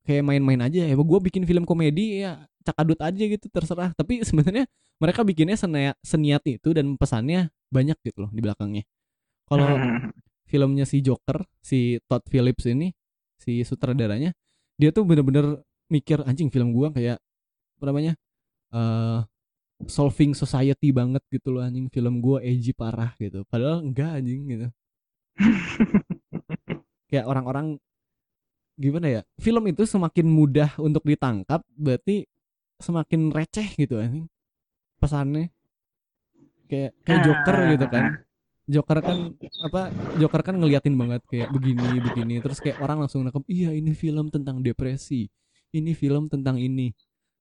[0.08, 0.94] kayak main-main aja ya.
[0.96, 3.92] Gue bikin film komedi ya cakadut aja gitu terserah.
[3.92, 4.64] Tapi sebenarnya
[4.96, 8.84] mereka bikinnya seniat, seniat itu dan pesannya banyak gitu loh di belakangnya.
[9.48, 9.68] Kalau
[10.50, 12.92] filmnya si Joker, si Todd Phillips ini,
[13.36, 14.32] si sutradaranya,
[14.80, 17.20] dia tuh bener-bener mikir anjing film gua kayak
[17.78, 18.12] apa namanya?
[18.68, 19.20] eh
[19.86, 23.46] solving society banget gitu loh anjing film gua edgy parah gitu.
[23.46, 24.66] Padahal enggak anjing gitu.
[27.10, 27.78] kayak orang-orang
[28.78, 29.20] gimana ya?
[29.38, 32.26] Film itu semakin mudah untuk ditangkap berarti
[32.82, 34.26] semakin receh gitu anjing.
[34.98, 35.54] Pesannya
[36.68, 38.04] kayak kayak Joker gitu kan.
[38.68, 39.32] Joker kan
[39.64, 39.88] apa
[40.20, 42.34] Joker kan ngeliatin banget kayak begini begini.
[42.44, 45.26] Terus kayak orang langsung nangkep iya ini film tentang depresi.
[45.72, 46.92] Ini film tentang ini.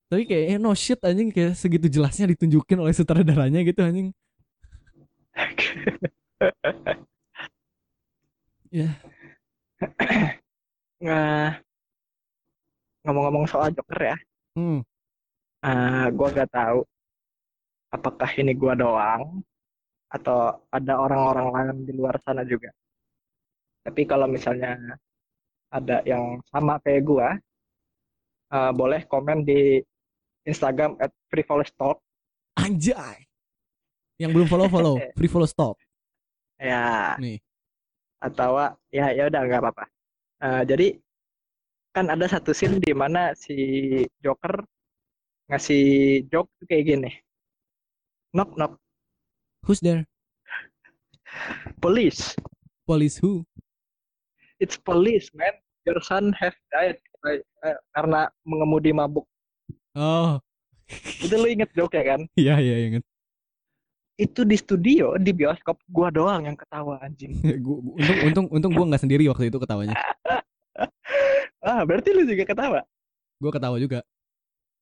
[0.08, 1.28] Tapi kayak eh, no shit anjing.
[1.28, 4.08] Kayak segitu jelasnya ditunjukin oleh sutradaranya gitu anjing.
[8.68, 8.88] Ya.
[10.98, 11.54] Nah,
[13.06, 14.16] ngomong-ngomong soal Joker ya,
[14.58, 14.82] hmm.
[15.62, 16.82] Eh gua gak tahu
[17.92, 19.42] apakah ini gua doang
[20.08, 22.72] atau ada orang-orang lain di luar sana juga.
[23.84, 24.76] Tapi kalau misalnya
[25.68, 27.28] ada yang sama kayak gua,
[28.52, 29.80] eh, boleh komen di
[30.48, 31.12] Instagram at
[31.76, 32.00] Talk.
[32.58, 33.22] anjay
[34.18, 35.46] yang belum follow follow free follow
[36.58, 37.38] Ya, nih
[38.18, 38.58] atau
[38.90, 39.84] ya ya udah nggak apa-apa.
[40.42, 40.88] Eh, jadi
[41.94, 43.54] kan ada satu scene di mana si
[44.22, 44.62] Joker
[45.48, 45.82] ngasih
[46.28, 47.10] joke tuh kayak gini.
[48.38, 48.78] Knock knock,
[49.66, 50.06] who's there
[51.82, 52.38] police.
[52.86, 53.42] police who
[54.58, 55.58] It's police, man.
[55.82, 57.42] Your son have died Eh,
[57.90, 59.26] karena mengemudi mabuk.
[59.98, 60.38] oh
[61.18, 62.20] Itu lu inget joke ya kan?
[62.38, 63.02] iya iya inget
[64.14, 67.34] Itu di studio, di bioskop gua doang yang ketawa anjing.
[67.66, 69.98] Gua- untung untung untung gua nggak sendiri waktu itu ketawanya
[71.66, 72.86] Ah, berarti lu juga ketawa.
[73.42, 74.06] gua ketawa juga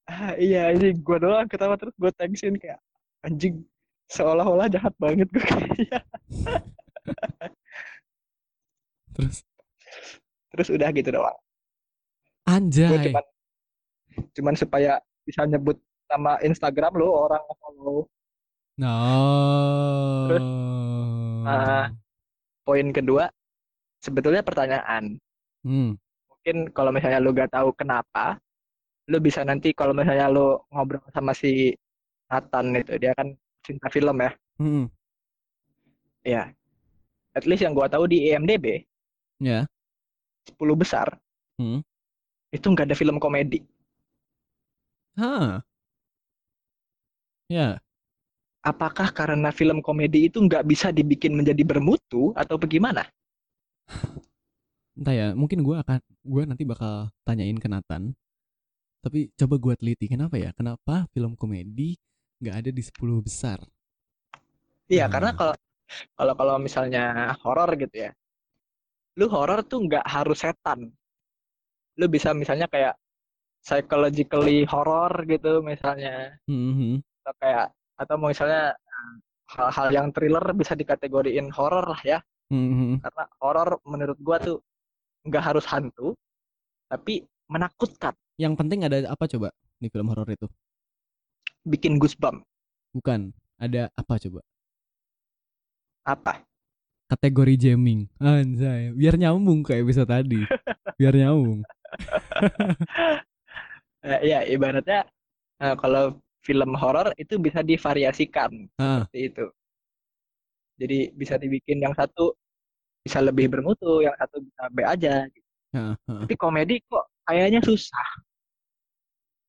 [0.05, 2.77] Ah, iya anjing, gua doang ketawa terus gua thanksin kayak
[3.25, 3.65] anjing
[4.11, 6.05] seolah-olah jahat banget gue kayak.
[9.17, 9.47] terus
[10.57, 11.37] Terus udah gitu doang.
[11.37, 13.25] Gue anjay cuman
[14.33, 14.97] cuman supaya
[15.29, 15.77] bisa nyebut
[16.09, 18.09] nama Instagram lu orang follow.
[18.81, 18.97] no
[20.31, 20.45] Terus,
[21.45, 21.87] ah,
[22.67, 23.31] Poin kedua,
[24.01, 25.21] sebetulnya pertanyaan.
[25.63, 25.93] hmm
[26.31, 28.39] Mungkin kalau misalnya lu gak tahu kenapa,
[29.11, 31.75] lu bisa nanti kalau misalnya lu ngobrol sama si
[32.31, 33.29] Nathan itu, dia kan
[33.67, 34.31] cinta film ya.
[34.61, 34.87] hmm
[36.27, 36.51] Ya.
[37.37, 38.83] At least yang gua tahu di IMDb,
[39.39, 39.69] ya
[40.49, 41.07] 10 besar,
[41.61, 41.85] Hmm.
[42.51, 43.61] itu nggak ada film komedi.
[45.17, 45.63] Hah.
[47.49, 47.79] Ya,
[48.67, 53.07] Apakah karena film komedi itu nggak bisa dibikin menjadi bermutu atau bagaimana?
[54.99, 55.27] entah ya.
[55.39, 58.11] Mungkin gua akan, gua nanti bakal tanyain ke Nathan.
[59.05, 60.51] Tapi coba gua teliti kenapa ya?
[60.59, 61.95] Kenapa film komedi
[62.43, 63.59] nggak ada di 10 besar?
[64.87, 65.13] Iya, Hmm.
[65.15, 65.55] karena kalau
[66.19, 68.11] kalau kalau misalnya horor gitu ya,
[69.19, 70.93] lu horor tuh nggak harus setan.
[71.97, 72.95] Lu bisa misalnya kayak
[73.65, 76.95] psychologically horror gitu misalnya, Hmm, hmm,
[77.25, 79.15] atau kayak atau misalnya eh,
[79.57, 82.19] hal-hal yang thriller bisa dikategoriin horor lah ya,
[82.53, 82.95] hmm, hmm.
[83.03, 84.61] karena horor menurut gua tuh
[85.27, 86.15] nggak harus hantu,
[86.87, 89.49] tapi menakutkan, Yang penting ada apa coba
[89.81, 90.47] di film horor itu?
[91.67, 92.47] Bikin goosebump.
[92.95, 94.41] Bukan, ada apa coba?
[96.07, 96.47] Apa?
[97.11, 98.07] Kategori jamming.
[98.23, 100.43] Anjay, biar nyambung kayak episode tadi.
[100.99, 101.61] Biar nyambung.
[104.01, 105.05] Eh, ya ibaratnya
[105.61, 109.47] eh, kalau film horor itu bisa divariasikan Ah, seperti itu.
[110.81, 112.33] Jadi bisa dibikin yang satu
[113.05, 115.29] bisa lebih bermutu, yang satu bisa B aja.
[115.29, 115.49] gitu.
[115.77, 116.21] ah, ah.
[116.25, 118.09] Tapi komedi kok kayaknya susah.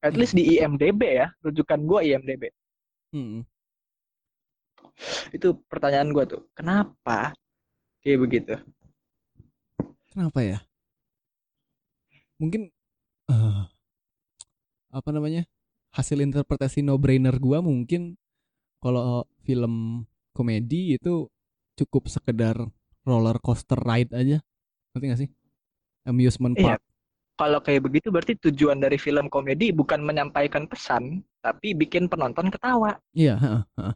[0.05, 2.53] At least di IMDb ya, rujukan gua IMDb.
[3.09, 3.41] Hmm.
[5.33, 7.33] Itu pertanyaan gua tuh, kenapa
[8.05, 8.55] kayak begitu?
[10.13, 10.57] Kenapa ya?
[12.37, 12.69] Mungkin
[13.29, 13.63] eh,
[14.93, 15.45] apa namanya?
[15.93, 18.21] Hasil interpretasi no brainer gua mungkin
[18.77, 20.05] kalau film
[20.37, 21.25] komedi itu
[21.73, 22.53] cukup sekedar
[23.01, 24.37] roller coaster ride aja.
[24.93, 25.29] Ngerti gak sih?
[26.05, 26.77] Amusement Iya.
[27.38, 32.97] Kalau kayak begitu berarti tujuan dari film komedi bukan menyampaikan pesan, tapi bikin penonton ketawa.
[33.14, 33.95] Iya, heeh, heeh.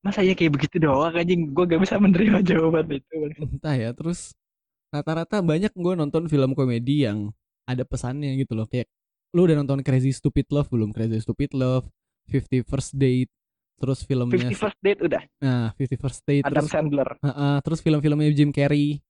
[0.00, 1.52] masa ya kayak begitu doang anjing?
[1.52, 4.32] Gue gak bisa menerima jawaban itu entah ya terus
[4.88, 7.30] rata-rata banyak gue nonton film komedi yang
[7.68, 8.66] ada pesannya gitu loh.
[8.66, 8.90] Kayak
[9.36, 10.90] lu udah nonton Crazy Stupid Love belum?
[10.90, 11.86] Crazy Stupid Love
[12.26, 13.30] Fifty First Date
[13.80, 15.22] terus filmnya Fifty First Date udah?
[15.40, 17.10] Nah Fifty First Date Adam terus Sandler.
[17.22, 19.00] Heeh, terus film-filmnya Jim Carrey.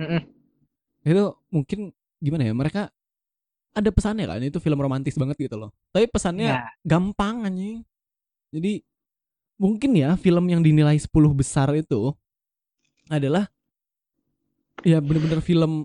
[0.00, 0.22] Mm-mm.
[1.00, 2.92] itu mungkin gimana ya mereka
[3.74, 7.84] ada pesannya kan itu film romantis banget gitu loh tapi pesannya Ya, gampang anjing
[8.54, 8.82] jadi
[9.60, 12.14] mungkin ya film yang dinilai 10 besar itu
[13.10, 13.50] adalah
[14.84, 15.84] ya bener-bener film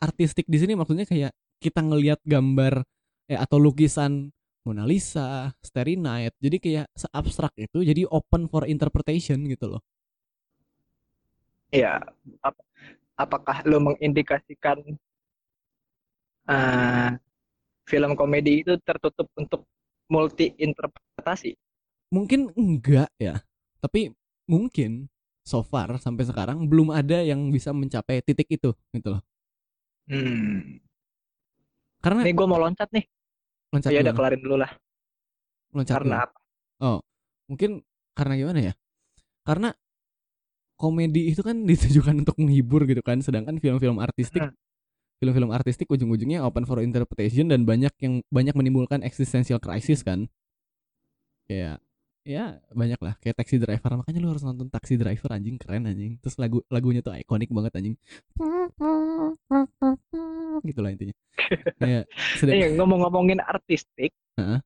[0.00, 2.84] artistik di sini maksudnya kayak kita ngelihat gambar
[3.30, 4.32] eh atau lukisan
[4.64, 6.36] Mona Lisa, Starry Night.
[6.36, 9.82] Jadi kayak seabstrak itu jadi open for interpretation gitu loh.
[11.70, 11.98] ya
[12.42, 12.66] ap-
[13.18, 14.78] apakah lo mengindikasikan
[16.50, 17.10] eh,
[17.86, 19.66] film komedi itu tertutup untuk
[20.10, 21.54] multi interpretasi
[22.10, 23.38] Mungkin enggak ya.
[23.78, 24.10] Tapi
[24.50, 25.06] mungkin
[25.46, 29.22] so far sampai sekarang belum ada yang bisa mencapai titik itu gitu loh.
[30.10, 30.82] hmm.
[32.02, 33.04] Karena nih gue mau loncat nih
[33.70, 34.70] loncat ya udah kelarin dulu lah
[35.70, 36.26] Loncat karena gimana?
[36.26, 36.38] apa
[37.50, 37.70] mungkin
[38.14, 38.72] karena gimana ya
[39.46, 39.68] karena
[40.80, 44.54] komedi itu kan ditujukan untuk menghibur gitu kan sedangkan film-film artistik Hmm.
[45.20, 50.32] Film-film artistik ujung-ujungnya open for interpretation dan banyak yang banyak menimbulkan existential crisis kan.
[51.44, 51.84] Kayak
[52.24, 54.00] ya banyak lah kayak taxi driver.
[54.00, 56.16] Makanya lu harus nonton taxi driver anjing keren anjing.
[56.24, 57.94] Terus lagu lagunya tuh ikonik banget anjing.
[60.64, 61.14] Gitu lah intinya.
[61.76, 62.04] Kayak
[62.40, 64.58] sedang Eh, ngomong-ngomongin artistik Heeh.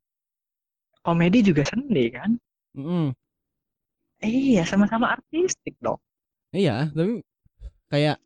[1.02, 2.38] komedi juga seni kan?
[2.78, 3.10] Mm-mm.
[4.22, 5.98] iya sama-sama artistik dong.
[6.54, 7.26] Iya, tapi
[7.90, 8.16] kayak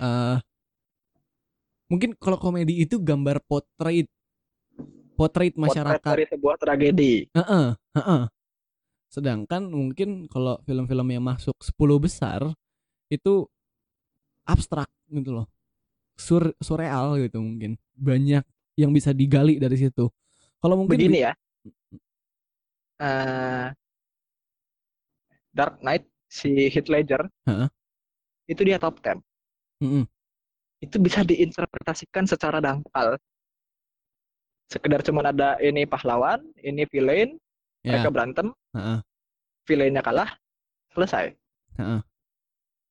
[0.00, 0.36] eh
[1.90, 4.06] mungkin kalau komedi itu gambar potret
[5.18, 6.14] potret Potret masyarakat.
[6.16, 7.66] dari sebuah tragedi Heeh,
[7.98, 8.22] heeh.
[9.10, 12.40] Sedangkan mungkin kalau film-film yang masuk 10 besar
[13.10, 13.44] itu
[14.46, 15.46] abstrak gitu loh.
[16.14, 17.74] Sur surreal gitu mungkin.
[17.98, 18.46] Banyak
[18.78, 20.06] yang bisa digali dari situ.
[20.62, 21.32] Kalau mungkin begini ya
[23.00, 23.66] Eh,
[25.50, 27.66] Dark Knight si Heath Ledger Heeh.
[28.46, 29.18] itu dia top 10
[29.80, 30.04] Mm-mm.
[30.80, 33.20] Itu bisa diinterpretasikan secara dangkal.
[34.70, 37.36] Sekedar cuman ada ini pahlawan ini villain
[37.80, 38.46] Ya, mereka berantem
[38.76, 38.98] heeh,
[39.64, 40.36] villainnya kalah
[40.92, 41.32] selesai.
[41.80, 42.00] Heeh.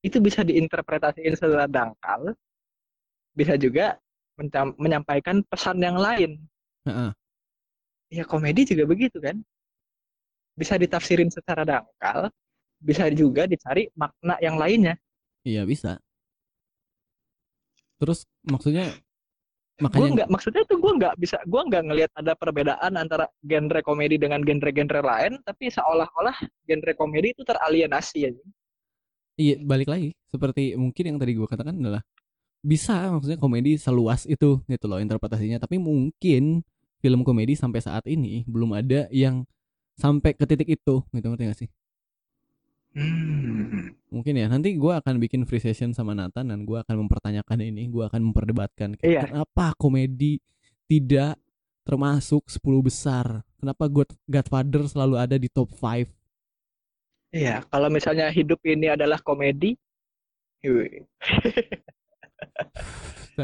[0.01, 2.33] itu bisa diinterpretasikan secara dangkal
[3.37, 3.99] bisa juga
[4.79, 6.39] menyampaikan pesan yang lain.
[6.89, 7.11] Heeh.
[8.09, 9.37] ya komedi juga begitu kan?
[10.57, 12.33] Bisa ditafsirin secara dangkal
[12.79, 14.95] bisa juga dicari makna yang lainnya.
[15.45, 15.99] Iya bisa.
[17.99, 18.95] Terus maksudnya
[19.79, 23.79] gue makanya nggak maksudnya tuh gue nggak bisa gue nggak ngelihat ada perbedaan antara genre
[23.79, 26.35] komedi dengan genre-genre lain tapi seolah-olah
[26.67, 28.31] genre komedi itu teralienasi ya.
[29.39, 30.11] Iya balik lagi.
[30.27, 32.03] Seperti mungkin yang tadi gue katakan adalah
[32.59, 35.63] bisa maksudnya komedi seluas itu gitu loh interpretasinya.
[35.63, 36.63] Tapi mungkin
[36.99, 39.47] film komedi sampai saat ini belum ada yang
[39.95, 41.69] sampai ke titik itu gitu ngerti gak sih
[42.95, 44.09] hmm.
[44.09, 47.87] mungkin ya nanti gue akan bikin free session sama Nathan dan gue akan mempertanyakan ini
[47.89, 49.21] gue akan memperdebatkan kayak, Iya.
[49.29, 50.41] kenapa komedi
[50.89, 51.37] tidak
[51.85, 53.45] termasuk 10 besar?
[53.59, 56.07] Kenapa God, Godfather selalu ada di top 5
[57.29, 59.77] Iya, kalau misalnya hidup ini adalah komedi,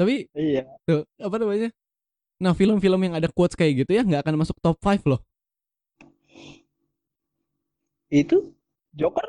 [0.00, 1.68] tapi iya, tuh apa namanya?
[2.40, 5.20] Nah film-film yang ada quotes kayak gitu ya nggak akan masuk top 5 loh
[8.10, 8.54] itu
[8.94, 9.26] Joker,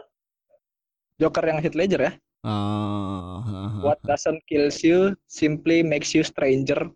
[1.22, 2.12] Joker yang Heath Ledger ya.
[2.44, 3.41] Ah,
[3.84, 6.88] What doesn't kills you simply makes you stranger.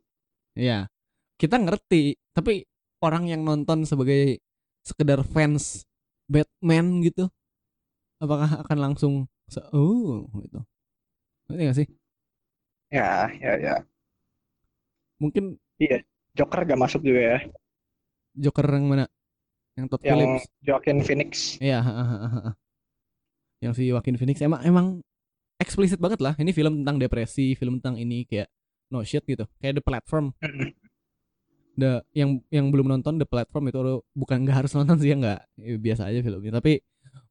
[0.56, 0.88] ya
[1.36, 2.64] kita ngerti tapi
[3.03, 4.40] orang yang nonton sebagai
[4.88, 5.84] sekedar fans
[6.32, 7.28] Batman gitu
[8.24, 9.14] apakah akan langsung
[9.76, 10.60] oh gitu
[11.49, 11.88] ngerti gak sih
[12.91, 13.86] Ya, ya, ya.
[15.20, 15.60] mungkin
[16.38, 17.38] Joker gak masuk juga ya.
[18.44, 19.06] Joker yang mana
[19.76, 21.31] yang Todd Yang Phillips Joaquin Phoenix.
[21.60, 21.80] Iya,
[23.60, 24.85] yang si Joaquin Phoenix emang emang
[25.57, 26.34] eksplisit banget lah.
[26.35, 28.47] Ini film tentang depresi, film tentang ini kayak
[28.88, 29.47] no shit gitu.
[29.60, 30.26] Kayak The Platform.
[31.76, 33.80] The yang yang belum nonton The Platform itu
[34.15, 36.56] bukan nggak harus nonton sih ya nggak Ya, biasa aja filmnya.
[36.56, 36.80] Tapi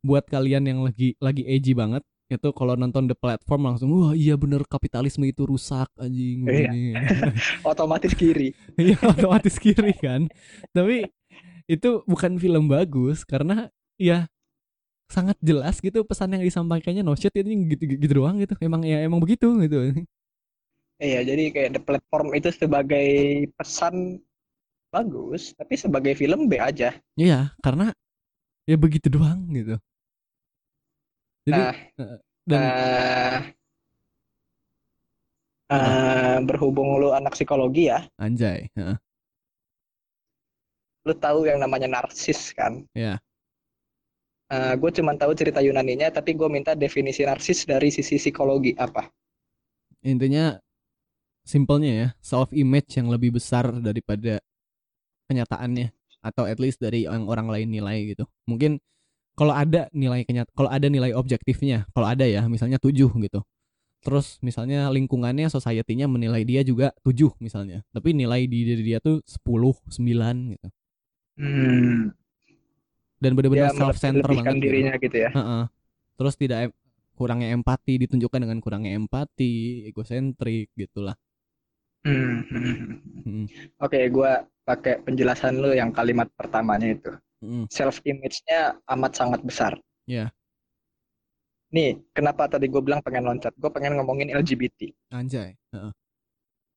[0.05, 4.37] buat kalian yang lagi lagi edgy banget itu kalau nonton The Platform langsung wah iya
[4.37, 6.69] bener kapitalisme itu rusak anjing Iya.
[6.69, 6.83] begini."
[7.73, 8.53] Otomatis kiri.
[8.77, 10.29] Iya otomatis kiri kan.
[10.73, 11.09] Tapi
[11.71, 13.69] itu bukan film bagus karena
[14.01, 14.29] ya
[15.09, 18.55] sangat jelas gitu pesan yang disampaikannya no shit ini gitu, gitu doang gitu.
[18.61, 19.93] Emang ya emang begitu gitu.
[21.03, 23.09] Iya, jadi kayak The Platform itu sebagai
[23.59, 24.23] pesan
[24.95, 26.95] bagus, tapi sebagai film B aja.
[27.19, 27.91] Iya, karena
[28.71, 29.77] ya begitu doang gitu
[31.45, 32.17] jadi Nah, eh,
[32.49, 33.37] dan eh,
[35.73, 38.97] eh, berhubung lu anak psikologi ya, anjay heeh.
[41.05, 42.85] Lu tahu yang namanya narsis kan?
[42.97, 43.21] Ya.
[44.55, 49.11] gue cuma tahu cerita Yunaninya, tapi gue minta definisi narsis dari sisi psikologi apa?
[50.05, 50.61] intinya
[51.49, 54.39] simpelnya ya self image yang lebih besar daripada
[55.29, 58.81] kenyataannya atau at least dari yang orang lain nilai gitu mungkin
[59.35, 63.41] kalau ada nilai kenyat kalau ada nilai objektifnya kalau ada ya misalnya 7 gitu
[64.05, 69.25] terus misalnya lingkungannya society-nya menilai dia juga 7 misalnya tapi nilai di diri dia tuh
[69.25, 69.45] 10
[69.89, 70.69] 9 gitu
[71.35, 72.15] Hmm,
[73.19, 74.65] dan benar-benar dia self center banget gitu.
[74.71, 75.31] dirinya gitu ya.
[75.33, 75.63] Heeh.
[76.15, 76.77] terus tidak em-
[77.19, 81.19] kurangnya empati ditunjukkan dengan kurangnya empati egosentrik gitulah
[82.05, 82.95] Hmm, hmm, hmm.
[83.25, 83.47] Hmm.
[83.81, 84.31] Oke, gue
[84.69, 87.13] pakai penjelasan lu yang kalimat pertamanya itu.
[87.41, 87.65] Mm.
[87.73, 89.73] Self image-nya amat sangat besar.
[90.05, 90.29] Ya.
[91.73, 93.57] Nih, kenapa tadi gue bilang pengen loncat?
[93.57, 94.93] Gue pengen ngomongin LGBT.
[95.17, 95.93] anjay Heeh.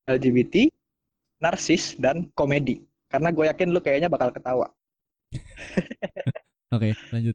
[0.07, 0.71] LGBT,
[1.43, 2.79] narsis, dan komedi.
[3.17, 4.69] Karena gue yakin lu kayaknya bakal ketawa.
[6.77, 7.33] oke lanjut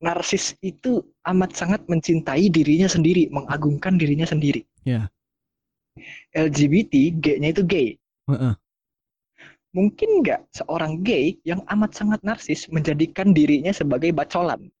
[0.00, 4.64] Narsis itu amat sangat mencintai dirinya sendiri, mengagungkan dirinya sendiri.
[4.80, 5.12] Ya.
[6.32, 8.00] LGBT, G-nya itu gay.
[8.32, 8.56] Heeh.
[9.76, 14.72] Mungkin nggak seorang gay yang amat sangat narsis menjadikan dirinya sebagai bacolan?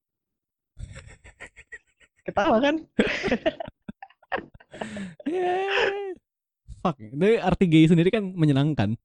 [2.24, 2.76] Ketawa kan?
[5.28, 6.16] Yeah.
[6.80, 6.96] Fuck.
[6.96, 8.96] Tapi arti gay sendiri kan menyenangkan.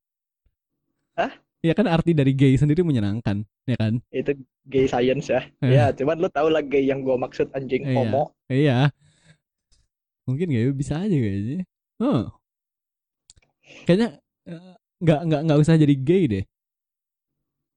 [1.16, 1.32] Hah?
[1.66, 3.98] Ya kan arti dari gay sendiri menyenangkan, ya kan?
[4.14, 4.38] Itu
[4.70, 5.42] gay science ya.
[5.66, 5.74] Eh.
[5.74, 7.96] Ya, cuman lu tau lah gay yang gue maksud anjing Iya.
[7.98, 8.24] homo.
[8.52, 8.80] Iya.
[10.30, 11.66] Mungkin gak bisa aja kayaknya.
[11.98, 12.30] Huh.
[13.90, 14.10] Kayaknya
[14.46, 16.44] eh, nggak nggak nggak usah jadi gay deh.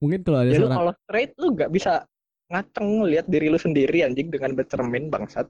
[0.04, 1.92] Mungkin kalau ada Ya lu seorang kalau straight lu nggak bisa
[2.48, 5.48] ngaceng lihat diri lu sendiri anjing dengan bercermin bangsat.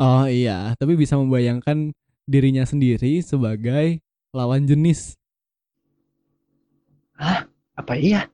[0.00, 1.92] Oh iya, tapi bisa membayangkan
[2.24, 4.00] dirinya sendiri sebagai
[4.32, 5.19] lawan jenis.
[7.76, 8.28] Apa iya?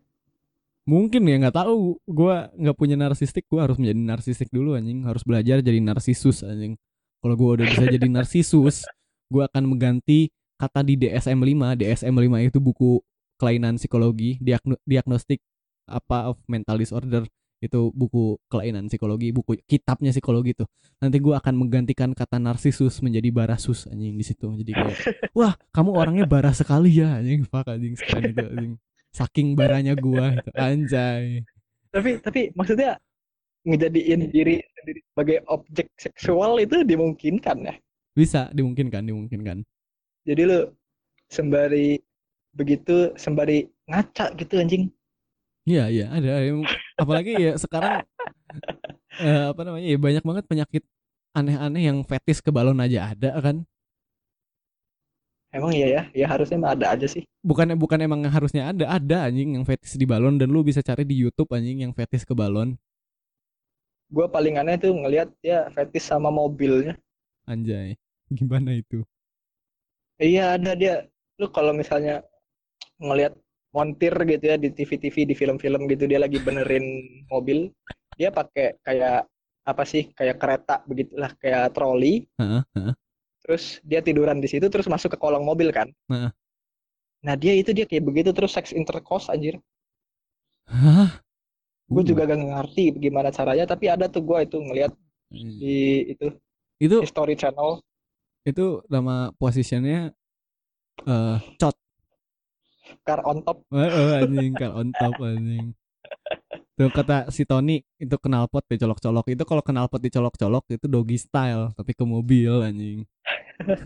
[0.86, 1.98] Mungkin ya nggak tahu.
[2.06, 5.02] Gua nggak punya narsistik, gua harus menjadi narsistik dulu anjing.
[5.02, 6.78] Harus belajar jadi narsisus anjing.
[7.18, 8.86] Kalau gua udah bisa jadi narsisus,
[9.32, 11.82] gua akan mengganti kata di DSM-5.
[11.82, 13.02] DSM-5 itu buku
[13.36, 15.42] kelainan psikologi, diagno- diagnostik
[15.86, 17.22] apa of mental disorder
[17.60, 20.68] itu buku kelainan psikologi, buku kitabnya psikologi tuh.
[21.00, 24.46] Nanti gua akan menggantikan kata narsisus menjadi barasus anjing di situ.
[24.60, 24.96] Jadi kayak,
[25.38, 28.72] wah kamu orangnya bara sekali ya anjing, fuck anjing sekali itu anjing.
[29.12, 31.40] Saking baranya gua itu anjay.
[31.88, 33.00] Tapi tapi maksudnya
[33.66, 37.74] ngejadiin diri sendiri sebagai objek seksual itu dimungkinkan ya.
[38.14, 39.66] Bisa dimungkinkan, dimungkinkan.
[40.24, 40.70] Jadi lu
[41.28, 41.98] sembari
[42.56, 44.88] begitu sembari ngaca gitu anjing.
[45.66, 46.30] Iya, iya, ada.
[46.46, 46.62] Yang-
[46.96, 48.06] Apalagi ya sekarang
[49.20, 49.86] eh, apa namanya?
[49.86, 50.82] Ya banyak banget penyakit
[51.36, 53.66] aneh-aneh yang fetis ke balon aja ada kan.
[55.52, 57.24] Emang iya ya, ya harusnya mah ada aja sih.
[57.40, 61.06] Bukan bukan emang harusnya ada, ada anjing yang fetis di balon dan lu bisa cari
[61.06, 62.76] di YouTube anjing yang fetis ke balon.
[64.12, 66.94] Gue paling aneh tuh ngelihat ya fetis sama mobilnya.
[67.48, 67.96] Anjay.
[68.36, 69.02] Gimana itu?
[70.20, 70.94] Iya ada dia.
[71.40, 72.24] Lu kalau misalnya
[72.96, 73.36] ngelihat
[73.76, 77.68] montir gitu ya di TV-TV di film-film gitu dia lagi benerin mobil,
[78.16, 79.28] dia pakai kayak
[79.68, 82.24] apa sih kayak kereta begitulah kayak troli.
[82.40, 82.94] Heeh, heeh.
[83.44, 85.92] Terus dia tiduran di situ terus masuk ke kolong mobil kan.
[86.08, 86.32] Heeh.
[87.28, 89.60] Nah dia itu dia kayak begitu terus seks intercourse anjir.
[90.64, 91.20] Hah?
[91.86, 94.92] Gue Uh, juga gak ngerti gimana caranya tapi ada tuh gue itu ngelihat
[95.30, 95.54] hmm.
[95.62, 95.76] di
[96.16, 96.26] itu
[96.82, 97.78] itu History Channel.
[98.46, 100.14] itu nama positionnya
[101.02, 101.76] eh cot
[103.06, 103.62] Car on top.
[103.70, 105.70] Heeh, anjing kan on top anjing
[106.76, 111.96] tuh kata si Tony itu knalpot dicolok-colok itu kalau knalpot dicolok-colok itu doggy style tapi
[111.96, 113.08] ke mobil anjing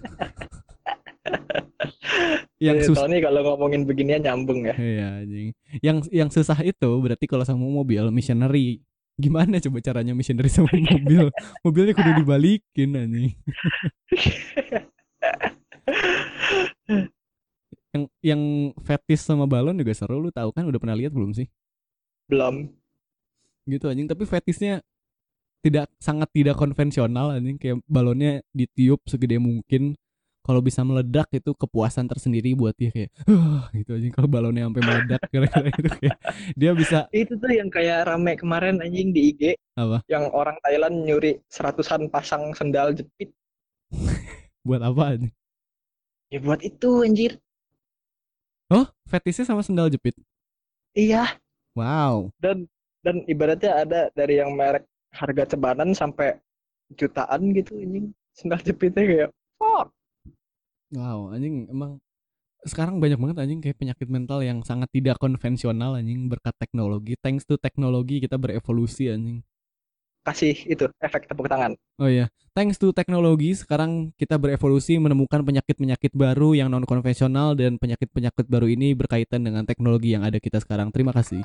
[2.59, 4.77] yang susah Tony kalau ngomongin beginian nyambung ya.
[4.77, 5.57] Iya anjing.
[5.81, 8.85] Yang yang susah itu berarti kalau sama mobil missionary.
[9.17, 11.33] Gimana coba caranya missionary sama mobil?
[11.65, 13.33] Mobilnya kudu dibalikin anjing.
[17.91, 18.43] yang yang
[18.87, 21.47] fetish sama balon juga seru lu tahu kan udah pernah lihat belum sih?
[22.31, 22.71] Belum.
[23.67, 24.83] Gitu anjing tapi fetishnya
[25.61, 29.93] tidak sangat tidak konvensional anjing kayak balonnya ditiup segede mungkin
[30.41, 34.83] kalau bisa meledak itu kepuasan tersendiri buat dia kayak "Huh," gitu anjing kalau balonnya sampai
[34.83, 36.19] meledak kira-kira itu kayak
[36.57, 39.43] dia bisa Itu tuh yang kayak rame kemarin anjing di IG.
[39.77, 40.01] Apa?
[40.09, 43.31] Yang orang Thailand nyuri seratusan pasang sendal jepit.
[44.67, 45.35] buat apa anjing?
[46.33, 47.37] Ya buat itu anjir.
[48.71, 50.15] Oh, fetishnya sama sendal jepit.
[50.95, 51.37] Iya.
[51.75, 52.31] Wow.
[52.39, 52.71] Dan
[53.03, 56.39] dan ibaratnya ada dari yang merek harga cebanan sampai
[56.95, 59.91] jutaan gitu anjing sendal jepitnya kayak fuck
[60.91, 62.03] Wow, anjing emang
[62.67, 67.15] sekarang banyak banget anjing kayak penyakit mental yang sangat tidak konvensional anjing berkat teknologi.
[67.23, 69.47] Thanks to teknologi kita berevolusi anjing.
[70.21, 76.17] Kasih itu efek tepuk tangan Oh iya, thanks to teknologi sekarang kita berevolusi menemukan penyakit-penyakit
[76.17, 80.89] baru yang non konvensional dan penyakit-penyakit baru ini berkaitan dengan teknologi yang ada kita sekarang.
[80.89, 81.45] Terima kasih.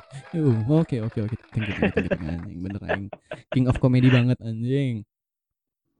[0.64, 1.36] Oke oke oke.
[1.52, 3.12] Thank you, thank you, thank you, thank you, anjing bener anjing.
[3.52, 5.04] King of comedy banget anjing.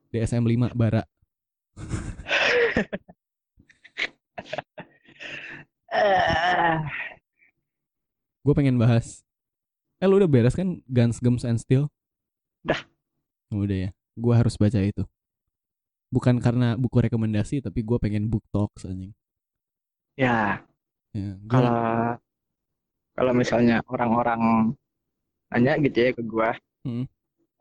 [0.08, 1.04] DSM 5 bara.
[8.40, 9.20] Gue pengen bahas.
[10.00, 11.92] Eh lu udah beres kan Guns, Gems and Steel?
[12.66, 12.80] Dah.
[13.54, 13.90] Udah ya.
[14.18, 15.04] Gue harus baca itu.
[16.10, 19.12] Bukan karena buku rekomendasi, tapi gue pengen book talks anjing.
[20.16, 20.64] ya
[21.12, 21.76] Ya, gua- kalau
[23.16, 24.40] kalau misalnya orang-orang
[25.52, 26.50] nanya gitu ya ke gua
[26.84, 27.04] Hmm.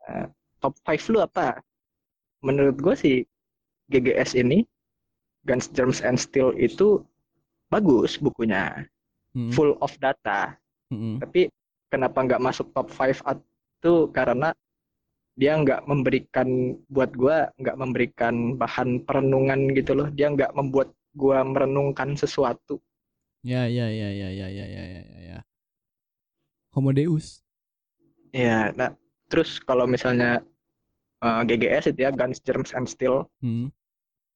[0.08, 0.26] eh,
[0.60, 1.60] top 5 lu apa
[2.44, 3.24] menurut gua sih
[3.88, 4.64] GGS ini
[5.44, 7.00] Guns Germs and Steel itu
[7.68, 8.88] bagus bukunya
[9.36, 10.56] Mm, full of data
[10.88, 11.16] mm, mm.
[11.20, 11.40] tapi
[11.92, 13.20] kenapa nggak masuk top 5
[13.80, 14.56] itu karena
[15.36, 16.48] dia nggak memberikan
[16.88, 22.80] buat gua nggak memberikan bahan perenungan gitu loh dia nggak membuat gua merenungkan sesuatu
[23.46, 25.38] Ya, ya, ya, ya, ya, ya, ya, ya, ya, ya.
[26.74, 27.42] Homo Deus.
[28.34, 28.90] ya nah
[29.30, 30.42] terus kalau misalnya
[31.24, 33.70] eh, GGS itu ya Guns Germs and Steel Hmm.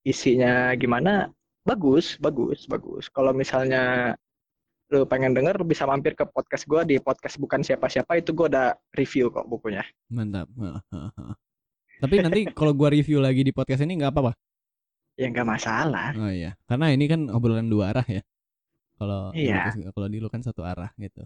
[0.07, 1.29] isinya gimana
[1.69, 4.15] bagus bagus bagus kalau misalnya
[4.91, 8.65] lu pengen denger bisa mampir ke podcast gua di podcast bukan siapa-siapa itu gua ada
[8.93, 10.51] review kok bukunya Mantap.
[12.03, 14.33] Tapi nanti kalau gua review lagi di podcast ini nggak apa-apa.
[15.15, 18.23] ya nggak masalah Oh iya, karena ini kan obrolan dua arah ya.
[18.97, 19.69] Kalau Iya.
[19.93, 21.23] kalau di lu kan satu arah gitu.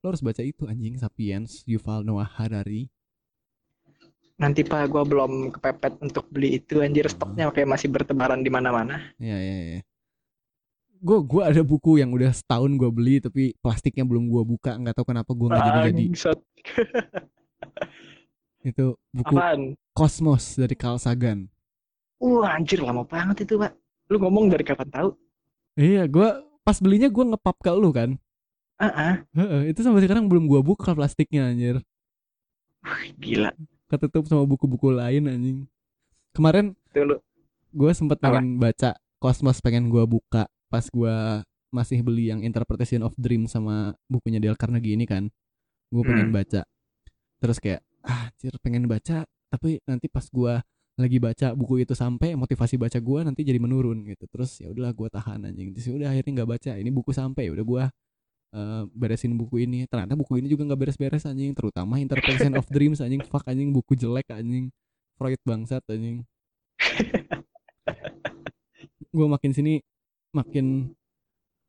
[0.00, 2.90] Lo harus baca itu anjing Sapiens Yuval Noah Harari.
[4.32, 9.14] nanti pak gua belum kepepet untuk beli itu anjir stoknya kayak masih bertebaran di mana-mana
[9.22, 9.80] Ya ya ya.
[11.02, 14.94] Gue gua ada buku yang udah setahun gue beli tapi plastiknya belum gue buka nggak
[14.94, 16.04] tahu kenapa gue nggak jadi jadi.
[16.06, 16.38] Bangsat.
[18.62, 21.50] Itu buku apaan Kosmos dari Carl Sagan.
[22.22, 23.74] wah anjir lama banget itu pak
[24.06, 25.10] lu ngomong dari kapan tahu
[25.74, 28.14] Iya, gua pas belinya gua ngepap ke lu kan.
[28.78, 31.82] ah ah Heeh, itu sampai sekarang belum gua buka plastiknya anjir.
[33.18, 33.50] gila
[33.90, 35.58] Ketutup sama buku-buku lain anjing.
[36.30, 36.78] Kemarin
[37.72, 38.38] gue sempat Apa?
[38.38, 43.92] pengen baca Cosmos pengen gua buka pas gua masih beli yang Interpretation of Dream sama
[44.08, 45.28] bukunya Dale Carnegie ini kan.
[45.92, 46.36] Gue pengen Hmm.
[46.40, 46.62] baca.
[47.40, 50.64] Terus kayak ah, anjir pengen baca tapi nanti pas gua
[51.00, 54.24] lagi baca buku itu sampai motivasi baca gua nanti jadi menurun gitu.
[54.32, 55.76] Terus ya udahlah gua tahan anjing.
[55.76, 56.72] Terus ya udah akhirnya nggak baca.
[56.80, 57.84] Ini buku sampai udah gua
[58.52, 59.84] eh, beresin buku ini.
[59.88, 63.20] Ternyata buku ini juga nggak beres-beres anjing, terutama Interpretation of Dreams anjing.
[63.24, 64.68] Fuck anjing buku jelek anjing.
[65.16, 66.24] Freud bangsat anjing.
[69.12, 69.84] gue makin sini
[70.32, 70.96] makin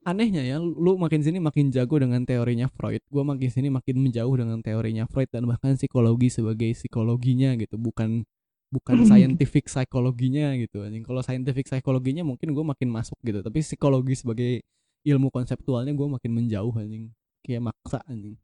[0.04, 4.36] anehnya ya lu makin sini makin jago dengan teorinya Freud gue makin sini makin menjauh
[4.36, 8.28] dengan teorinya Freud dan bahkan psikologi sebagai psikologinya gitu bukan
[8.74, 10.82] bukan scientific psikologinya gitu.
[10.82, 14.52] Anjing kalau scientific psikologinya mungkin gue makin masuk gitu tapi psikologi sebagai
[15.06, 17.14] ilmu konseptualnya gue makin menjauh anjing.
[17.46, 18.36] Kayak maksa anjing.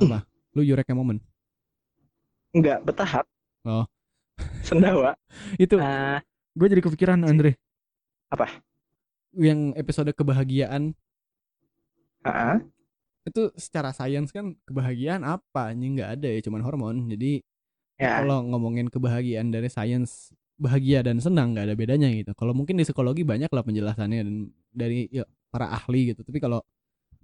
[0.00, 0.22] Apa?
[0.54, 1.18] Lu Eureka moment
[2.50, 3.26] nggak bertahap.
[3.62, 3.86] Oh.
[4.66, 5.14] sendawa.
[5.62, 5.78] Itu.
[5.78, 6.18] Ah,
[6.56, 7.58] gue jadi kepikiran Andre.
[8.30, 8.62] Apa?
[9.36, 10.94] yang episode kebahagiaan.
[12.20, 12.58] Ah, ah.
[13.24, 15.72] itu secara sains kan kebahagiaan apa?
[15.72, 16.96] Anjing nggak ada ya cuman hormon.
[17.08, 17.40] Jadi
[18.00, 18.20] ya.
[18.20, 22.32] kalau ngomongin kebahagiaan dari sains bahagia dan senang nggak ada bedanya gitu.
[22.36, 24.36] Kalau mungkin di psikologi banyak lah penjelasannya dan
[24.72, 26.20] dari ya, para ahli gitu.
[26.26, 26.60] Tapi kalau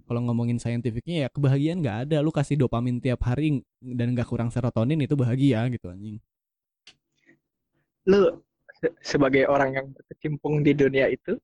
[0.07, 2.17] kalau ngomongin saintifiknya ya kebahagiaan nggak ada.
[2.23, 6.17] Lu kasih dopamin tiap hari dan nggak kurang serotonin itu bahagia gitu anjing.
[8.07, 8.46] Lu
[9.11, 11.37] sebagai orang yang berkecimpung di dunia itu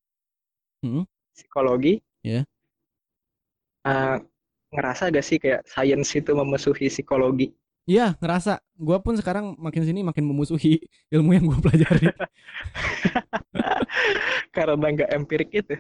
[0.83, 1.07] Hmm.
[1.31, 2.43] psikologi Ya.
[3.87, 4.19] ah,
[4.71, 10.07] ngerasa gak sih kayak sains itu memusuhi psikologi Iya ngerasa gue pun sekarang makin sini
[10.07, 10.79] makin memusuhi
[11.15, 12.07] ilmu yang gue pelajari
[14.55, 15.75] karena nggak empirik itu.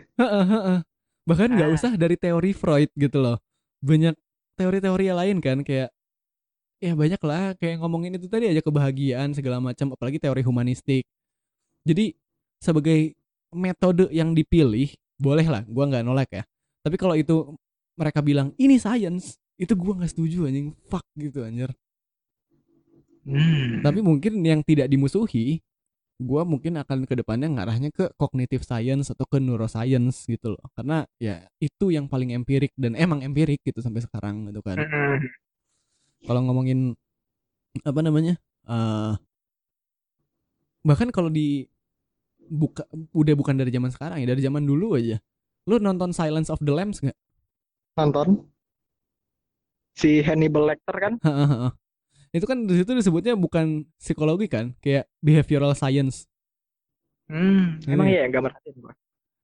[1.23, 1.75] Bahkan nggak Ah.
[1.75, 3.39] usah dari teori Freud gitu loh.
[3.79, 4.19] Banyak
[4.59, 5.95] teori-teori lain kan kayak
[6.83, 11.07] ya banyak lah kayak ngomongin itu tadi aja kebahagiaan segala macam apalagi teori humanistik.
[11.83, 12.15] Jadi
[12.63, 13.11] sebagai
[13.51, 16.43] metode yang dipilih boleh lah gua nggak nolak ya.
[16.83, 17.55] Tapi kalau itu
[17.99, 21.69] mereka bilang ini science itu gua nggak setuju anjing fuck gitu anjir.
[23.23, 23.79] Hmm.
[23.79, 25.63] Tapi mungkin yang tidak dimusuhi
[26.23, 30.63] gua mungkin akan ke depannya ngarahnya ke cognitive science atau ke neuroscience gitu loh.
[30.75, 34.79] Karena ya itu yang paling empirik dan emang empirik gitu sampai sekarang gitu kan.
[34.79, 35.19] Mm-mm.
[36.23, 36.95] Kalau ngomongin
[37.83, 38.39] apa namanya?
[38.63, 39.13] eh
[40.83, 41.67] bahkan kalau di
[42.53, 45.17] buka udah bukan dari zaman sekarang ya, dari zaman dulu aja.
[45.65, 47.17] Lu nonton Silence of the Lambs nggak?
[47.97, 48.45] Nonton
[49.97, 51.13] si Hannibal Lecter kan?
[52.33, 56.25] itu kan di situ disebutnya bukan psikologi kan, kayak behavioral science.
[57.29, 58.25] Hmm, emang Iya.
[58.25, 58.93] iya nggak merhatiin gua.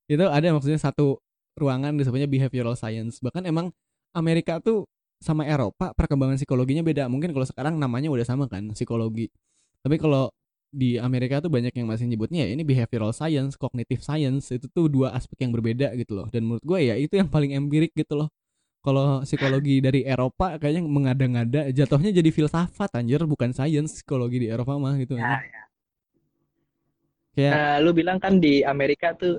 [0.10, 1.22] Itu ada maksudnya satu
[1.58, 3.22] ruangan disebutnya behavioral science.
[3.22, 3.70] Bahkan emang
[4.14, 4.90] Amerika tuh
[5.22, 7.06] sama Eropa perkembangan psikologinya beda.
[7.12, 9.30] Mungkin kalau sekarang namanya udah sama kan, psikologi.
[9.86, 10.34] Tapi kalau
[10.70, 14.86] di Amerika tuh banyak yang masih nyebutnya ya ini behavioral science, cognitive science itu tuh
[14.92, 16.28] dua aspek yang berbeda gitu loh.
[16.34, 18.30] Dan menurut gue ya itu yang paling empirik gitu loh.
[18.86, 24.76] Kalau psikologi dari Eropa kayaknya mengada-ngada jatuhnya jadi filsafat anjir bukan science psikologi di Eropa
[24.82, 25.44] mah gitu Ya, kan.
[27.36, 29.34] Kayak Nah, lu bilang kan di Amerika tuh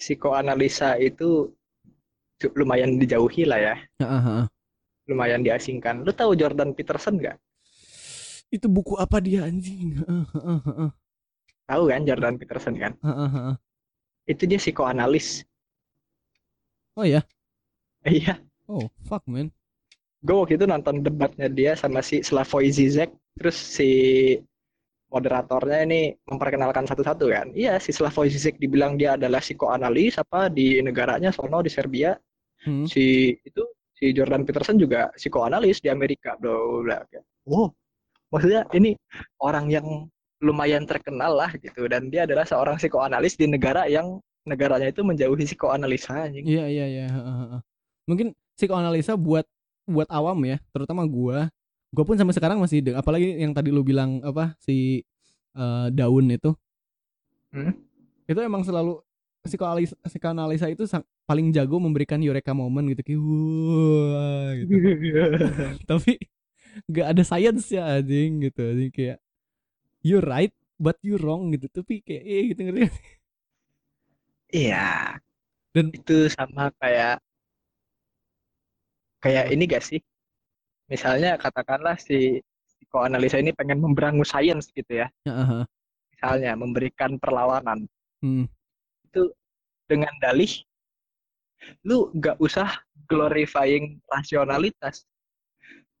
[0.00, 1.50] psikoanalisa itu
[2.58, 4.48] lumayan dijauhi lah ya, Heeh, heeh.
[5.10, 5.96] lumayan diasingkan.
[6.06, 7.36] Lu tahu Jordan Peterson nggak?
[8.54, 9.98] Itu buku apa dia anjing?
[11.68, 12.92] Tahu kan Jordan Peterson kan?
[14.32, 15.28] Itu dia psikoanalis.
[16.96, 17.22] Oh ya.
[18.04, 19.52] Iya, Oh, fuck man.
[20.26, 23.84] gue waktu itu nonton debatnya dia sama si Slavoj Zizek, terus si
[25.12, 27.46] moderatornya ini memperkenalkan satu-satu kan.
[27.54, 32.18] Iya, si Slavoj Zizek dibilang dia adalah psikoanalis apa di negaranya sono di Serbia.
[32.66, 32.88] Hmm.
[32.88, 33.62] Si itu
[33.94, 36.34] si Jordan Peterson juga psikoanalis di Amerika.
[36.40, 36.98] Bla, bla.
[37.46, 37.76] Wow,
[38.32, 38.96] maksudnya ini
[39.40, 39.86] orang yang
[40.44, 45.48] lumayan terkenal lah gitu dan dia adalah seorang psikoanalis di negara yang negaranya itu menjauhi
[45.48, 46.44] psikoanalisa anjing.
[46.44, 47.06] Iya, iya, iya.
[47.08, 47.60] heeh, heeh.
[48.04, 49.48] Mungkin psikoanalisa buat
[49.88, 51.48] buat awam ya, terutama gua.
[51.94, 55.00] Gua pun sampai sekarang masih apalagi yang tadi lu bilang apa si
[55.56, 56.52] eh, daun itu.
[57.56, 57.72] Hmm?
[58.28, 59.00] Itu emang selalu
[59.44, 63.16] psikoanalisa, psikoanalisa itu sang- paling jago memberikan eureka moment gitu kayak
[64.60, 64.76] gitu.
[65.90, 66.20] Tapi
[66.90, 68.60] nggak ada science ya anjing gitu.
[68.62, 69.18] Anjing kayak
[70.04, 71.66] you right but you wrong gitu.
[71.70, 72.96] Tapi kayak eh gitu ngerti nggak?
[74.54, 75.18] Iya.
[75.74, 77.18] Dan- itu sama kayak
[79.18, 80.00] kayak ini gak sih?
[80.86, 82.38] Misalnya katakanlah si
[82.68, 85.08] psikoanalisa ini pengen memberangus sains gitu ya.
[86.14, 87.88] Misalnya memberikan perlawanan
[88.22, 88.48] Hmm.
[89.84, 90.48] dengan dalih
[91.84, 92.68] lu gak usah
[93.08, 95.04] glorifying rasionalitas.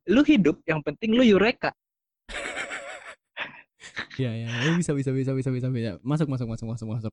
[0.06, 1.74] Lu hidup yang penting lu eureka.
[4.14, 5.90] Ya ya, ya, bisa bisa bisa bisa bisa bisa.
[6.00, 7.12] Masuk masuk masuk masuk masuk.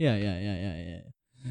[0.00, 0.98] Ya ya ya ya ya.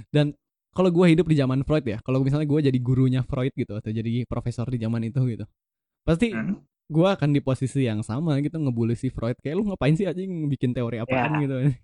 [0.10, 0.34] Dan
[0.74, 3.94] kalau gue hidup di zaman Freud ya, kalau misalnya gue jadi gurunya Freud gitu atau
[3.94, 5.46] jadi profesor di zaman itu gitu,
[6.04, 6.66] pasti Hmm.
[6.90, 10.50] gue akan di posisi yang sama gitu ngebully si Freud kayak lu ngapain sih anjing
[10.50, 11.46] bikin teori apaan Ya.
[11.46, 11.56] gitu.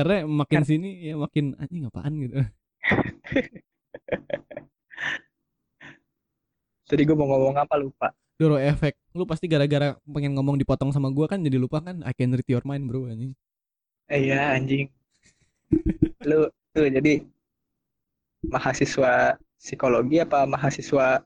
[0.00, 2.36] Karena makin sini ya makin anjing apaan gitu.
[6.90, 8.10] Jadi gue mau ngomong apa lupa.
[8.34, 8.98] Doro efek.
[9.14, 12.48] Lu pasti gara-gara pengen ngomong dipotong sama gue kan jadi lupa kan I can read
[12.50, 13.30] your mind bro anjing.
[14.10, 14.90] Eh, Iya anjing.
[16.28, 17.22] Lu tuh jadi
[18.42, 21.22] mahasiswa psikologi apa mahasiswa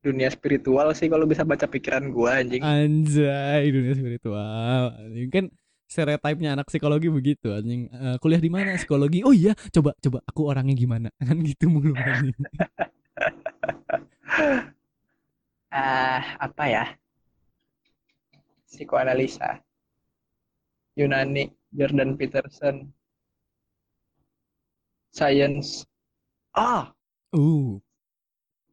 [0.00, 2.62] dunia spiritual sih kalau bisa baca pikiran gua anjing.
[2.62, 5.44] Anjay dunia spiritual anjing kan
[5.90, 10.46] stereotipnya anak psikologi begitu anjing Eh, kuliah di mana psikologi oh iya coba coba aku
[10.46, 12.38] orangnya gimana kan gitu mulu anjing
[15.70, 16.84] Ah, apa ya?
[18.66, 19.48] Psikoanalisa.
[20.96, 22.92] Yunani, Jordan Peterson.
[25.12, 25.86] Science.
[26.54, 26.94] Ah,
[27.32, 27.80] uh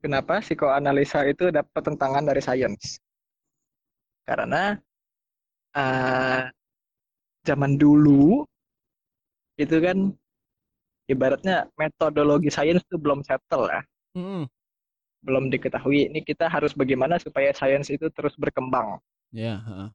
[0.02, 3.02] kenapa psikoanalisa itu dapat tentangan dari sains?
[4.28, 4.76] Karena
[5.76, 6.48] ah,
[7.48, 8.44] zaman dulu
[9.58, 9.98] itu kan
[11.10, 13.82] ibaratnya metodologi sains itu belum settle ya.
[14.16, 14.44] mm,
[15.28, 16.00] belum diketahui.
[16.12, 18.90] Ini kita harus bagaimana supaya sains itu terus berkembang.
[19.32, 19.90] ya heeh.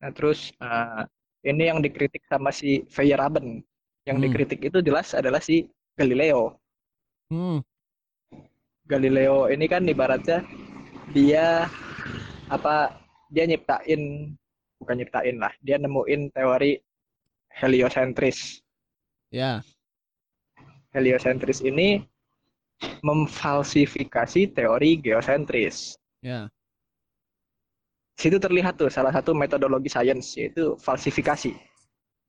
[0.00, 1.02] Nah, terus eh,
[1.50, 3.64] ini yang dikritik sama si Feyerabend.
[4.08, 4.24] Yang Hmm.
[4.24, 5.68] dikritik itu jelas adalah si
[5.98, 6.56] Galileo.
[7.30, 7.60] Hmm,
[8.90, 10.38] Galileo ini kan ibaratnya
[11.16, 11.46] dia
[12.50, 12.76] apa
[13.34, 14.02] dia nyiptain
[14.80, 16.72] bukan nyiptain lah, dia nemuin teori
[17.60, 18.60] heliosentris.
[19.30, 19.62] ya
[20.94, 22.02] Heliosentris ini
[23.04, 25.96] memfalsifikasi teori geosentris.
[26.20, 26.48] ya
[28.20, 31.56] situ terlihat tuh salah satu metodologi sains yaitu falsifikasi.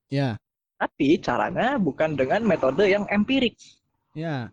[0.07, 0.39] ya
[0.79, 3.53] Tapi caranya bukan dengan metode yang empirik,
[4.15, 4.49] ya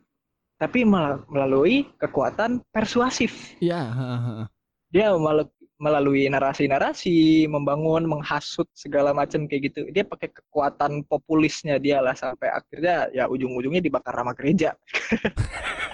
[0.59, 3.55] tapi mel- melalui kekuatan persuasif.
[3.63, 3.95] ya.
[4.91, 5.49] Dia mel-
[5.79, 9.81] melalui narasi-narasi, membangun, menghasut segala macam kayak gitu.
[9.95, 14.75] Dia pakai kekuatan populisnya dia lah sampai akhirnya ya ujung-ujungnya dibakar sama gereja.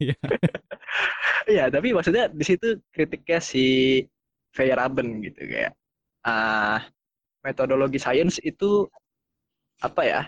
[0.00, 0.16] Iya.
[1.50, 3.64] Iya, tapi maksudnya di situ kritiknya si
[4.54, 5.72] Feyerabend gitu kayak
[6.26, 6.84] ah
[7.44, 8.86] metodologi sains itu
[9.80, 10.22] apa ya?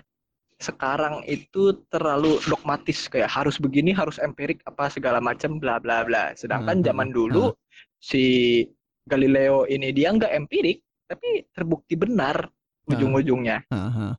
[0.63, 6.33] Sekarang itu terlalu dogmatis kayak harus begini, harus empirik apa segala macam bla bla bla.
[6.39, 7.45] Sedangkan Hmm, zaman hmm, dulu
[7.99, 8.25] si
[9.11, 10.79] Galileo ini dia nggak empirik,
[11.11, 12.47] tapi terbukti benar
[12.87, 13.67] ujung-ujungnya.
[13.71, 14.15] Haha.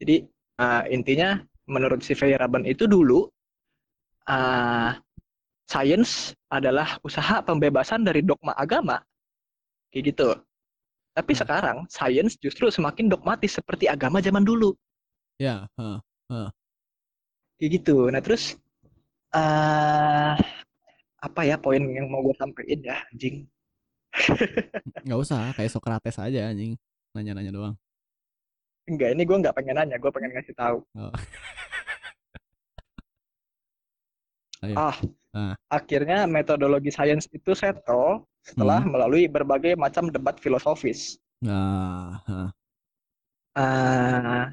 [0.00, 0.16] Jadi
[0.60, 1.40] eh, intinya
[1.70, 3.30] menurut si Feyerabend itu dulu
[4.28, 4.90] eh
[5.66, 9.00] sains adalah usaha pembebasan dari dogma agama.
[9.92, 10.28] Kayak gitu.
[11.12, 11.40] Tapi Hmm.
[11.44, 14.72] sekarang sains justru semakin dogmatis seperti agama zaman dulu.
[15.40, 16.48] Ya, heeh.
[17.60, 17.96] Kayak gitu.
[18.10, 18.56] Nah, terus
[19.32, 20.34] eh
[21.22, 23.46] apa ya poin yang mau gue sampein ya, anjing?
[25.06, 26.76] nggak usah kayak Socrates aja anjing.
[27.16, 27.74] Nanya-nanya doang.
[28.88, 30.78] Enggak, ini gue nggak pengen nanya, gue pengen ngasih tahu.
[30.98, 31.12] Oh.
[34.62, 34.76] Ayo.
[34.78, 34.96] Ah,
[35.34, 35.54] Ah.
[35.72, 38.92] akhirnya metodologi sains itu settle setelah Hmm.
[38.94, 41.18] melalui berbagai macam debat filosofis.
[41.42, 42.48] Nah, heeh.
[43.52, 44.48] Ah,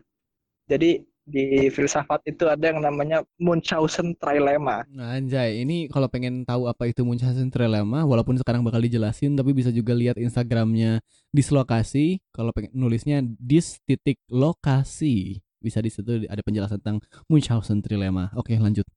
[0.68, 4.81] jadi di filsafat itu ada yang namanya Munchausen trilemma.
[4.98, 9.69] Anjay, ini kalau pengen tahu apa itu Munchausen trilemma, walaupun sekarang bakal dijelasin, tapi bisa
[9.69, 10.99] juga lihat Instagramnya
[11.30, 12.18] dislokasi.
[12.34, 16.98] Kalau pengen nulisnya dis titik lokasi, bisa di situ ada penjelasan tentang
[17.30, 18.34] Munchausen trilemma.
[18.34, 18.88] Oke, lanjut.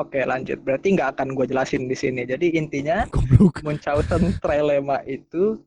[0.00, 0.56] Oke, lanjut.
[0.64, 2.24] Berarti nggak akan gue jelasin di sini.
[2.24, 3.60] Jadi intinya Goblok.
[3.60, 5.60] Munchausen trilemma itu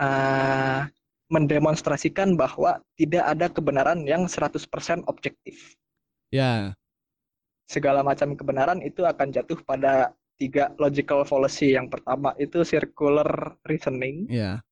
[0.00, 0.88] ah,
[1.28, 4.56] mendemonstrasikan bahwa tidak ada kebenaran yang 100%
[5.04, 5.76] objektif.
[6.32, 6.72] Ya,
[7.68, 11.76] Segala macam kebenaran itu akan jatuh pada tiga logical fallacy.
[11.76, 14.24] Yang pertama itu circular reasoning.
[14.32, 14.64] ya,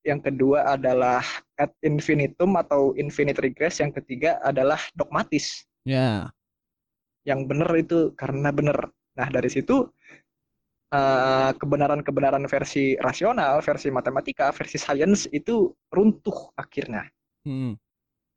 [0.00, 1.20] Yang kedua adalah
[1.60, 3.84] ad infinitum atau infinite regress.
[3.84, 5.68] Yang ketiga adalah dogmatis.
[5.84, 6.32] ya,
[7.24, 8.92] Yang benar itu karena benar.
[9.14, 9.88] Nah, dari situ
[10.92, 17.08] eh, kebenaran-kebenaran versi rasional, versi matematika, versi sains itu runtuh akhirnya.
[17.48, 17.74] hmm,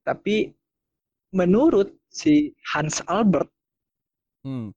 [0.07, 0.51] Tapi
[1.35, 3.51] menurut si Hans Albert
[4.47, 4.71] hmm,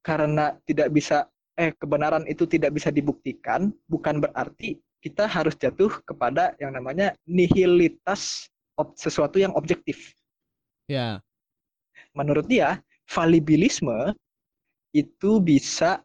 [0.00, 1.28] karena tidak bisa
[1.60, 8.48] eh kebenaran itu tidak bisa dibuktikan, bukan berarti kita harus jatuh kepada yang namanya nihilitas
[8.96, 10.16] sesuatu yang objektif.
[10.88, 11.20] ya,
[12.14, 14.14] Menurut dia, falibilisme
[14.90, 16.02] itu bisa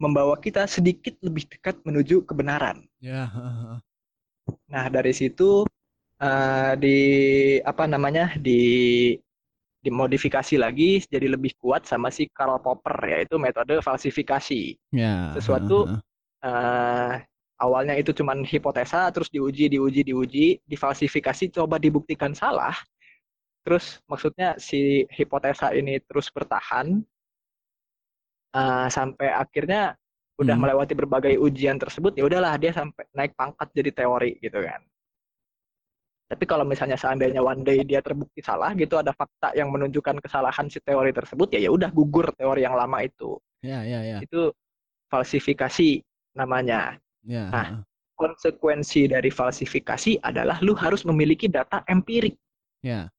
[0.00, 2.84] membawa kita sedikit lebih dekat menuju kebenaran.
[2.98, 3.78] ya, heeh.
[4.68, 5.64] Nah, dari situ
[6.20, 6.98] eh, di
[7.64, 8.36] apa namanya?
[8.36, 8.60] di
[9.84, 14.80] dimodifikasi lagi jadi lebih kuat sama si Karl Popper yaitu metode falsifikasi.
[14.96, 15.92] ya, Sesuatu
[16.40, 17.12] eh,
[17.60, 22.74] awalnya itu cuman hipotesa terus diuji diuji diuji difalsifikasi coba dibuktikan salah
[23.64, 26.86] terus maksudnya si hipotesa ini terus bertahan
[28.56, 29.80] eh, sampai akhirnya
[30.42, 30.62] udah Hmm.
[30.66, 34.82] melewati berbagai ujian tersebut ya udahlah dia sampai naik pangkat jadi teori gitu kan.
[36.24, 40.66] Tapi kalau misalnya seandainya one day dia terbukti salah gitu ada fakta yang menunjukkan kesalahan
[40.72, 43.36] si teori tersebut ya ya udah gugur teori yang lama itu.
[43.64, 44.52] Ya, ya, ya, itu
[45.12, 46.02] falsifikasi
[46.36, 46.96] namanya.
[47.24, 47.84] Ya, Nah,
[48.16, 52.36] konsekuensi dari falsifikasi adalah lu harus memiliki data empirik.
[52.82, 53.10] ya,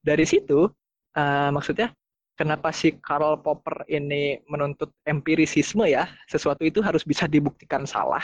[0.00, 0.68] Dari situ,
[1.16, 1.94] eh, maksudnya
[2.38, 8.22] kenapa si Karl Popper ini menuntut empirisisme ya, sesuatu itu harus bisa dibuktikan salah.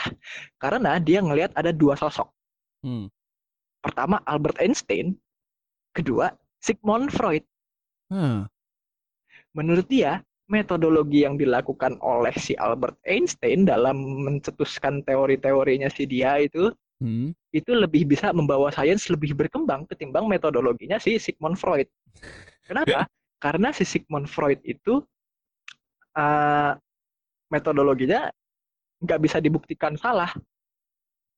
[0.57, 2.29] Karena dia ngelihat ada dua sosok.
[2.81, 3.07] hmm,
[3.83, 5.13] Pertama Albert Einstein,
[5.93, 7.45] kedua Sigmund Freud.
[8.09, 8.49] Hah,
[9.57, 16.71] Menurut dia, metodologi yang dilakukan oleh si Albert Einstein dalam mencetuskan teori-teorinya si dia itu
[17.01, 21.87] hmm, itu lebih bisa membawa sains lebih berkembang ketimbang metodologinya si Sigmund Freud.
[22.65, 23.09] Kenapa?
[23.37, 25.01] Karena si Sigmund Freud itu
[26.17, 26.71] eh,
[27.53, 28.29] metodologinya
[29.01, 30.31] nggak bisa dibuktikan salah.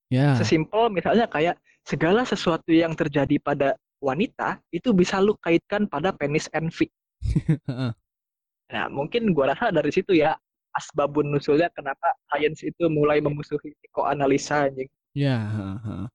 [0.10, 6.16] ya, Sesimpel misalnya kayak segala sesuatu yang terjadi pada wanita itu bisa lu kaitkan pada
[6.16, 6.88] penis envy.
[8.70, 10.38] Nah, mungkin gua rasa dari situ ya
[10.78, 14.90] asbabun nusulnya kenapa sains itu mulai memusuhi psikoanalisa anjing.
[15.16, 16.08] Ya, heeh, heeh.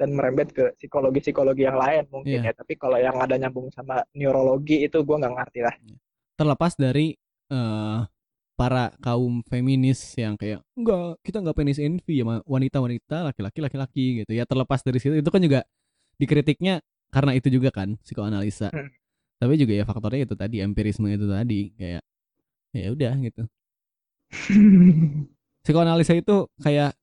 [0.00, 2.50] dan merembet ke psikologi-psikologi yang lain mungkin Iya.
[2.50, 2.52] ya.
[2.56, 5.74] Tapi kalau yang ada nyambung sama neurologi itu gua nggak ngerti lah.
[6.40, 7.12] terlepas dari
[7.52, 7.98] eh,
[8.56, 14.32] para kaum feminis yang kayak enggak kita nggak penis envy ya wanita-wanita laki-laki laki-laki gitu
[14.36, 15.60] ya terlepas dari situ itu kan juga
[16.16, 16.80] dikritiknya
[17.12, 18.88] karena itu juga kan psikoanalisa Hmm.
[19.40, 22.02] tapi juga ya faktornya itu tadi empirisme itu tadi kayak
[22.76, 23.42] ya udah gitu
[25.64, 26.96] Psikoanalisa itu kayak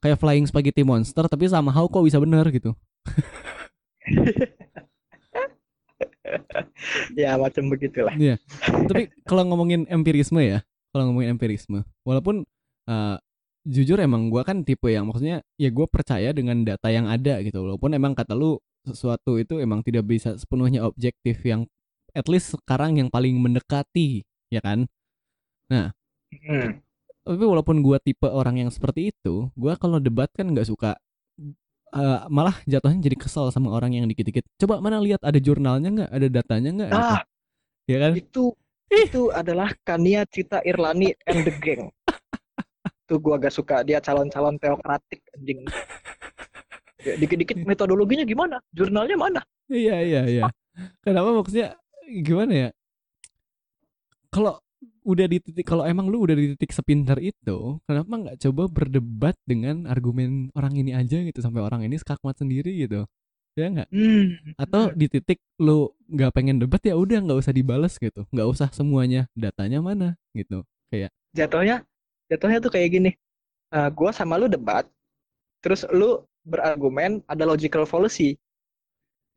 [0.00, 2.74] kayak flying spaghetti monster tapi somehow kok bisa bener gitu.
[7.20, 8.16] ya macam begitulah.
[8.88, 12.44] Tapi kalau ngomongin empirisme ya, kalau ngomongin empirisme, walaupun
[12.88, 13.16] uh,
[13.68, 17.60] jujur emang gua kan tipe yang maksudnya ya gue percaya dengan data yang ada gitu,
[17.60, 18.56] walaupun emang kata lu
[18.88, 21.68] sesuatu itu emang tidak bisa sepenuhnya objektif yang
[22.16, 24.88] at least sekarang yang paling mendekati, ya kan?
[25.70, 25.94] Nah,
[26.30, 26.78] Hmm.
[27.26, 30.96] Tapi walaupun gua tipe orang yang seperti itu, gua kalau debat kan nggak suka
[31.94, 34.46] eh, malah jatuhnya jadi kesel sama orang yang dikit-dikit.
[34.60, 36.90] Coba mana lihat ada jurnalnya nggak, ada datanya nggak?
[36.94, 37.22] Ah,
[37.90, 38.12] Ya kan?
[38.14, 38.54] itu
[38.90, 41.90] itu adalah Kania Cita Irlani and the Gang.
[43.10, 45.66] Tuh gua gak suka dia calon-calon teokratik anjing.
[47.00, 48.60] Dikit-dikit metodologinya gimana?
[48.70, 49.40] Jurnalnya mana?
[49.66, 50.44] Iya iya iya.
[51.02, 51.74] Kenapa maksudnya
[52.22, 52.68] gimana ya?
[54.30, 54.62] Kalau
[55.04, 59.36] udah di titik kalau emang lu udah di titik sepintar itu, kenapa nggak coba berdebat
[59.48, 63.08] dengan argumen orang ini aja gitu sampai orang ini skakmat sendiri gitu?
[63.58, 63.88] Ya nggak?
[63.90, 64.54] Hmm.
[64.54, 68.68] Atau di titik lu nggak pengen debat ya udah nggak usah dibales gitu, nggak usah
[68.70, 70.62] semuanya datanya mana gitu.
[70.92, 71.82] Kayak jatuhnya
[72.30, 73.10] jatuhnya tuh kayak gini.
[73.70, 74.86] Eh, gua sama lu debat,
[75.62, 78.34] terus lu berargumen ada logical fallacy.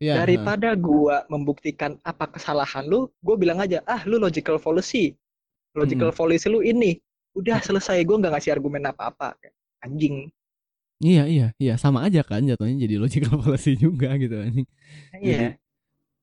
[0.02, 5.14] ya Daripada gua membuktikan apa kesalahan lu, gua bilang aja, ah lu logical fallacy.
[5.74, 6.98] Logical fallacy lu ini.
[7.34, 9.34] Udah selesai, gua nggak ngasih argumen apa-apa.
[9.82, 10.30] Anjing.
[10.98, 14.64] iya iya iya sama aja kan jatuhnya jadi logical fallacy juga gitu anjing.
[15.12, 15.60] Iya.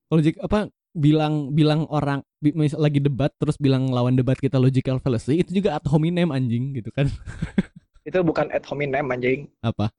[0.09, 5.39] logik apa bilang bilang orang bi- lagi debat terus bilang lawan debat kita logical fallacy
[5.39, 7.07] itu juga ad hominem anjing gitu kan
[8.09, 9.53] Itu bukan ad hominem anjing.
[9.61, 9.93] apa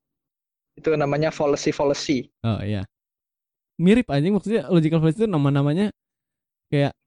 [0.73, 2.33] Itu namanya fallacy fallacy.
[2.41, 2.81] oh iya
[3.77, 5.93] mirip anjing maksudnya logical fallacy itu nama-namanya
[6.67, 6.97] kayak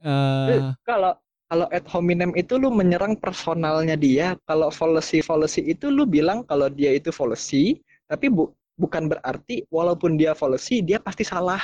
[0.00, 1.12] eh Kalau
[1.50, 4.38] kalau ad hominem itu lu menyerang personalnya dia.
[4.48, 10.14] Kalau fallacy fallacy itu lu bilang kalau dia itu fallacy, tapi bu- bukan berarti walaupun
[10.20, 11.60] dia fallacy dia pasti salah.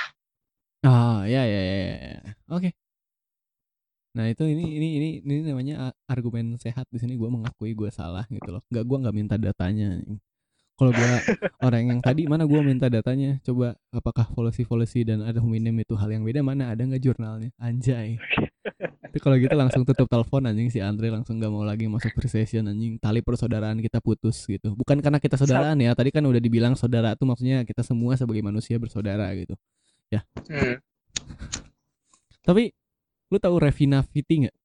[0.85, 1.97] ah ya ya ya, ya,
[2.27, 2.35] ya.
[2.55, 2.69] oke.
[4.17, 5.75] Nah itu ini ini ini ini namanya
[6.09, 8.63] argumen sehat di sini gue mengakui gue salah gitu loh.
[8.73, 10.01] Nggak gue nggak minta datanya
[10.79, 11.09] kalau gue
[11.67, 13.39] orang yang tadi mana gue minta datanya?
[13.47, 16.41] Coba apakah fallacy fallacy dan ad hominem itu hal yang beda?
[16.45, 17.51] Mana ada nggak jurnalnya?
[17.61, 18.23] Anjay
[19.17, 22.69] Tapi kalau gitu langsung tutup telepon anjing si Andre langsung gak mau lagi masuk pre-session
[22.69, 24.77] anjing tali persaudaraan kita putus gitu.
[24.77, 25.97] Bukan karena kita saudaraan ya.
[25.97, 29.57] Tadi kan udah dibilang saudara tuh maksudnya kita semua sebagai manusia bersaudara gitu.
[30.53, 30.77] Hmm.
[32.45, 32.77] Tapi
[33.33, 34.57] lu tahu Revina Fiti nggak?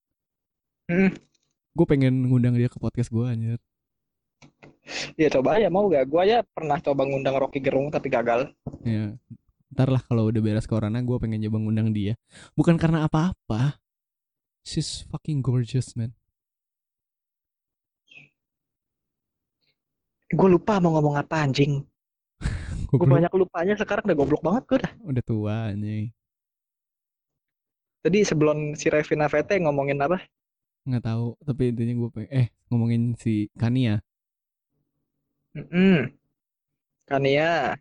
[0.91, 1.15] Hmm.
[1.71, 3.55] Gue pengen ngundang dia ke podcast gue anjir.
[5.15, 6.11] Ya coba aja mau gak?
[6.11, 8.51] Gua ya pernah coba ngundang Rocky Gerung tapi gagal.
[8.83, 9.15] Ya.
[9.71, 12.19] Ntar lah kalau udah beres corona gue pengen coba ngundang dia.
[12.59, 13.79] Bukan karena apa-apa.
[14.61, 16.13] She's fucking gorgeous man.
[20.31, 21.83] Gue lupa mau ngomong apa anjing.
[22.91, 24.91] Gue banyak lupanya sekarang udah goblok banget gue dah.
[25.03, 26.11] Udah tua anjing.
[28.01, 30.23] Tadi sebelum si Revina Vete ngomongin apa?
[30.87, 31.35] Nggak tahu.
[31.43, 32.31] Tapi intinya gue pengen.
[32.31, 33.99] Eh ngomongin si Kania.
[35.53, 36.15] Hmm.
[37.05, 37.75] Kania.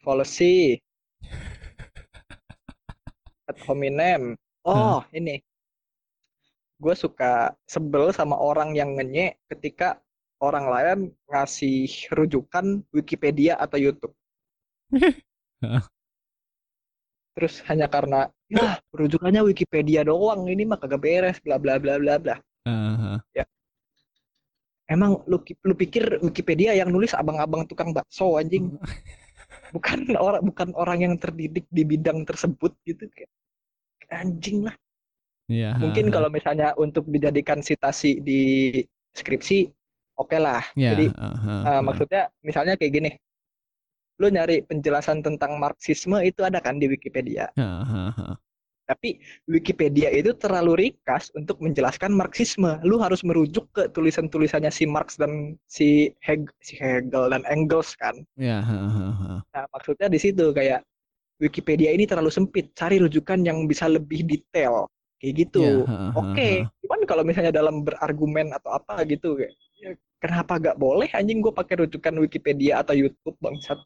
[0.00, 0.78] Fallacy.
[3.50, 4.38] Ad hominem.
[4.62, 5.42] Oh, ini.
[6.80, 10.00] Gue suka sebel sama orang yang ngenyek ketika
[10.40, 10.98] orang lain
[11.28, 14.16] ngasih rujukan Wikipedia atau YouTube.
[17.36, 22.16] Terus hanya karena ya rujukannya Wikipedia doang ini mah kagak beres bla bla bla bla
[22.16, 22.36] bla.
[22.64, 23.20] Ah,
[24.90, 28.74] Emang lu, lu pikir Wikipedia yang nulis abang-abang tukang bakso anjing?
[29.74, 33.30] Bukan orang bukan orang yang terdidik di bidang tersebut gitu kayak
[34.10, 34.74] anjing lah.
[35.50, 35.74] Iya.
[35.82, 38.42] Mungkin kalau misalnya untuk dijadikan citasi di
[39.18, 39.66] skripsi
[40.14, 40.62] oke lah.
[40.78, 41.80] Ya, Jadi ah, eh, ah.
[41.82, 43.10] maksudnya misalnya kayak gini.
[44.20, 47.50] Lu nyari penjelasan tentang Marxisme itu ada kan di Wikipedia.
[47.58, 48.36] Ah, ah.
[48.84, 52.78] Tapi Wikipedia itu terlalu ringkas untuk menjelaskan Marxisme.
[52.82, 58.18] Lu harus merujuk ke tulisan-tulisannya si Marx dan si Heg si Hegel dan Engels kan.
[58.36, 59.40] Ya, ah, ah, ah.
[59.56, 60.84] Nah, maksudnya di situ kayak
[61.40, 62.76] Wikipedia ini terlalu sempit.
[62.76, 64.84] Cari rujukan yang bisa lebih detail.
[65.20, 65.60] Kayak gitu.
[65.60, 70.56] Ya, ah, ah, Oke, cuman kalau misalnya dalam berargumen atau apa gitu kayak ya, kenapa
[70.56, 73.76] gak boleh anjing gue pakai rujukan Wikipedia atau YouTube bangsat.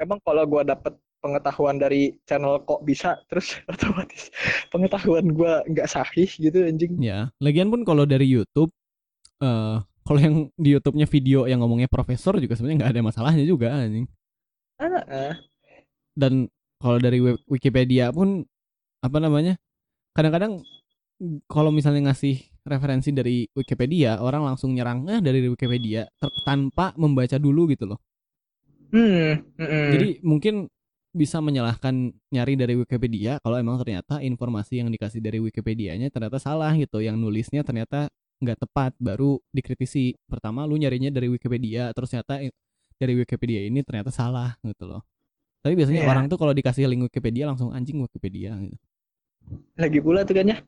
[0.00, 4.30] Emang kalau gua dapet pengetahuan dari channel kok bisa terus otomatis
[4.70, 6.96] pengetahuan gua nggak sahih gitu anjing.
[6.98, 8.72] Ya, lagian pun kalau dari YouTube,
[9.44, 9.76] eh
[10.08, 14.08] kalau yang di YouTube-nya video yang ngomongnya profesor juga sebenarnya nggak ada masalahnya juga anjing.
[14.80, 15.34] Ah, ah.
[16.16, 16.48] Dan
[16.80, 18.48] kalau dari Wikipedia pun
[19.04, 19.60] apa namanya?
[20.18, 20.66] Kadang-kadang
[21.46, 26.10] kalau misalnya ngasih referensi dari Wikipedia, orang langsung nyerang eh dari Wikipedia
[26.42, 28.02] tanpa membaca dulu gitu loh.
[28.90, 29.86] Hmm, mm-mm.
[29.94, 30.66] Jadi mungkin
[31.14, 36.74] bisa menyalahkan nyari dari Wikipedia kalau emang ternyata informasi yang dikasih dari Wikipedianya ternyata salah
[36.74, 38.10] gitu, yang nulisnya ternyata
[38.42, 40.18] nggak tepat, baru dikritisi.
[40.26, 42.42] Pertama lu nyarinya dari Wikipedia, terus ternyata
[42.98, 45.06] dari Wikipedia ini ternyata salah gitu loh.
[45.62, 46.10] Tapi biasanya Iya.
[46.10, 48.87] orang tuh kalau dikasih link Wikipedia langsung anjing Wikipedia gitu.
[49.78, 50.58] Lagi pula tuh kan ya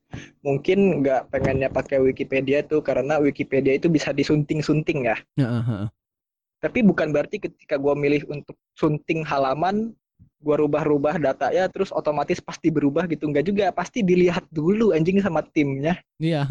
[0.47, 5.17] mungkin nggak pengennya pakai Wikipedia tuh karena Wikipedia itu bisa disunting-sunting ya.
[6.61, 9.97] Tapi bukan berarti ketika gua milih untuk sunting halaman
[10.41, 13.29] gua rubah-rubah datanya terus otomatis pasti berubah gitu.
[13.29, 15.97] Nggak juga pasti dilihat dulu anjing sama timnya.
[16.21, 16.45] Iya,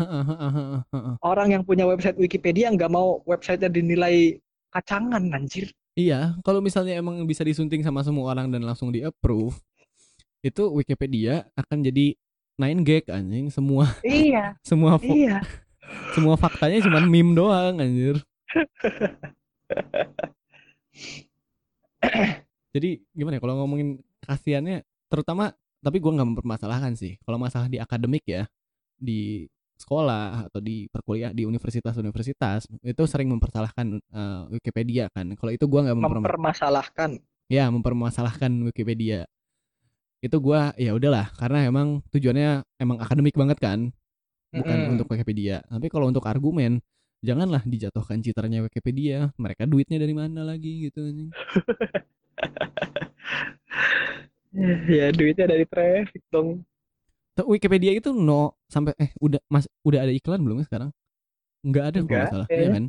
[1.25, 4.37] orang yang punya website Wikipedia nggak mau websitenya dinilai
[4.69, 5.69] kacangan anjir.
[5.97, 9.57] Iya, kalau misalnya emang bisa disunting sama semua orang dan langsung di approve,
[10.39, 12.15] itu Wikipedia akan jadi
[12.59, 15.43] nine gag anjing semua iya semua iya
[16.15, 18.21] semua faktanya cuma meme doang anjir.
[22.69, 27.17] Jadi gimana ya kalau ngomongin kasihannya terutama tapi gua nggak mempermasalahkan sih.
[27.25, 28.45] Kalau masalah di akademik ya
[28.99, 29.49] di
[29.79, 35.33] sekolah atau di perkuliahan di universitas-universitas itu sering mempersalahkan eh, Wikipedia kan.
[35.33, 37.17] Kalau itu gua nggak mempermasalahkan
[37.49, 39.25] ya mempermasalahkan Wikipedia
[40.19, 43.91] itu gua ya udahlah karena emang tujuannya emang akademik banget kan
[44.51, 44.91] bukan Mm-mm.
[44.97, 45.61] untuk Wikipedia.
[45.69, 46.81] Tapi kalau untuk argumen
[47.21, 49.31] janganlah dijatuhkan citranya Wikipedia.
[49.37, 51.01] Mereka duitnya dari mana lagi gitu
[54.89, 56.65] ya duitnya dari traffic dong.
[57.39, 60.91] Wikipedia itu no sampai eh udah mas udah ada iklan belum ya sekarang?
[61.63, 62.47] Nggak ada kalau salah.
[62.51, 62.59] eh.
[62.65, 62.85] iya kan?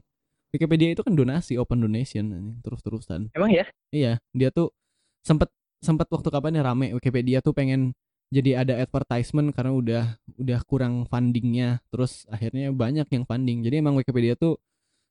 [0.50, 3.30] Wikipedia itu kan donasi open donation anjing, terus-terusan.
[3.38, 3.70] Emang ya?
[3.94, 4.74] Iya, dia tuh
[5.22, 5.46] sempet
[5.80, 7.92] sempet waktu kapan ya rame Wikipedia tuh pengen
[8.30, 10.04] jadi ada advertisement karena udah
[10.38, 13.66] udah kurang fundingnya, terus akhirnya banyak yang funding.
[13.66, 14.56] Jadi emang Wikipedia tuh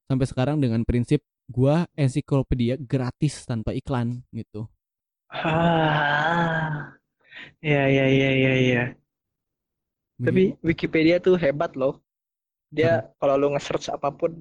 [0.09, 1.21] sampai sekarang dengan prinsip
[1.51, 4.67] gua ensiklopedia gratis tanpa iklan gitu.
[5.29, 6.93] ah
[7.61, 8.81] ya ya ya ya ya
[10.25, 11.93] Tapi Wikipedia tuh hebat loh.
[12.77, 14.31] Dia kalau lu nge-search apa pun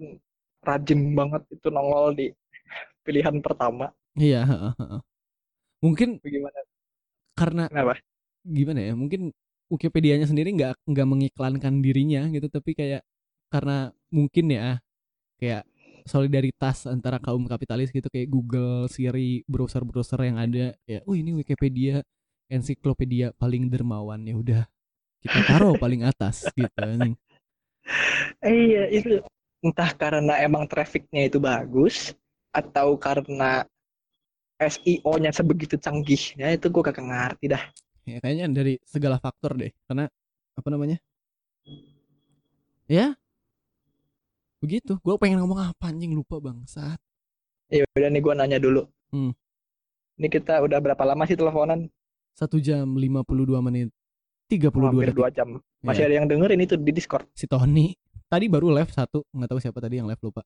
[0.68, 2.26] rajin banget itu nongol di
[3.06, 3.86] pilihan pertama.
[4.16, 4.38] iya.
[5.84, 6.59] Mungkin Bagaimana?
[7.38, 7.94] karena Kenapa?
[8.46, 8.94] gimana ya?
[8.98, 9.32] Mungkin
[9.68, 13.05] Wikipedianya sendiri nggak nggak mengiklankan dirinya gitu, tapi kayak
[13.52, 14.80] karena mungkin ya
[15.36, 15.68] kayak
[16.09, 22.00] solidaritas antara kaum kapitalis gitu kayak Google, Siri, browser-browser yang ada ya, oh ini Wikipedia
[22.48, 24.62] ensiklopedia paling dermawan ya udah
[25.20, 26.88] kita taruh paling atas gitu.
[28.40, 29.20] Eh, iya itu
[29.60, 32.16] entah karena emang trafficnya itu bagus
[32.56, 33.68] atau karena
[34.59, 37.62] SEO-nya sebegitu canggihnya itu gue kagak ngerti dah.
[38.02, 40.10] Ya kayaknya dari segala faktor deh karena
[40.55, 40.98] apa namanya?
[42.89, 43.14] Ya
[44.59, 46.98] begitu gue pengen ngomong apa anjing lupa bangsat
[47.70, 48.82] Ya udah nih gue nanya dulu.
[49.14, 49.30] Hmm.
[50.18, 51.86] Ini kita udah berapa lama sih teleponan?
[52.35, 53.26] satu jam 52
[53.60, 53.90] menit
[54.47, 55.48] 32 Hampir detik dua jam.
[55.82, 56.09] Masih Ya.
[56.10, 57.26] ada yang dengerin itu di Discord.
[57.35, 57.94] si Tony
[58.26, 60.43] tadi baru live satu nggak tahu siapa tadi yang live lupa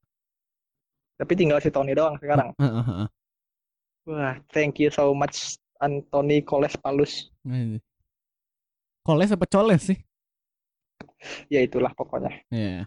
[1.16, 2.52] Tapi tinggal si Tony doang sekarang.
[2.58, 3.08] Heeh, heeh.
[4.02, 7.30] Wah, thank you so much Anthony Koles Palus.
[7.46, 7.78] Nah,
[9.02, 9.98] Koles apa coles sih?
[11.46, 12.34] Ya itulah pokoknya.
[12.50, 12.86] ya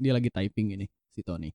[0.00, 1.52] dia lagi typing ini si Tony.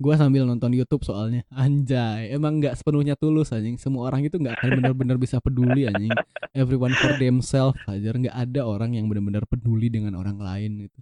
[0.00, 1.44] Gua sambil nonton YouTube soalnya.
[1.52, 3.76] Anjay emang nggak sepenuhnya tulus anjing.
[3.76, 6.12] Semua orang itu nggak akan benar-benar bisa peduli anjing.
[6.56, 11.00] Everyone for themselves aja nggak ada orang yang benar-benar peduli dengan orang lain gitu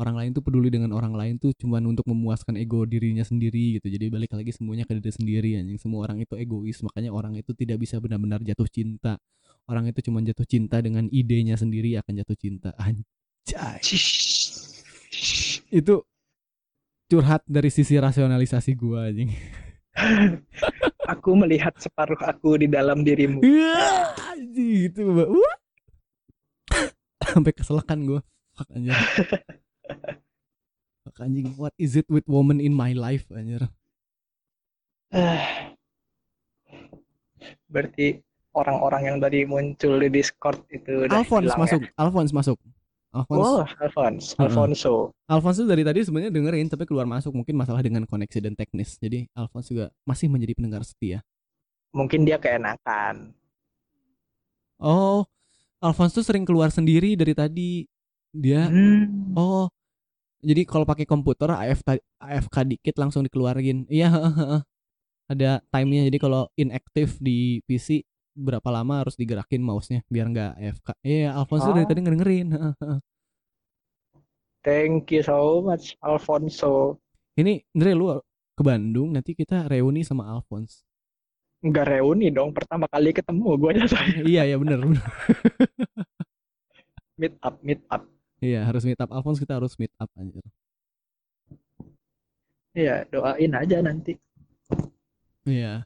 [0.00, 3.92] orang lain tuh peduli dengan orang lain tuh cuman untuk memuaskan ego dirinya sendiri gitu.
[3.92, 5.76] Jadi balik lagi semuanya ke diri sendiri anjing.
[5.76, 9.20] Semua orang itu egois makanya orang itu tidak bisa benar-benar jatuh cinta.
[9.68, 12.72] Orang itu cuma jatuh cinta dengan idenya sendiri akan jatuh cinta.
[12.80, 13.84] Anjay.
[15.68, 16.08] Itu
[17.12, 19.28] curhat dari sisi rasionalisasi gua anjing.
[21.12, 23.42] Aku melihat separuh aku di dalam dirimu.
[24.54, 25.02] Gitu
[27.30, 28.20] sampai keselakan gua.
[28.54, 28.94] Fuck anjir
[31.18, 33.66] anjing what is it with woman in my life anjir.
[37.66, 38.18] Berarti
[38.52, 41.62] orang-orang yang tadi muncul di Discord itu udah Alphonse hilang ya?
[41.62, 42.58] masuk Alphonse masuk
[43.10, 44.26] Alphonse Oh, Alphonse.
[44.38, 44.92] Alfonso.
[45.26, 48.94] Alphonse tuh dari tadi sebenarnya dengerin tapi keluar masuk mungkin masalah dengan koneksi dan teknis
[48.96, 51.22] jadi Alphonse juga masih menjadi pendengar setia
[51.90, 53.34] Mungkin dia keenakan.
[54.78, 55.26] oh
[55.80, 57.70] Alphonse tuh sering keluar sendiri dari tadi
[58.30, 59.34] dia Hmm.
[59.34, 59.66] Oh,
[60.40, 63.86] jadi kalau pakai komputer AFK AFK dikit langsung dikeluarin.
[63.88, 64.10] Iya,
[65.32, 66.08] ada timenya.
[66.08, 68.02] Jadi kalau inactive di PC
[68.34, 70.88] berapa lama harus digerakin mouse-nya biar nggak AFK.
[71.04, 71.88] Iya, Alfonso dari Oh.
[71.88, 72.48] tadi ngedengerin.
[74.60, 77.00] Thank you so much, Alfonso.
[77.32, 78.12] Ini Andre lu
[78.52, 80.84] ke Bandung nanti kita reuni sama Alphonse.
[81.60, 84.20] Nggak reuni dong, pertama kali ketemu gue aja saya.
[84.32, 85.00] iya ya bener bener.
[87.20, 88.04] Meet up, meet up.
[88.40, 90.40] Iya harus meet up Alphonse kita harus meet up anjir.
[92.72, 94.16] Iya, doain aja nanti.
[95.44, 95.84] Iya.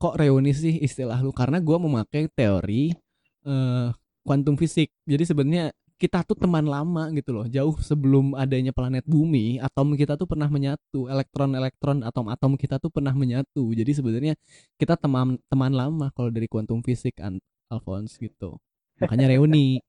[0.00, 1.28] Kok reuni sih istilah lu?
[1.36, 2.96] Karena gua memakai teori
[3.44, 3.88] eh
[4.24, 4.88] kuantum fisik.
[5.04, 5.64] Jadi sebenarnya
[6.00, 7.44] kita tuh teman lama gitu loh.
[7.44, 11.04] Jauh sebelum adanya planet bumi, atom kita tuh pernah menyatu.
[11.12, 13.76] Elektron-elektron atom-atom kita tuh pernah menyatu.
[13.76, 14.34] Jadi sebenarnya
[14.80, 17.20] kita teman teman lama kalau dari kuantum fisik
[17.68, 18.56] Alphonse gitu.
[19.00, 19.80] Makanya reuni,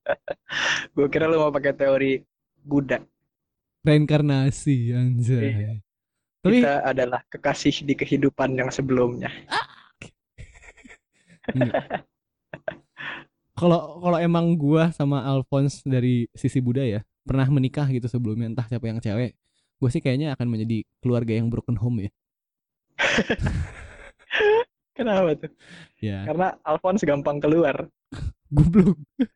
[0.95, 2.11] Gue kira lu mau pakai teori
[2.63, 2.99] Buddha.
[3.81, 5.51] reinkarnasi anjay.
[5.51, 5.71] Iya.
[6.41, 9.29] Tapi Kita adalah kekasih di kehidupan yang sebelumnya.
[13.51, 18.65] Kalau kalau emang gua sama Alphonse dari sisi Buddha ya pernah menikah gitu sebelumnya entah
[18.65, 19.38] siapa yang cewek,
[19.77, 22.11] gue sih kayaknya akan menjadi keluarga yang broken home ya.
[24.97, 25.51] Kenapa tuh?
[26.01, 27.85] Ya, Karena Alphonse gampang keluar.
[28.51, 28.97] Goblok.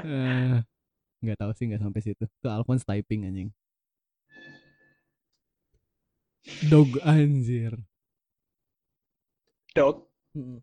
[0.00, 0.56] Eh,
[1.20, 2.24] nggak tahu sih nggak sampai situ.
[2.40, 3.50] Tuh Alphonse typing anjing.
[6.70, 7.74] Dog anjir.
[9.74, 10.60] Dok, Mm.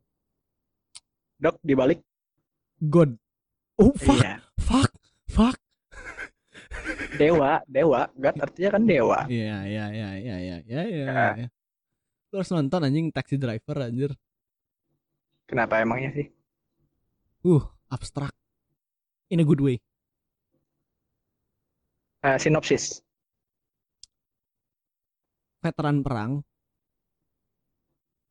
[1.37, 1.99] dok dibalik.
[2.79, 3.13] God.
[3.77, 4.41] Oh fuck, Iya.
[4.57, 4.91] fuck,
[5.29, 5.57] fuck.
[7.21, 8.09] Dewa, dewa.
[8.13, 9.19] God artinya kan dewa.
[9.29, 11.05] Iya, iya, iya, iya, iya, iya, iya.
[11.09, 11.33] Ah.
[11.37, 11.47] iya.
[12.31, 14.13] Lu harus nonton anjing Taxi Driver anjir.
[15.53, 16.27] Kenapa emangnya sih?
[17.45, 18.33] Uh, abstrak.
[19.29, 19.77] In a good way.
[22.25, 23.05] Nah, sinopsis.
[25.61, 26.41] Veteran perang.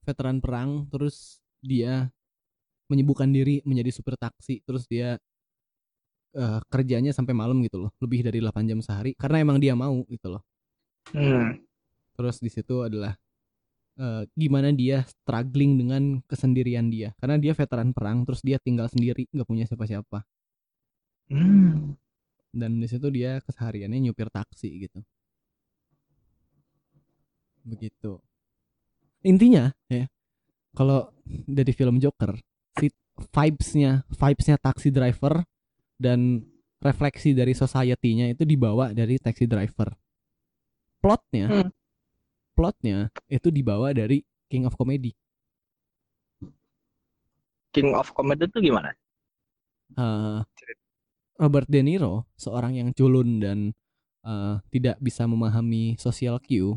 [0.03, 2.11] Veteran perang terus dia
[2.91, 5.15] menyibukkan diri menjadi supir taksi terus dia
[6.35, 10.03] eh, kerjanya sampai malam gitu loh, lebih dari 8 jam sehari karena emang dia mau
[10.11, 10.43] gitu loh.
[11.15, 11.55] Hmm.
[12.19, 13.15] Terus di situ adalah
[13.99, 17.13] eh, gimana dia struggling dengan kesendirian dia.
[17.21, 20.25] Karena dia veteran perang terus dia tinggal sendiri nggak punya siapa-siapa.
[21.33, 21.97] Hmm.
[22.53, 25.01] dan di situ dia kesehariannya nyupir taksi gitu.
[27.65, 28.21] Begitu.
[29.25, 30.05] Intinya ya
[30.77, 32.37] kalau dari film Joker
[32.77, 32.93] si
[33.33, 35.41] vibesnya vibesnya taxi driver
[35.97, 36.45] dan
[36.83, 39.95] refleksi dari society-nya itu dibawa dari taxi driver.
[41.01, 41.71] Plotnya Hmm.
[42.53, 45.13] Plotnya itu dibawa dari King of Comedy
[47.73, 48.93] King of Comedy itu gimana?
[49.97, 50.39] Eh,
[51.41, 53.59] Robert De Niro seorang yang culun dan
[54.25, 56.77] eh, tidak bisa memahami social cue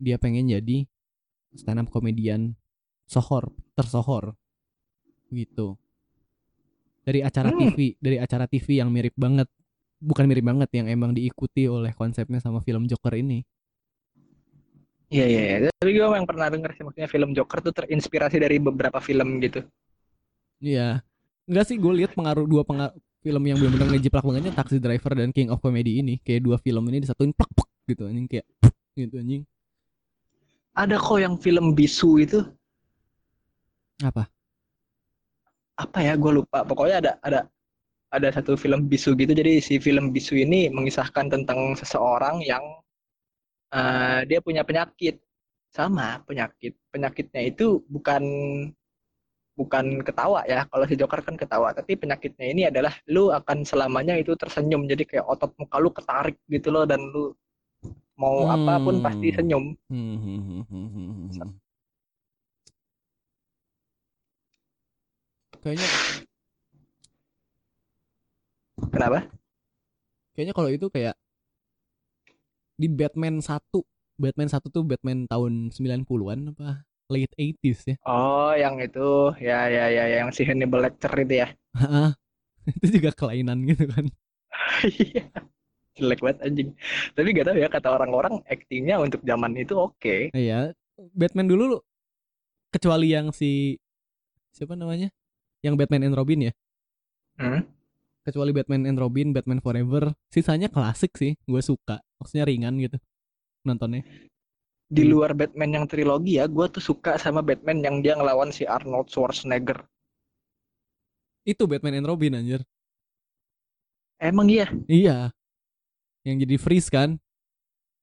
[0.00, 0.88] dia pengen jadi
[1.52, 2.56] stand up comedian
[3.04, 4.32] sohor tersohor
[5.28, 5.76] gitu
[7.04, 7.72] dari acara Hmm.
[7.72, 9.48] TV dari acara TV yang mirip banget
[10.00, 13.44] bukan mirip banget yang emang diikuti oleh konsepnya sama film Joker ini
[15.10, 15.56] Iya, iya, iya.
[15.74, 19.60] Tapi gue yang pernah denger sih, maksudnya film Joker tuh terinspirasi dari beberapa film gitu.
[20.60, 21.00] Iya
[21.48, 25.34] enggak sih gue lihat pengaruh dua pengaruh film yang benar-benar ngejiplak bangetnya Taxi Driver dan
[25.34, 28.46] King of Comedy ini kayak dua film ini disatuin plak plak gitu anjing kayak
[28.96, 29.42] gitu anjing
[30.74, 32.38] Ada kok yang film Bisu itu,
[34.02, 34.30] apa
[35.80, 36.62] apa ya, gue lupa.
[36.68, 37.40] Pokoknya ada ada
[38.12, 39.32] ada satu film Bisu gitu.
[39.32, 42.62] Jadi si film Bisu ini mengisahkan tentang seseorang yang
[43.74, 45.14] eh, dia punya penyakit.
[45.70, 46.74] Sama penyakit.
[46.92, 48.22] Penyakitnya itu bukan
[49.58, 50.64] bukan ketawa ya.
[50.70, 54.82] Kalau si Joker kan ketawa, tapi penyakitnya ini adalah lu akan selamanya itu tersenyum.
[54.90, 57.34] Jadi kayak otot muka lu ketarik gitu loh dan lu
[58.20, 59.36] mau apa pun pasti Hmm.
[59.38, 59.64] senyum.
[59.90, 61.50] Hmm, hmm, hmm, hmm, hmm, hmm, hmm.
[65.60, 65.88] Kayaknya
[68.90, 69.18] Kenapa?
[70.34, 71.14] kayaknya kalau itu kayak
[72.80, 73.60] di Batman 1.
[74.16, 77.96] Batman 1 tuh Batman tahun 90-an apa late 80s ya.
[78.08, 81.48] Oh, yang itu ya ya ya yang si Hannibal Lecter itu ya.
[81.76, 82.10] Heeh.
[82.80, 84.04] itu juga kelainan gitu kan.
[84.84, 85.28] Iya.
[85.98, 86.70] Jelek banget anjing.
[87.12, 90.32] Tapi gak tahu ya kata orang-orang aktingnya untuk zaman itu oke.
[90.32, 90.72] Iya,
[91.12, 91.78] Batman dulu lu
[92.70, 93.76] kecuali yang si
[94.54, 95.10] siapa namanya?
[95.60, 96.52] Yang Batman and Robin ya.
[97.36, 97.66] Hmm?
[98.20, 101.36] Kecuali Batman and Robin, Batman Forever, sisanya klasik sih.
[101.48, 102.00] Gue suka.
[102.20, 103.00] Maksudnya ringan gitu
[103.64, 104.04] nontonnya.
[104.90, 108.66] Di luar Batman yang trilogi ya, gue tuh suka sama Batman yang dia ngelawan si
[108.66, 109.86] Arnold Schwarzenegger.
[111.46, 112.60] Itu Batman and Robin anjir.
[114.20, 114.68] Emang iya?
[114.90, 115.16] Iya.
[116.26, 117.16] Yang jadi freeze kan?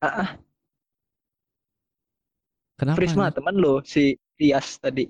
[0.01, 0.29] Ah, ah,
[2.77, 2.97] Kenapa?
[2.97, 3.35] Prisma anjir?
[3.41, 5.05] teman lo si Rias tadi.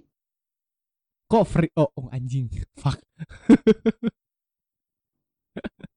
[1.28, 1.72] Kok free?
[1.76, 2.48] Oh, oh anjing.
[2.82, 3.00] Fuck.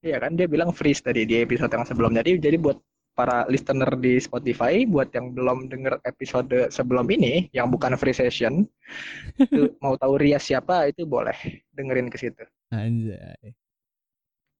[0.01, 2.25] Iya kan dia bilang freeze tadi di episode yang sebelumnya.
[2.25, 2.81] Jadi jadi buat
[3.13, 8.65] para listener di Spotify, buat yang belum denger episode sebelum ini, yang bukan free session,
[9.41, 11.35] itu mau tahu Ria siapa itu boleh
[11.77, 12.41] dengerin ke situ.
[12.73, 13.53] Anjay.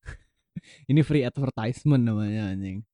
[0.92, 2.86] Ini free advertisement namanya anjing.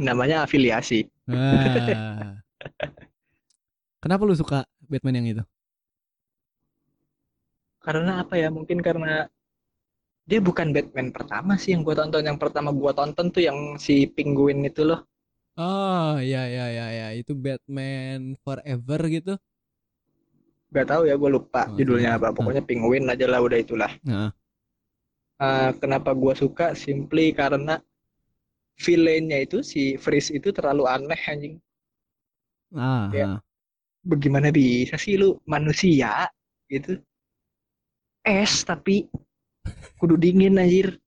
[0.00, 1.04] Namanya afiliasi.
[1.28, 2.40] Ah.
[4.02, 5.44] Kenapa lu suka Batman yang itu?
[7.84, 8.48] Karena apa ya?
[8.48, 9.28] Mungkin karena
[10.30, 12.22] dia bukan Batman pertama sih yang gue tonton.
[12.28, 15.00] Yang pertama gue tonton tuh yang si Penguin itu loh.
[15.64, 19.30] Oh, ya ya ya ya, itu Batman Forever gitu.
[20.74, 22.18] Gak tahu ya gue lupa Oh, judulnya iya.
[22.18, 22.28] apa.
[22.36, 23.90] Pokoknya Penguin aja lah udah itulah.
[24.02, 24.32] Nah,
[25.48, 26.66] Eh, kenapa gue suka?
[26.82, 27.74] Simply karena
[28.84, 31.54] villainnya itu si Freeze itu terlalu aneh anjing.
[32.74, 33.38] ah, Ya.
[34.10, 36.28] Bagaimana bisa sih lu manusia
[36.72, 36.92] gitu?
[38.32, 38.94] Es tapi
[40.00, 40.98] kudu dingin anjir.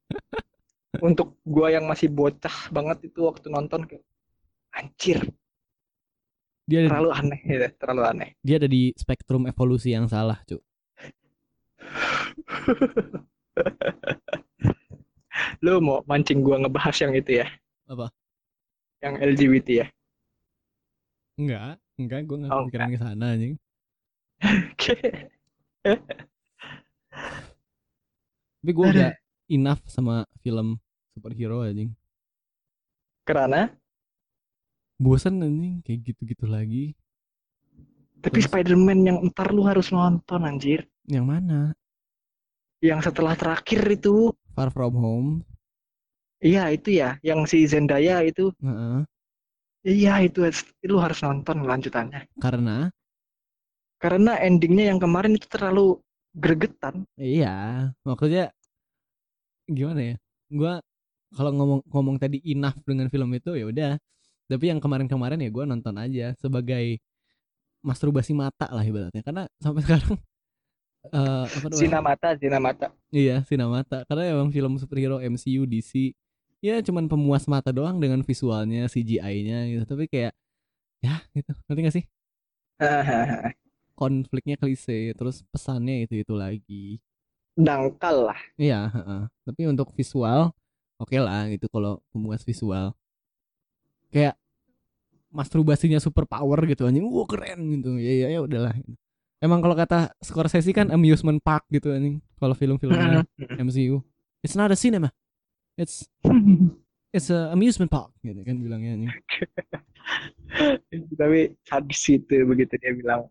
[1.01, 4.05] Untuk gua yang masih bocah banget itu waktu nonton kayak
[4.77, 5.19] anjir,
[6.69, 8.29] dia terlalu aneh gitu, terlalu aneh.
[8.45, 10.61] dia ada di spektrum evolusi yang salah, cu.
[15.65, 17.47] Lu mau mancing gua ngebahas yang itu ya?
[17.89, 18.07] Apa?
[19.01, 19.87] Yang LGBT ya?
[21.41, 23.53] Enggak, enggak, gue nggak Oh, kepikiran ke sana anjing.
[28.63, 29.11] Tapi gue udah
[29.55, 30.79] enough sama film
[31.13, 31.91] superhero anjing.
[33.27, 33.71] Karena
[35.03, 36.85] Bosan anjing kayak gitu-gitu lagi.
[38.23, 38.47] tapi Terus?
[38.47, 40.79] Spider-Man yang ntar lu harus nonton anjir.
[41.07, 41.59] Yang mana?
[42.87, 44.15] Yang setelah terakhir itu,
[44.55, 45.29] Far From Home.
[46.49, 49.05] iya itu ya, yang si Zendaya itu, Heeh.
[49.95, 50.39] iya itu
[50.89, 52.21] lu harus nonton lanjutannya.
[52.39, 52.91] Karena
[54.03, 55.97] Karena endingnya yang kemarin itu terlalu
[56.33, 57.05] gregetan.
[57.15, 58.49] iya, maksudnya
[59.69, 60.15] gimana ya?
[60.49, 60.73] Gua
[61.33, 63.93] kalau ngomong ngomong tadi enough dengan film itu ya udah.
[64.49, 66.99] Tapi yang kemarin-kemarin ya gua nonton aja sebagai
[67.85, 69.21] masturbasi mata lah ibaratnya.
[69.21, 70.17] Karena sampai sekarang
[71.03, 71.67] eh apa?
[71.75, 72.87] Zina mata, zina mata.
[73.11, 74.07] Iya, Sinamata.
[74.07, 76.15] Karena emang film superhero MCU DC
[76.63, 79.83] ya cuman pemuas mata doang dengan visualnya, CGI-nya gitu.
[79.83, 80.33] Tapi kayak
[81.03, 81.51] ya gitu.
[81.67, 82.05] Ngerti gak sih?
[83.93, 86.97] Konfliknya klise, terus pesannya itu itu lagi.
[87.53, 88.39] Dangkal lah.
[88.57, 89.21] Iya, heeh.
[89.45, 90.49] Tapi untuk visual
[90.97, 92.93] oke lah gitu kalau pemuas visual.
[94.09, 94.37] Kayak
[95.33, 97.05] masturbasinya super power gitu anjing.
[97.05, 97.97] Wah, keren gitu.
[97.97, 98.73] Ya ya ya udahlah.
[99.43, 102.21] Emang kalau kata Scorsese kan amusement park gitu anjing.
[102.37, 103.25] Kalau film-filmnya
[103.65, 104.01] MCU.
[104.41, 105.13] It's not a cinema.
[105.77, 106.05] It's
[107.13, 109.13] it's a amusement park gitu kan bilangnya anjing.
[111.19, 113.25] Tapi sadis itu begitu dia bilang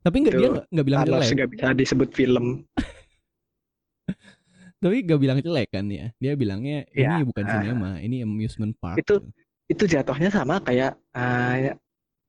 [0.00, 1.32] Tapi enggak dia nggak nggak bilang Thanos jelek.
[1.34, 2.46] nggak bisa disebut film.
[4.82, 6.12] Tapi nggak bilang jelek kan ya.
[6.20, 7.24] Dia bilangnya ini Iya.
[7.24, 9.00] bukan cinema, ini amusement park.
[9.00, 9.24] Itu-
[9.64, 11.72] Itu jatuhnya sama kayak eh,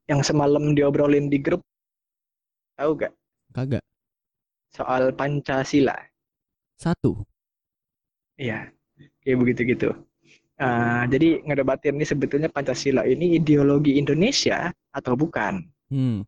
[0.08, 1.60] yang semalam diobrolin di grup.
[2.80, 3.12] Tahu gak?
[3.52, 3.84] kagak.
[4.72, 5.96] Soal Pancasila.
[6.76, 7.24] Satu.
[8.36, 8.72] Iya,
[9.20, 9.90] kayak begitu gitu.
[10.56, 15.60] Eh, jadi ngedebatin nih sebetulnya Pancasila ini ideologi Indonesia atau bukan?
[15.92, 16.24] Hmm.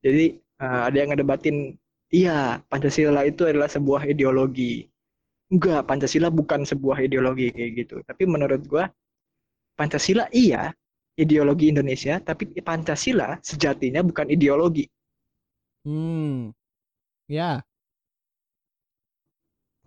[0.00, 1.76] Jadi eh, ada yang ngedebatin,
[2.12, 4.88] iya Pancasila itu adalah sebuah ideologi.
[5.50, 7.96] Enggak, Pancasila bukan sebuah ideologi kayak gitu.
[8.06, 8.86] Tapi menurut gua
[9.74, 10.70] Pancasila iya
[11.18, 14.86] ideologi Indonesia, tapi Pancasila sejatinya bukan ideologi.
[15.84, 16.52] Hmm.
[17.30, 17.64] Ya,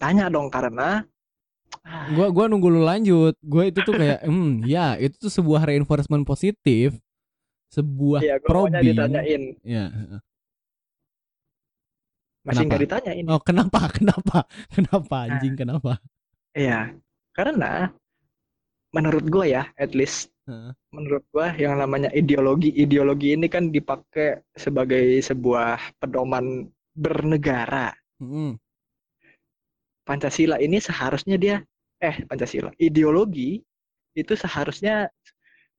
[0.03, 1.07] Tanya dong karena
[1.87, 3.39] ah, gua gua nunggu lu lanjut.
[3.39, 6.99] Gua itu tuh kayak hmm, ya, itu tuh sebuah reinforcement positif,
[7.73, 8.93] sebuah ya probing.
[8.93, 9.89] ditanyain, Ya.
[12.45, 13.25] masih nggak ditanyain.
[13.25, 13.79] Oh, kenapa?
[13.97, 14.37] Kenapa?
[14.69, 15.55] Kenapa anjing?
[15.57, 15.97] Kenapa?
[16.53, 16.93] Iya,
[17.33, 17.89] karena
[18.93, 20.69] menurut gua ya, at least Heeh.
[20.93, 27.89] menurut gua yang namanya ideologi ideologi ini kan dipakai sebagai sebuah pedoman bernegara.
[28.21, 28.59] Mm-mm.
[30.03, 31.57] Pancasila ini seharusnya dia
[32.03, 33.63] eh Pancasila ideologi
[34.13, 35.07] itu seharusnya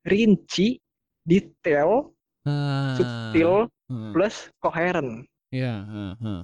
[0.03, 0.81] rinci,
[1.25, 2.13] detail,
[2.45, 2.93] Ah.
[3.01, 4.13] subtil Heeh.
[4.13, 5.25] plus koheren.
[5.49, 6.41] Iya, heeh.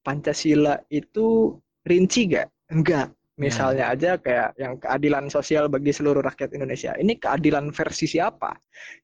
[0.00, 2.48] Pancasila itu rinci gak?
[2.72, 3.12] Enggak.
[3.40, 3.48] Ya.
[3.48, 6.92] Misalnya aja kayak yang keadilan sosial bagi seluruh rakyat Indonesia.
[6.92, 8.52] Ini keadilan versi siapa?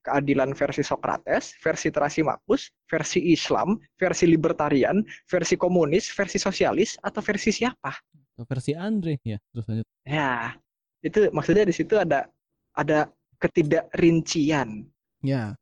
[0.05, 7.49] Keadilan versi Socrates, versi Trasimakus, versi Islam, versi libertarian, versi komunis, versi sosialis, atau versi
[7.49, 7.89] siapa?
[8.45, 9.87] Versi Andre ya, terus lanjut.
[10.05, 10.53] Ya,
[11.01, 12.29] itu maksudnya di situ ada
[12.77, 13.09] ada
[13.41, 14.85] ketidakrincian.
[15.21, 15.53] Ya.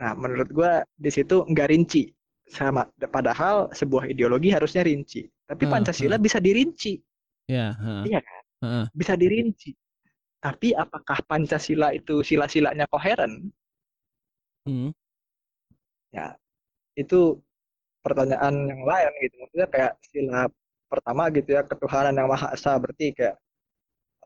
[0.00, 2.10] Nah, menurut gua di situ nggak rinci.
[2.50, 2.82] Sama
[3.14, 5.22] padahal sebuah ideologi harusnya rinci.
[5.46, 6.22] Tapi Ah, Pancasila ah.
[6.22, 6.98] bisa dirinci,
[7.50, 8.02] Ya, heeh.
[8.14, 8.42] Iya kan?
[8.62, 8.84] Heeh.
[8.94, 9.70] bisa dirinci.
[10.40, 13.50] Tapi apakah Pancasila itu sila-silanya koheren?
[14.66, 14.90] Hmm.
[16.98, 17.40] Itu
[18.04, 19.34] pertanyaan yang lain gitu.
[19.44, 20.40] Maksudnya kayak sila
[20.90, 23.36] pertama gitu ya, ketuhanan yang Maha Esa berarti kayak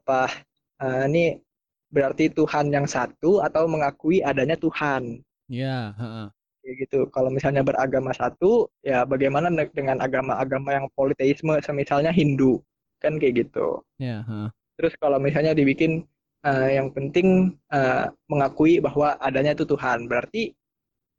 [0.04, 0.20] apa
[0.84, 1.24] eh, ini
[1.94, 5.22] berarti Tuhan yang satu atau mengakui adanya Tuhan.
[5.46, 6.26] Ya, heeh.
[6.64, 7.00] Kayak gitu.
[7.14, 12.58] Kalau misalnya beragama satu, ya bagaimana dengan agama-agama yang politeisme, semisalnya Hindu,
[12.98, 13.78] kan kayak gitu.
[14.02, 14.50] Ya, heeh.
[14.74, 16.02] Terus kalau misalnya dibikin
[16.42, 20.50] eh, yang penting eh, mengakui bahwa adanya itu Tuhan, berarti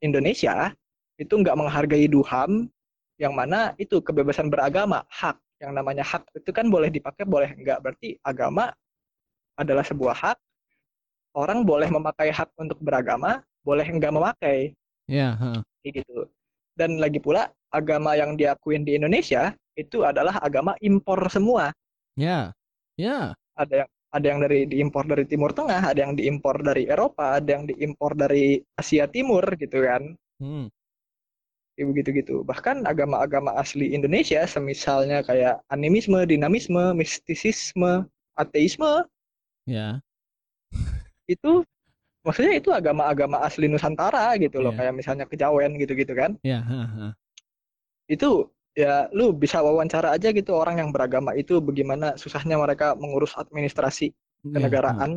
[0.03, 0.75] Indonesia
[1.15, 2.67] itu nggak menghargai Duham,
[3.15, 5.39] yang mana itu kebebasan beragama, hak.
[5.63, 7.79] Yang namanya hak itu kan boleh dipakai, boleh enggak.
[7.79, 8.75] Berarti agama
[9.55, 10.37] adalah sebuah hak.
[11.35, 14.71] Orang boleh memakai hak untuk beragama, boleh enggak memakai.
[15.05, 15.59] Ya, heeh.
[15.83, 16.25] kayak gitu.
[16.73, 21.75] Dan lagi pula agama yang diakuin di Indonesia itu adalah agama impor semua.
[22.15, 22.55] Ya.
[22.95, 23.35] Ya.
[23.59, 27.59] Ada yang ada yang dari diimpor dari Timur Tengah, ada yang diimpor dari Eropa, ada
[27.59, 30.15] yang diimpor dari Asia Timur gitu kan.
[30.39, 30.71] Hmm.
[31.75, 32.35] Kayak begitu-gitu.
[32.47, 38.07] Bahkan agama-agama asli Indonesia semisalnya kayak animisme, dinamisme, mistisisme,
[38.39, 39.03] ateisme
[39.65, 40.04] Ya.
[41.25, 41.65] Itu
[42.25, 44.89] maksudnya itu agama-agama asli Nusantara gitu loh, Iya.
[44.89, 46.37] kayak misalnya kejawen gitu-gitu kan.
[46.41, 47.11] Ya, heeh, heeh.
[48.05, 48.45] itu
[48.77, 54.13] ya lu bisa wawancara aja gitu orang yang beragama itu bagaimana susahnya mereka mengurus administrasi
[54.45, 55.11] Ya, Kenegaraan.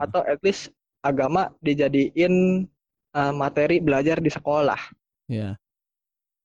[0.00, 0.72] atau at least
[1.04, 2.64] agama dijadiin
[3.12, 4.80] uh, materi belajar di sekolah.
[5.28, 5.60] Ya.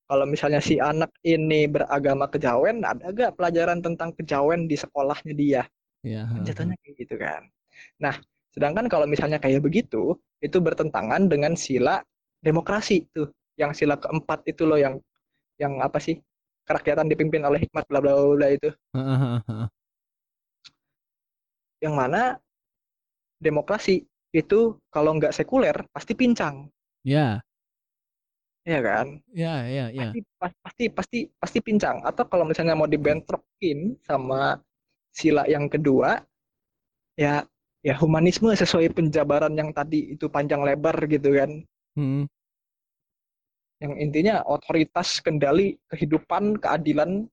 [0.04, 5.64] Kalau misalnya si anak ini beragama kejawen, ada gak pelajaran tentang kejawen di sekolahnya dia?
[6.04, 7.41] Ya, Kan heeh, jatuhnya kayak gitu kan.
[8.04, 8.16] Nah,
[8.56, 12.00] sedangkan kalau misalnya kayak begitu, itu bertentangan dengan sila
[12.44, 13.30] demokrasi tuh.
[13.60, 14.96] Yang sila keempat itu loh yang
[15.60, 16.20] yang apa sih?
[16.68, 18.70] Kerakyatan dipimpin oleh hikmat bla bla bla itu.
[21.84, 22.22] Yang mana
[23.40, 24.04] demokrasi
[24.36, 26.70] itu kalau nggak sekuler pasti pincang,
[27.04, 27.42] Ya.
[28.68, 29.08] ya kan?
[29.34, 30.02] Ya, ya, ya.
[30.14, 31.98] Pasti pas- pasti pasti pasti pincang.
[32.06, 34.60] Atau kalau misalnya mau dibentrokin sama
[35.12, 36.22] sila yang kedua,
[37.18, 37.44] ya
[37.86, 41.52] ya humanisme sesuai penjabaran yang tadi itu panjang lebar gitu kan.
[41.98, 42.24] Hmm.
[43.80, 47.28] yang intinya otoritas kendali kehidupan keadilan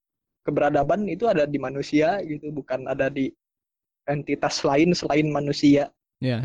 [0.47, 3.35] keberadaban itu ada di manusia gitu bukan ada di
[4.07, 5.91] entitas lain selain manusia
[6.23, 6.41] Ya,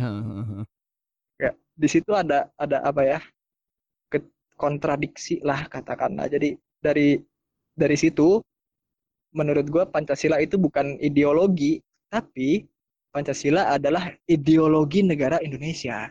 [1.39, 3.19] ya di situ ada ada apa ya
[4.11, 7.21] ke- kontradiksi lah katakanlah jadi dari
[7.77, 8.41] dari situ
[9.31, 11.79] menurut gua Pancasila itu bukan ideologi
[12.11, 12.67] tapi
[13.11, 16.07] Pancasila adalah ideologi negara Indonesia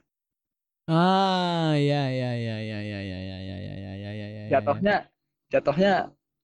[0.90, 4.50] Ah, ya, ya, ya, ya, ya, ya, ya, ya, ya, ya, ya, ya, ya, ya.
[4.50, 4.94] jatuhnya
[5.52, 5.92] jatuhnya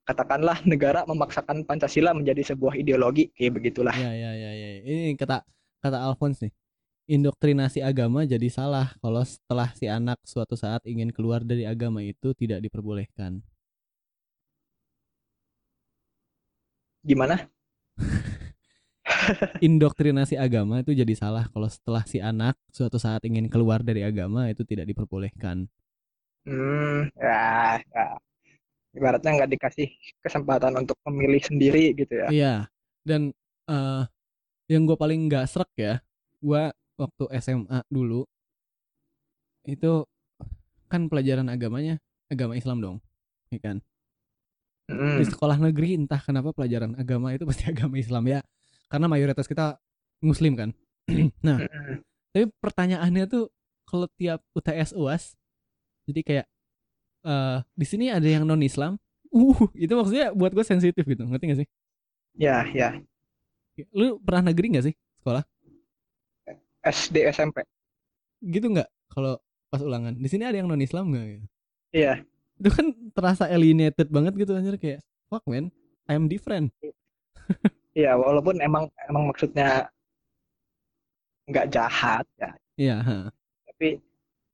[0.07, 4.69] katakanlah negara memaksakan Pancasila menjadi sebuah ideologi kayak begitulah Ya, ya, ya, ya.
[4.87, 5.43] Ini kata
[5.83, 6.53] kata Alphonse nih.
[7.07, 12.35] Indoktrinasi agama jadi salah kalau setelah si anak suatu saat ingin keluar dari agama itu
[12.35, 13.43] tidak diperbolehkan.
[17.05, 17.49] gimana
[19.67, 24.53] Indoktrinasi agama itu jadi salah kalau setelah si anak suatu saat ingin keluar dari agama
[24.53, 25.69] itu tidak diperbolehkan.
[26.47, 27.37] Hmm, ya,
[27.95, 28.05] ya.
[28.97, 29.89] Ibaratnya nggak dikasih
[30.25, 32.31] kesempatan untuk memilih sendiri gitu ya.
[32.33, 32.69] Iya.
[33.07, 33.31] Dan
[33.71, 34.03] eh
[34.73, 35.95] yang gue paling nggak srek ya,
[36.43, 36.63] gue
[36.99, 38.27] waktu SMA dulu
[39.67, 40.07] itu
[40.93, 41.99] kan pelajaran agamanya
[42.33, 42.97] agama Islam dong,
[43.53, 43.79] ya kan?
[44.89, 48.41] Hmm, Di sekolah negeri entah kenapa pelajaran agama itu pasti agama Islam ya,
[48.87, 49.77] karena mayoritas kita
[50.23, 50.71] Muslim kan.
[51.47, 51.63] nah,
[52.35, 53.51] tapi pertanyaannya tuh
[53.87, 55.39] kalau tiap UTS UAS,
[56.11, 56.47] jadi kayak
[57.27, 58.99] eh di sini ada yang non Islam,
[59.31, 61.69] uh itu maksudnya buat gue sensitif gitu, ngerti gak sih?
[62.37, 62.99] Ya, ya.
[63.95, 65.43] Lu pernah negeri gak sih sekolah?
[66.87, 67.67] SD SMP.
[68.47, 69.41] gitu nggak kalau
[69.73, 71.47] pas ulangan di sini ada yang non Islam nggak gitu?
[71.91, 72.23] Iya,
[72.57, 75.69] itu kan terasa alienated banget gitu anjir kayak fuck man
[76.09, 76.73] I'm different
[77.97, 78.13] iya.
[78.15, 79.89] Walaupun emang emang maksudnya
[81.47, 82.97] nggak jahat ya, iya
[83.71, 84.03] tapi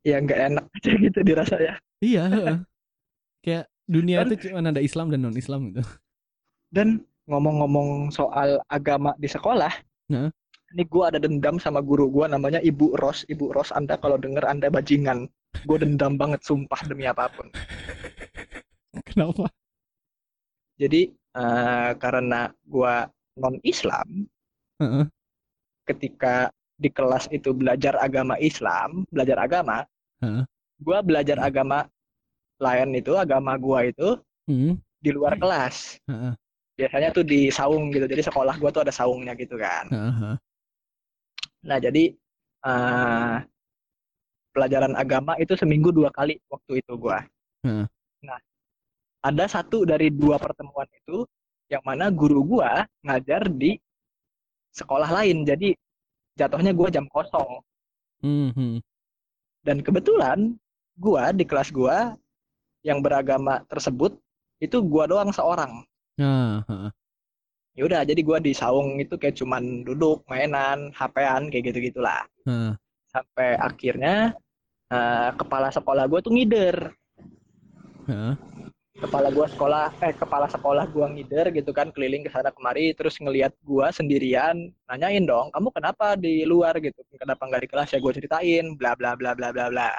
[0.04, 1.74] ya nggak enak aja gitu dirasa ya.
[2.04, 2.24] iya
[3.40, 5.80] kayak dunia Dan- itu cuma ada Islam dan non Islam gitu
[6.68, 9.72] Dan ngomong-ngomong soal agama di sekolah,
[10.08, 10.28] Nah.
[10.72, 13.24] ini gue ada dendam sama guru gue namanya Ibu Ros.
[13.28, 15.28] Ibu Ros, Anda kalau denger Anda bajingan.
[15.64, 17.52] Gue dendam banget sumpah demi apa pun.
[19.08, 19.48] kenapa
[20.76, 23.04] Jadi eh, karena gua
[23.38, 24.28] non Islam,
[24.80, 25.04] Heeh.
[25.88, 29.86] ketika di kelas itu belajar agama Islam, belajar agama,
[30.20, 30.44] Heeh.
[30.82, 31.88] gua belajar agama
[32.60, 34.18] lain itu, agama gua itu
[34.50, 34.76] Hmm.
[34.98, 36.02] di luar kelas.
[36.10, 36.34] Heeh.
[36.76, 38.10] Biasanya tuh di saung gitu.
[38.10, 39.86] Jadi sekolah gua tuh ada saungnya gitu kan.
[39.88, 40.34] Heeh.
[41.62, 42.10] Nah, jadi
[42.62, 43.36] eh,
[44.52, 47.22] pelajaran agama itu seminggu dua kali waktu itu gua.
[47.62, 47.86] Heeh.
[48.26, 48.38] Nah,
[49.22, 51.22] ada satu dari dua pertemuan itu
[51.72, 53.80] yang mana guru gua ngajar di
[54.76, 55.48] sekolah lain.
[55.48, 55.72] Jadi
[56.36, 57.64] jatuhnya gua jam kosong.
[58.20, 58.84] Mhm.
[59.64, 60.52] Dan kebetulan
[61.00, 62.12] gua di kelas gua
[62.84, 64.12] yang beragama tersebut
[64.60, 65.80] itu gua doang seorang.
[66.20, 66.92] Heeh.
[67.72, 72.28] Ya udah, jadi gua di saung itu kayak cuman duduk, mainan, HP-an kayak gitu-gitulah.
[72.44, 72.76] Heeh.
[73.08, 74.36] Sampai akhirnya
[74.92, 76.92] eh, kepala sekolah gua tuh ngider.
[78.12, 78.34] Heeh.
[79.02, 83.18] Kepala gua sekolah eh kepala sekolah gua ngider gitu kan keliling ke sana kemari terus
[83.18, 87.02] ngelihat gua sendirian, nanyain dong, "Kamu kenapa di luar gitu?
[87.18, 89.90] Kenapa nggak di kelas?" Ya gua ceritain bla bla bla bla bla bla.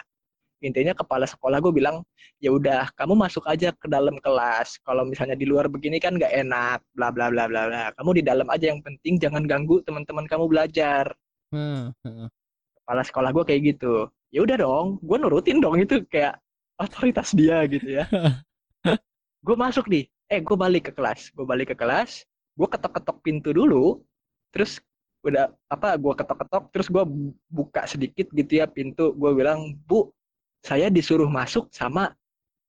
[0.63, 2.07] Intinya kepala sekolah gue bilang,
[2.39, 4.79] ya udah kamu masuk aja ke dalam kelas.
[4.87, 7.91] Kalau misalnya di luar begini kan nggak enak, bla bla bla bla bla.
[7.99, 11.11] Kamu di dalam aja yang penting jangan ganggu teman-teman kamu belajar.
[11.51, 11.91] Heeh.
[12.07, 12.27] Heeh.
[12.79, 14.07] Kepala sekolah gue kayak gitu.
[14.31, 16.39] Ya udah dong, gue nurutin dong itu kayak
[16.79, 18.07] otoritas dia gitu ya.
[19.43, 22.23] gue masuk nih, eh gue balik ke kelas, gue balik ke kelas,
[22.55, 23.99] gue ketok-ketok pintu dulu,
[24.55, 24.79] terus
[25.23, 26.63] udah apa gue ketok-ketok.
[26.75, 27.03] Terus gue
[27.47, 29.15] buka sedikit gitu ya pintu.
[29.15, 30.11] Gue bilang bu
[30.63, 32.11] saya disuruh masuk sama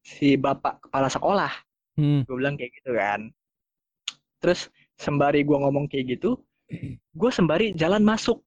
[0.02, 1.52] si bapak kepala sekolah.
[1.94, 2.26] Hmm.
[2.26, 3.30] gue bilang kayak gitu kan.
[4.42, 4.66] Terus
[4.98, 6.38] sembari gue ngomong kayak gitu
[7.14, 8.42] gue sembari jalan masuk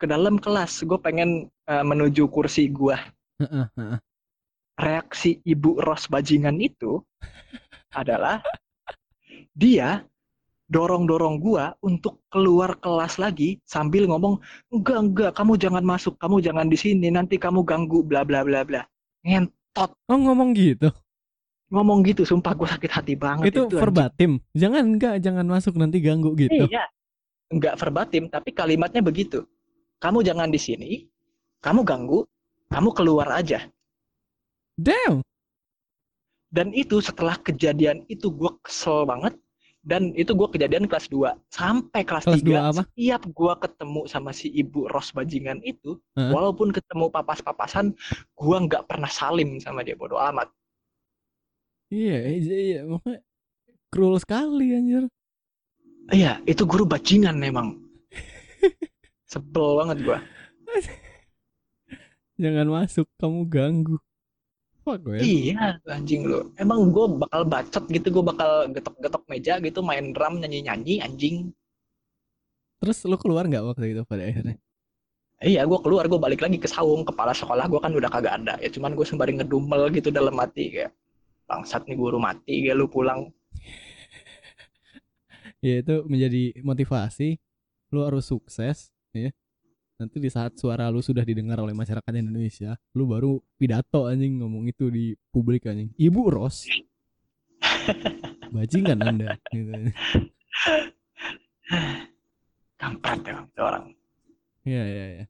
[0.00, 0.82] ke dalam kelas.
[0.82, 2.96] Gue pengen eh, menuju kursi gue.
[4.82, 6.98] Reaksi ibu Ros bajingan itu
[7.94, 8.42] adalah
[9.54, 10.02] dia
[10.66, 14.40] dorong-dorong gua untuk keluar kelas lagi sambil ngomong
[14.72, 18.64] enggak enggak kamu jangan masuk kamu jangan di sini nanti kamu ganggu bla bla bla
[18.64, 18.82] bla
[19.22, 20.88] ngentot Oh ngomong gitu.
[21.72, 23.80] ngomong gitu sumpah gue sakit hati banget Itu anjing.
[23.80, 24.30] verbatim.
[24.52, 26.68] Jangan enggak, jangan masuk nanti ganggu gitu.
[26.68, 26.84] iya
[27.52, 29.44] enggak verbatim tapi kalimatnya begitu
[30.00, 30.90] kamu jangan di sini
[31.60, 32.24] kamu ganggu
[32.72, 33.68] kamu keluar aja
[34.80, 35.22] Damn.
[36.52, 39.34] dan itu setelah kejadian itu gue kesel banget
[39.82, 42.82] dan itu gue kejadian kelas 2 sampai kelas, Kelas 3 dua apa?
[42.86, 46.30] setiap gue ketemu sama si ibu Ros bajingan itu Heeh.
[46.30, 47.96] walaupun ketemu papas-papasan
[48.36, 50.48] gue nggak pernah salim sama dia bodoh amat
[51.92, 52.78] Iya, iya, iya.
[52.88, 53.20] Makanya
[53.92, 55.04] cruel sekali anjir.
[56.12, 57.78] iya itu guru bajingan memang
[59.32, 60.18] sebel banget gue
[62.42, 63.96] Jangan masuk, kamu ganggu.
[64.82, 65.22] Fuck, man.
[65.22, 70.42] iya anjing lu emang gue bakal bacot gitu gue bakal getok-getok meja gitu main drum
[70.42, 71.54] nyanyi-nyanyi anjing
[72.82, 74.58] Terus lu keluar nggak waktu itu pada akhirnya?
[75.38, 77.06] Iya, gue keluar, gue balik lagi ke saung.
[77.06, 78.58] Kepala sekolah gue kan udah kagak ada.
[78.58, 80.90] Ya cuman gue sembari ngedumel gitu dalam hati kayak
[81.46, 83.30] bangsat nih guru mati, kayak lu pulang.
[85.62, 87.38] Ya itu menjadi motivasi.
[87.94, 89.30] Lu harus sukses, ya.
[90.02, 94.66] Nanti di saat suara lu sudah didengar oleh masyarakat Indonesia, lu baru pidato anjing ngomong
[94.66, 95.94] itu di publik anjing.
[95.94, 96.66] Ibu Ros.
[98.50, 99.70] Bajingan Anda gitu.
[102.82, 103.94] Kampret ya orang.
[104.66, 105.24] Iya, iya, iya.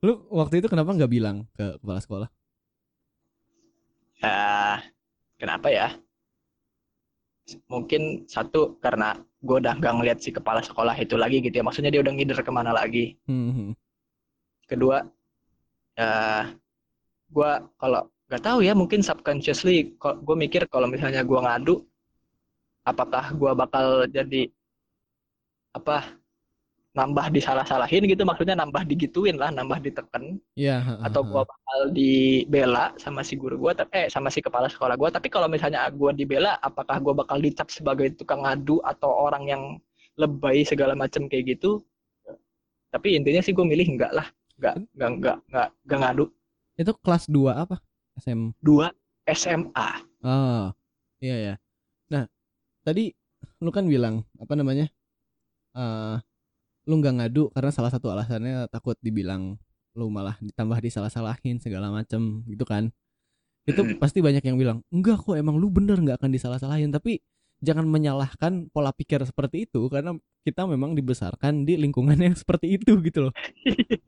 [0.00, 2.28] Lu waktu itu kenapa nggak bilang ke kepala sekolah?
[4.24, 4.80] Ya,
[5.36, 5.92] kenapa ya?
[7.68, 11.64] Mungkin satu karena gue udah gak ngeliat si kepala sekolah itu lagi gitu ya.
[11.68, 13.20] Maksudnya dia udah ngider ke mana lagi.
[13.28, 13.89] Hmm, hmm.
[14.70, 15.02] Kedua,
[15.98, 16.46] ya
[17.34, 21.74] gue kalau nggak tahu ya mungkin subconsciously gue mikir kalau misalnya gue ngadu,
[22.86, 24.46] apakah gue bakal jadi
[25.74, 26.20] apa
[26.90, 28.26] nambah disalah-salahin gitu?
[28.26, 30.42] Maksudnya nambah digituin lah nambah diteken.
[30.58, 34.42] Iya, ha, ha, atau gua bakal dibela sama si guru gua tapi eh sama si
[34.42, 35.10] kepala sekolah gua.
[35.14, 39.62] Tapi kalau misalnya gua dibela apakah gua bakal dicap sebagai tukang ngadu atau orang yang
[40.18, 41.78] lebay segala macam kayak gitu?
[42.90, 44.26] Tapi intinya sih gue milih enggak lah
[44.60, 46.24] enggak enggak enggak enggak, enggak ngadu
[46.76, 47.76] Itu kelas 2 apa?
[48.16, 48.52] SM.
[48.60, 48.92] dua
[49.24, 49.88] SMA
[50.20, 50.68] Oh,
[51.18, 51.54] iya ya.
[52.08, 52.28] Nah,
[52.82, 53.08] tadi
[53.58, 54.84] lu kan bilang apa namanya?
[55.72, 56.16] eh
[56.84, 59.56] lu nggak ngadu karena salah satu alasannya takut dibilang
[59.94, 62.92] lu malah ditambah disalah-salahin segala macem gitu kan.
[63.64, 63.96] Itu Mm.
[64.02, 67.20] pasti banyak yang bilang, "Enggak kok, emang lu bener nggak akan disalah-salahin." Tapi
[67.60, 72.96] jangan menyalahkan pola pikir seperti itu karena kita memang dibesarkan di lingkungan yang seperti itu
[73.04, 73.34] gitu loh.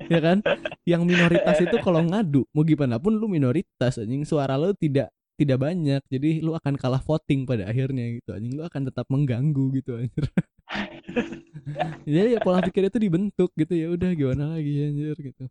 [0.09, 0.41] ya kan?
[0.89, 5.59] Yang minoritas itu kalau ngadu, mau gimana pun lu minoritas anjing suara lu tidak tidak
[5.61, 6.01] banyak.
[6.09, 8.53] Jadi lu akan kalah voting pada akhirnya gitu anjing.
[8.57, 10.25] Lu akan tetap mengganggu gitu anjir.
[12.09, 15.45] Jadi ya pola pikir itu dibentuk gitu ya udah gimana lagi anjir gitu.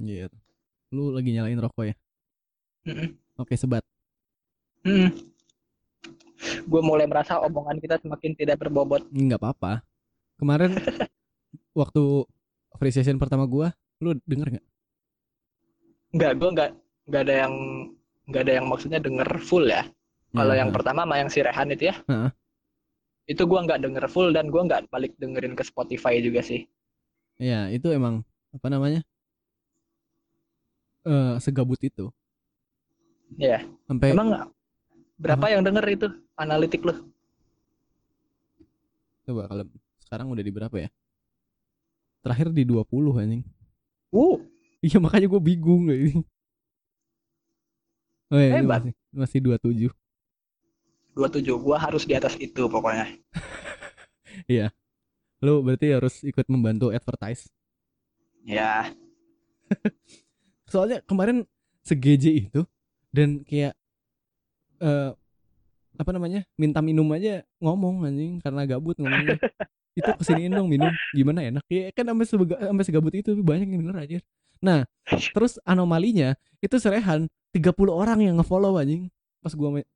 [0.00, 0.39] Iya.
[0.90, 1.94] Lu lagi nyalain rokok ya?
[2.86, 3.14] Mm-mm.
[3.38, 3.86] Oke, sebat.
[4.82, 5.12] Hmm.
[6.66, 9.06] Gue mulai merasa omongan kita semakin tidak berbobot.
[9.12, 9.84] Nggak apa-apa.
[10.40, 10.74] Kemarin
[11.80, 12.02] waktu
[12.80, 13.70] free session pertama gua,
[14.02, 14.66] lu denger nggak?
[16.10, 16.70] Enggak, gue nggak
[17.06, 17.54] nggak ada yang
[18.26, 19.86] nggak ada yang maksudnya denger full ya.
[20.30, 22.30] Kalau Ya, yang pertama sama yang si Rehan itu ya, Heeh.
[23.34, 26.70] itu gua nggak denger full dan gua nggak balik dengerin ke Spotify juga sih.
[27.42, 28.22] Ya, itu emang
[28.54, 29.02] apa namanya?
[31.04, 32.12] Eh, segabut itu.
[33.38, 34.52] Ya, Sampai emang
[35.16, 36.06] berapa yang denger itu
[36.36, 36.94] analitik lu?
[39.24, 39.64] coba kalau
[40.02, 40.88] sekarang udah di berapa ya?
[42.24, 43.42] Terakhir di 20 anjing.
[44.12, 44.40] Uh,
[44.80, 46.24] Iya makanya gue bingung ini.
[48.30, 48.80] Oh, iya, ini Hebat.
[48.82, 49.90] masih masih 27.
[51.16, 53.06] 27 gua harus di atas itu pokoknya.
[55.44, 57.48] Lu berarti harus ikut membantu advertise.
[58.44, 58.92] Ya,
[60.70, 61.42] Soalnya kemarin
[61.82, 62.62] segeje itu
[63.10, 63.74] dan kayak
[64.80, 65.10] eh
[66.00, 66.46] apa namanya?
[66.56, 69.36] minta minum aja ngomong anjing karena gabut ngomongnya.
[69.98, 72.24] itu kesiniin dong minum gimana enak ya kan sampai
[72.70, 74.18] sampai segabut itu banyak yang denger aja
[74.62, 74.86] nah
[75.34, 79.10] terus anomalinya itu serehan 30 orang yang ngefollow anjing
[79.42, 79.90] pas gua me-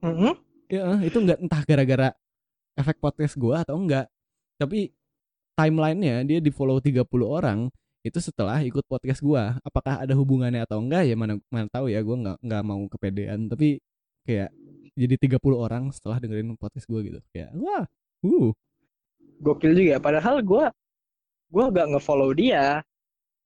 [0.00, 0.32] Mhm.
[0.68, 2.08] Ya, itu enggak entah gara-gara
[2.76, 4.04] efek podcast gua atau enggak.
[4.60, 4.92] Tapi
[5.56, 7.72] timelinenya dia di follow 30 orang
[8.04, 9.56] itu setelah ikut podcast gua.
[9.64, 13.48] Apakah ada hubungannya atau enggak ya mana mana tahu ya gua nggak nggak mau kepedean
[13.48, 13.80] tapi
[14.28, 14.52] kayak
[14.94, 17.18] jadi 30 orang setelah dengerin podcast gua gitu.
[17.32, 17.88] Kayak wah,
[18.28, 18.52] uh.
[19.40, 19.96] gokil juga.
[20.04, 20.68] Padahal gua
[21.48, 22.84] gua nggak ngefollow dia.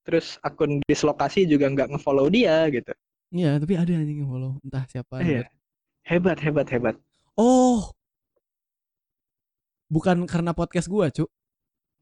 [0.02, 2.90] Terus akun dislokasi juga nggak ngefollow dia gitu.
[3.28, 5.20] Iya, tapi ada anjing yang follow entah siapa.
[5.22, 5.46] Iya.
[6.02, 6.96] Hebat, hebat, hebat.
[7.36, 7.92] Oh.
[9.92, 11.28] Bukan karena podcast gua, Cuk.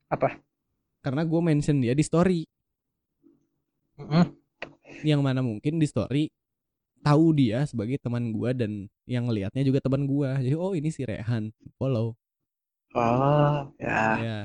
[0.06, 0.45] Apa?
[1.06, 2.42] Karena gua mention dia di story.
[3.96, 4.24] Mhm.
[5.04, 6.28] yang mana mungkin di story
[7.00, 11.04] tahu dia sebagai teman gua dan yang ngelihatnya juga teman gua jadi oh ini si
[11.04, 12.16] Rehan follow
[12.92, 14.04] Oh, ya.
[14.16, 14.38] ya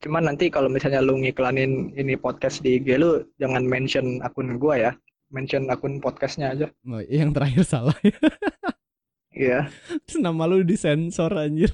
[0.00, 4.80] Cuman nanti kalau misalnya lu ngiklanin ini podcast di IG lu, jangan mention akun gua
[4.80, 4.92] ya.
[5.28, 6.66] Mention akun podcastnya aja.
[6.84, 7.96] Oh, yang terakhir salah
[9.36, 9.68] Iya.
[10.08, 11.72] terus nama lu disensor anjir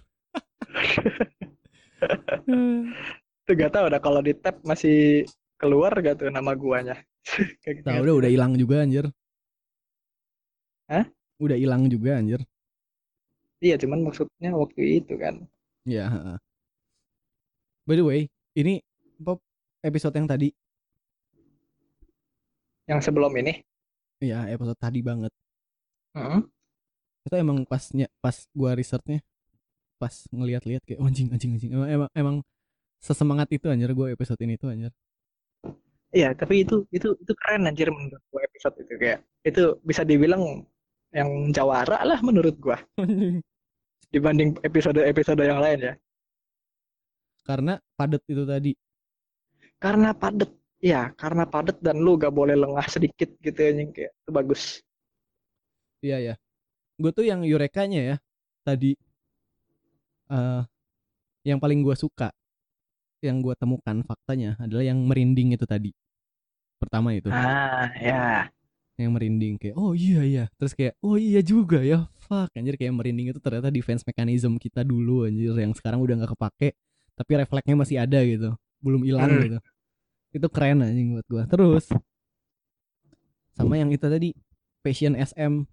[3.45, 5.29] Itu gak tau udah kalau di tab masih
[5.61, 6.97] keluar gak tuh nama guanya.
[7.65, 7.89] Kayak gitu.
[8.05, 9.05] Udah udah hilang juga anjir
[10.85, 11.09] Hah?
[11.41, 12.41] udah hilang juga anjir
[13.59, 15.41] Iya, cuman maksudnya waktu itu kan.
[15.85, 16.37] ya heeh.
[17.85, 18.21] by the way
[18.53, 18.81] ini
[19.21, 19.37] apa
[19.81, 20.53] episode yang tadi
[22.85, 23.65] Yang sebelum ini.
[24.21, 25.33] ya episode tadi banget
[26.13, 26.45] Mhm.
[27.25, 29.25] itu emang pasnya pas gua researchnya
[29.97, 32.37] pas ngeliat-liat kayak oh, anjing anjing anjing emang emang, emang
[33.05, 34.93] sesemangat itu anjir gua episode ini tuh anjir
[36.15, 40.43] Iya, tapi itu itu itu keren anjir menurut gua episode itu kayak itu bisa dibilang
[41.19, 42.79] yang jawara lah menurut gua
[44.15, 45.95] dibanding episode-episode yang lain ya.
[47.49, 48.73] karena padet itu tadi
[49.83, 50.51] Karena padet.
[50.85, 54.63] Iya, karena padet dan lu gak boleh lengah sedikit gitu anjing kayak itu bagus.
[56.05, 56.35] Iya ya.
[57.01, 58.17] Gue tuh yang yurekanya ya
[58.67, 58.91] tadi
[60.35, 60.63] eh
[61.49, 62.33] yang paling gue suka
[63.25, 65.91] yang gue temukan faktanya adalah yang merinding itu tadi.
[66.77, 68.53] Pertama itu Ah, ya.
[68.95, 72.95] yang merinding kayak oh iya iya terus kayak oh iya juga ya fuck anjir kayak
[72.95, 76.79] merinding itu ternyata defense mechanism kita dulu anjir yang sekarang udah nggak kepake
[77.19, 79.43] tapi refleksnya masih ada gitu belum hilang Hmm.
[79.51, 79.59] gitu
[80.39, 81.91] itu keren anjing buat gua terus
[83.55, 84.31] sama yang itu tadi
[84.79, 85.67] passion SM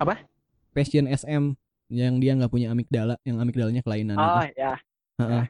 [0.00, 0.24] Apa?
[0.72, 1.52] passion SM
[1.92, 4.24] yang dia nggak punya amigdala yang amigdalanya kelainan itu.
[4.24, 4.72] Oh, ya.
[5.20, 5.44] Heeh.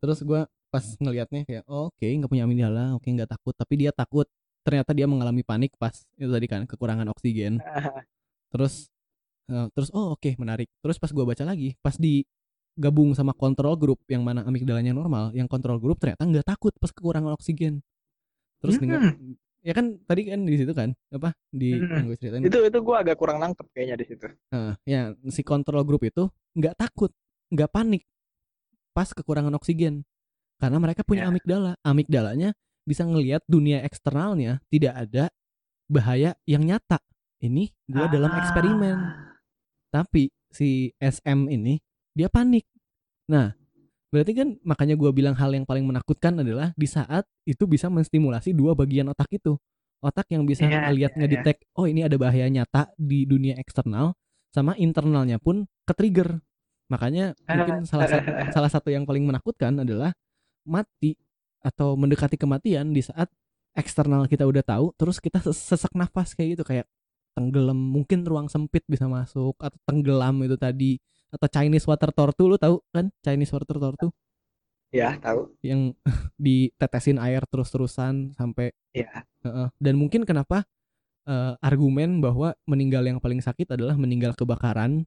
[0.00, 3.92] Terus gua pas ngelihatnya kayak oh, oke nggak punya amigdala, oke nggak takut, tapi dia
[3.92, 4.26] takut.
[4.64, 7.60] Ternyata dia mengalami panik pas itu tadi kan kekurangan oksigen.
[8.52, 8.90] Terus
[9.46, 10.66] eh, terus oh oke menarik.
[10.82, 12.26] Terus pas gua baca lagi, pas di
[12.80, 16.90] gabung sama kontrol grup yang mana amigdalanya normal, yang kontrol grup ternyata nggak takut pas
[16.90, 17.84] kekurangan oksigen.
[18.60, 19.14] Terus dengar
[19.60, 21.92] ya kan tadi kan di situ kan apa di Hmm.
[21.92, 24.26] yang gue ceritain Itu itu gua agak kurang nangkep kayaknya di situ.
[24.52, 27.12] Nah, ya si kontrol grup itu nggak takut,
[27.52, 28.02] nggak panik
[29.00, 30.04] pas kekurangan oksigen
[30.60, 31.32] karena mereka punya Ya.
[31.32, 31.72] amigdala.
[31.80, 32.52] Amigdalanya
[32.84, 35.24] bisa ngelihat dunia eksternalnya tidak ada
[35.88, 37.00] bahaya yang nyata.
[37.40, 38.98] Ini gua dalam eksperimen.
[39.00, 39.40] Ah.
[39.88, 41.80] Tapi si SM ini
[42.12, 42.68] dia panik.
[43.32, 43.56] Nah,
[44.12, 48.52] berarti kan makanya gua bilang hal yang paling menakutkan adalah di saat itu bisa menstimulasi
[48.52, 49.56] dua bagian otak itu.
[50.04, 54.12] Otak yang bisa Iya, ngelihat iya, ngedetect oh ini ada bahaya nyata di dunia eksternal
[54.52, 56.36] sama internalnya pun ke-trigger.
[56.90, 60.10] Makanya mungkin salah satu salah satu yang paling menakutkan adalah
[60.66, 61.14] mati
[61.60, 63.28] atau mendekati kematian di saat
[63.72, 66.86] eksternal kita udah tahu terus kita ses- sesak nafas kayak gitu kayak
[67.32, 70.98] tenggelam mungkin ruang sempit bisa masuk atau tenggelam itu tadi
[71.30, 74.10] atau Chinese water torture lu tahu kan Chinese water torture
[74.90, 75.54] Ya, tahu.
[75.62, 75.94] yang
[76.42, 79.22] ditetesin air terus-terusan sampai Ya.
[79.46, 79.70] Heeh.
[79.78, 80.66] dan mungkin kenapa
[81.30, 85.06] eh, argumen bahwa meninggal yang paling sakit adalah meninggal kebakaran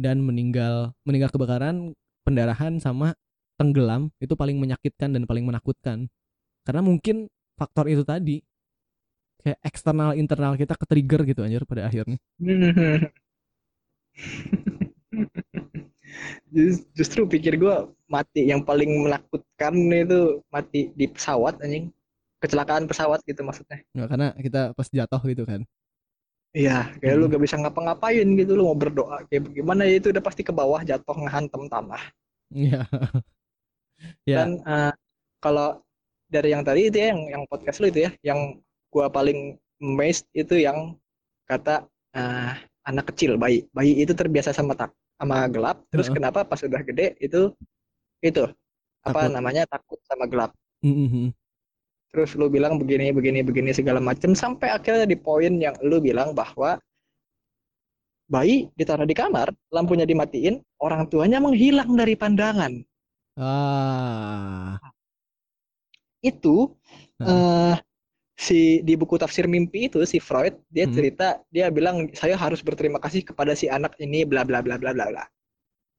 [0.00, 1.92] dan meninggal meninggal kebakaran
[2.26, 3.12] pendarahan sama
[3.60, 6.08] tenggelam itu paling menyakitkan dan paling menakutkan
[6.66, 8.40] karena mungkin faktor itu tadi
[9.42, 12.16] kayak eksternal internal kita ke trigger gitu anjir pada akhirnya
[16.50, 21.90] Jus- Justru pikir gua mati yang paling menakutkan itu mati di pesawat anjing.
[22.40, 23.84] Kecelakaan pesawat gitu maksudnya.
[23.94, 25.60] Nggak, karena kita pas jatuh gitu kan
[26.50, 27.32] Iya, kayak lu Hmm.
[27.38, 30.82] gak bisa ngapa-ngapain gitu lu mau berdoa kayak gimana ya itu udah pasti ke bawah
[30.82, 32.02] jatuh ngehantem tanah.
[32.50, 32.80] Iya
[34.26, 34.92] ya Dan eh,
[35.38, 35.78] kalau
[36.26, 38.58] dari yang tadi itu ya yang yang podcast lu itu ya, yang
[38.90, 40.98] gua paling amazed itu yang
[41.46, 41.86] kata
[42.18, 42.52] eh,
[42.86, 43.66] anak kecil bayi.
[43.70, 46.16] Bayi itu terbiasa sama tak sama gelap, terus Heeh.
[46.18, 47.54] kenapa pas udah gede itu
[48.24, 48.42] itu
[49.06, 49.32] apa Takut.
[49.32, 50.50] namanya takut sama gelap.
[50.82, 51.30] Mhm.
[52.10, 56.34] Terus lu bilang begini begini begini segala macem sampai akhirnya di poin yang lu bilang
[56.34, 56.74] bahwa
[58.30, 62.72] bayi ditaruh di kamar, lampunya dimatiin, orang tuanya menghilang dari pandangan.
[63.38, 64.78] ah
[66.20, 66.76] Itu
[67.20, 67.28] Heeh.
[67.30, 67.76] eh
[68.40, 70.94] si di buku tafsir mimpi itu si Freud dia Hmm.
[70.96, 74.92] cerita dia bilang saya harus berterima kasih kepada si anak ini bla bla bla bla
[74.96, 75.24] bla bla.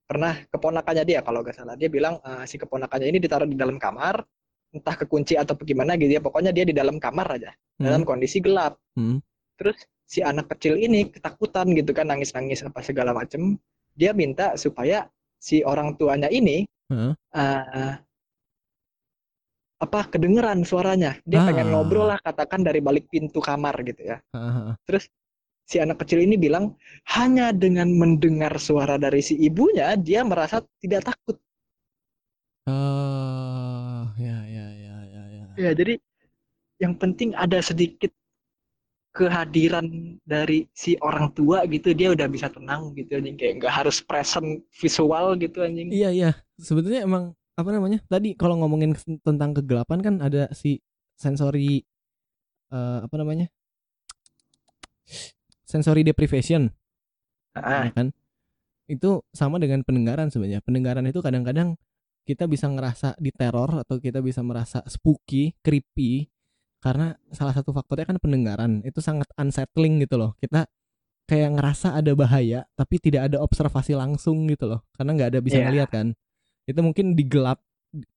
[0.10, 3.78] Pernah keponakannya dia kalau nggak salah dia bilang eh, si keponakannya ini ditaruh di dalam
[3.80, 4.22] kamar
[4.72, 8.80] entah kekunci atau bagaimana gitu ya pokoknya dia di dalam kamar aja dalam kondisi gelap.
[8.96, 9.20] Hmm.
[9.60, 9.78] Terus
[10.08, 13.60] si anak kecil ini ketakutan gitu kan nangis-nangis apa segala macem.
[13.96, 17.12] Dia minta supaya si orang tuanya ini Heeh.
[17.36, 17.94] eh,
[19.82, 21.18] apa kedengeran suaranya.
[21.26, 21.72] Dia pengen Ah.
[21.74, 24.18] ngobrol lah katakan dari balik pintu kamar gitu ya.
[24.32, 24.78] Heeh.
[24.86, 25.10] Terus
[25.66, 26.78] si anak kecil ini bilang
[27.18, 31.36] hanya dengan mendengar suara dari si ibunya dia merasa tidak takut.
[32.70, 34.38] Oh, ya
[35.58, 35.70] ya.
[35.70, 35.94] Ya jadi
[36.82, 38.10] yang penting ada sedikit
[39.12, 44.00] kehadiran dari si orang tua gitu dia udah bisa tenang gitu anjing kayak nggak harus
[44.00, 45.92] present visual gitu anjing.
[45.92, 48.00] Iya iya, sebetulnya emang apa namanya?
[48.08, 50.80] Tadi kalau ngomongin tentang kegelapan kan ada si
[51.20, 51.84] sensory
[52.72, 53.52] eh, apa namanya?
[55.68, 56.72] Sensory deprivation,
[57.56, 58.08] Ah, ya kan?
[58.88, 60.60] Itu sama dengan pendengaran sebenarnya.
[60.64, 61.80] Pendengaran itu kadang-kadang
[62.28, 66.30] kita bisa ngerasa diteror atau kita bisa merasa spooky, creepy
[66.82, 68.82] karena salah satu faktornya kan pendengaran.
[68.86, 70.34] Itu sangat unsettling gitu loh.
[70.42, 70.66] Kita
[71.30, 74.82] kayak ngerasa ada bahaya tapi tidak ada observasi langsung gitu loh.
[74.98, 75.66] Karena nggak ada bisa Iya.
[75.70, 76.08] ngelihat kan.
[76.66, 77.62] Itu mungkin digelap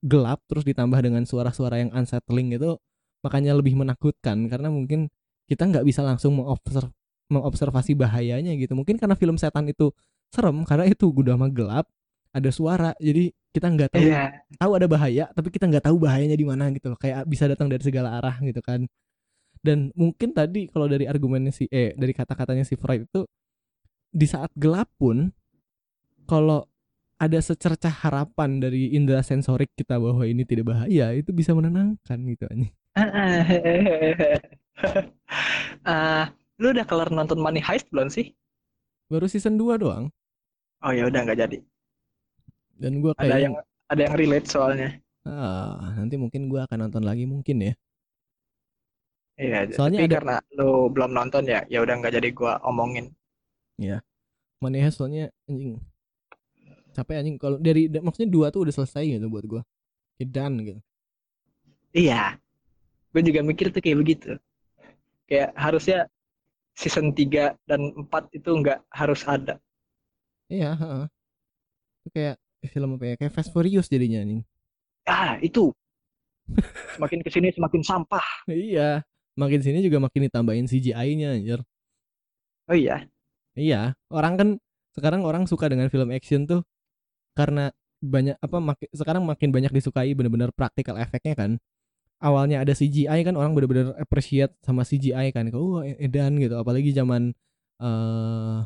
[0.06, 2.78] gelap terus ditambah dengan suara-suara yang unsettling itu
[3.26, 5.10] makanya lebih menakutkan karena mungkin
[5.50, 6.94] kita nggak bisa langsung mengobserv
[7.32, 8.76] mengobservasi bahayanya gitu.
[8.76, 9.90] Mungkin karena film setan itu
[10.30, 11.88] serem karena itu udah mah gelap,
[12.34, 12.90] ada suara.
[12.98, 14.42] Jadi kita nggak tahu iya.
[14.58, 17.70] tahu ada bahaya tapi kita nggak tahu bahayanya di mana gitu loh kayak bisa datang
[17.70, 18.82] dari segala arah gitu kan
[19.62, 23.22] dan mungkin tadi kalau dari argumennya si eh dari kata-katanya si Freud itu
[24.10, 25.30] di saat gelap pun
[26.26, 26.66] kalau
[27.14, 32.44] ada secercah harapan dari indera sensorik kita bahwa ini tidak bahaya itu bisa menenangkan gitu
[32.50, 32.74] anjing.
[35.86, 38.34] Ah, lu udah kelar nonton Money Heist belum sih?
[39.06, 40.10] baru season 2 doang
[40.84, 41.58] Oh ya udah nggak jadi.
[42.80, 43.54] Dan gua Ada kayak yang
[43.92, 44.88] ada yang relate soalnya.
[45.24, 47.74] ah nanti mungkin gua akan nonton lagi mungkin ya
[49.34, 53.10] Iya, Soalnya tapi ada- karena lu belum nonton ya, ya udah nggak jadi gua omongin.
[54.62, 55.76] Money Heist soalnya anjing
[56.94, 59.62] capek anjing kalau dari da- maksudnya dua tuh udah selesai gitu buat gua
[60.16, 60.80] Kayak done gitu
[61.94, 62.38] Iya.
[63.14, 64.30] Gue juga mikir tuh kayak begitu.
[65.30, 66.10] Kayak harusnya
[66.74, 69.62] season 3 dan 4 itu nggak harus ada.
[70.50, 71.04] Iya, heeh.
[72.02, 72.36] Itu kayak
[72.70, 73.14] film apa ya?
[73.20, 74.40] Kayak Fast Furious jadinya nih.
[75.04, 75.72] Ah, itu.
[76.96, 78.26] Semakin ke sini semakin sampah.
[78.50, 79.04] iya.
[79.34, 81.60] Makin sini juga makin ditambahin CGI-nya anjir.
[82.70, 83.04] Oh iya.
[83.54, 84.48] Iya, orang kan
[84.94, 86.62] sekarang orang suka dengan film action tuh
[87.34, 88.56] karena banyak apa
[88.94, 91.50] sekarang makin banyak disukai bener-bener praktikal efeknya kan.
[92.22, 95.50] Awalnya ada CGI kan orang bener-bener appreciate sama CGI kan.
[95.52, 96.54] Oh, edan gitu.
[96.56, 97.34] Apalagi zaman
[97.82, 98.58] eh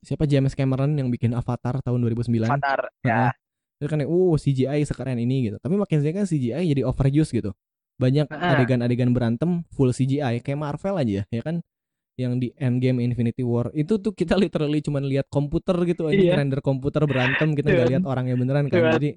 [0.00, 2.48] siapa James Cameron yang bikin Avatar tahun 2009.
[2.48, 2.88] Fatar.
[3.00, 3.08] Heeh.
[3.08, 3.30] Ya.
[3.76, 5.56] Itu kan oh CGI sekeren ini gitu.
[5.56, 7.52] Tapi makin sini kan CGI jadi overuse gitu.
[7.96, 11.60] Banyak adegan-adegan berantem full CGI kayak Marvel aja ya kan.
[12.16, 16.36] Yang di Endgame Infinity War itu tuh kita literally cuman lihat komputer gitu aja Iya.
[16.36, 18.76] render komputer berantem kita nggak lihat orangnya beneran kan.
[18.76, 18.92] Iya.
[19.00, 19.10] Jadi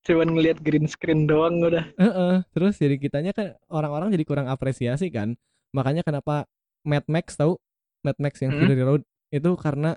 [0.00, 5.08] cuman ngelihat green screen doang udah Heeh, terus jadi kitanya kan orang-orang jadi kurang apresiasi
[5.08, 5.36] kan.
[5.72, 6.44] Makanya kenapa
[6.84, 7.56] Mad Max tahu
[8.04, 8.64] Mad Max yang Hmm.
[8.64, 9.02] Fury Road
[9.32, 9.96] itu karena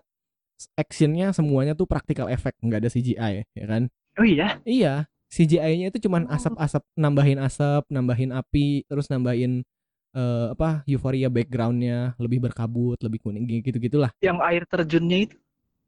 [0.77, 3.89] actionnya semuanya tuh practical effect, nggak ada CGI ya kan?
[4.19, 6.35] oh iya Iya, CGI-nya itu cuman Oh.
[6.37, 9.65] asap-asap, nambahin asap, nambahin api, terus nambahin
[10.13, 14.13] eh, apa euforia backgroundnya lebih berkabut, lebih kuning gitu gitulah.
[14.21, 15.35] yang air terjunnya itu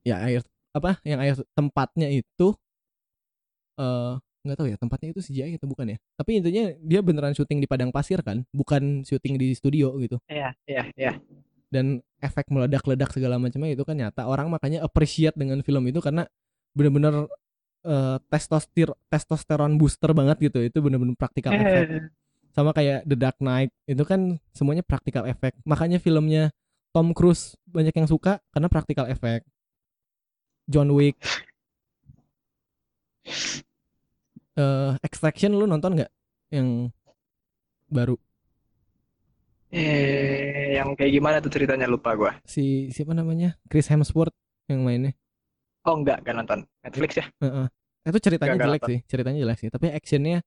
[0.06, 0.42] Ya air
[0.74, 0.98] apa?
[1.06, 2.48] Yang air tempatnya itu
[3.80, 4.14] eh
[4.46, 5.98] nggak tahu ya tempatnya itu CGI atau bukan ya.
[6.22, 10.22] Tapi intinya dia beneran syuting di padang pasir kan, bukan syuting di studio gitu.
[10.30, 11.12] iya iya iya
[11.76, 14.24] Dan efek meledak-ledak segala macamnya itu kan nyata.
[14.24, 16.24] Orang makanya appreciate dengan film itu karena
[16.72, 17.28] bener-bener
[17.84, 20.64] eh, testoster testosteron booster banget gitu.
[20.64, 21.92] Itu bener-bener practical effect.
[21.92, 22.08] Eh,
[22.56, 26.56] sama kayak The Dark Knight itu kan semuanya practical effect makanya filmnya
[26.96, 29.44] Tom Cruise banyak yang suka karena practical effect
[30.72, 31.20] John Wick
[34.56, 36.12] eh Extraction lu nonton nggak
[36.56, 36.88] yang
[37.92, 38.16] baru
[39.76, 41.86] eh yang kayak gimana tuh ceritanya?
[41.92, 42.32] Lupa gua.
[42.48, 43.60] Si siapa namanya?
[43.68, 44.36] Chris Hemsworth
[44.72, 45.12] yang mainnya.
[45.84, 46.60] Oh enggak gak nonton.
[46.82, 47.28] Netflix ya?
[47.44, 47.68] Heeh.
[48.06, 48.92] itu ceritanya jelek nonton.
[48.94, 49.70] sih ceritanya jelek sih.
[49.74, 50.40] Tapi actionnya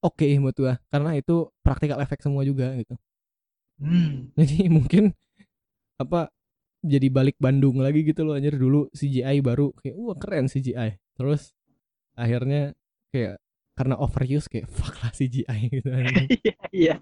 [0.00, 2.94] oke menurut gua karena itu practical effect semua juga gitu.
[3.82, 4.30] Hmm.
[4.38, 5.10] jadi mungkin
[5.98, 6.30] apa
[6.84, 8.56] jadi balik Bandung lagi gitu loh anjir.
[8.56, 11.52] Dulu CGI baru kayak wah keren CGI terus
[12.14, 12.72] akhirnya
[13.10, 13.42] kayak
[13.74, 16.26] karena overuse kayak fuck lah CGI gitu anjing.
[16.40, 16.96] iya iya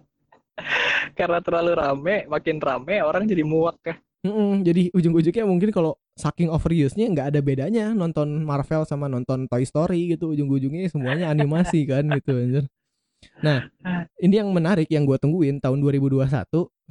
[1.18, 3.96] karena terlalu rame makin rame orang jadi muak ya.
[4.22, 9.66] Mm-mm, jadi ujung-ujungnya mungkin kalau saking overuse-nya nggak ada bedanya nonton Marvel sama nonton Toy
[9.66, 10.30] Story gitu.
[10.30, 12.64] Ujung-ujungnya semuanya animasi kan gitu anjir.
[13.42, 13.66] Nah
[14.22, 16.22] ini yang menarik yang gua tungguin tahun 2021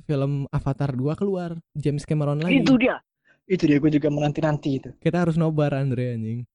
[0.03, 2.59] film Avatar 2 keluar James Cameron lagi.
[2.59, 2.99] Itu dia.
[3.47, 4.89] Itu dia gue juga menanti nanti itu.
[4.99, 6.47] Kita harus nobar Andre anjing.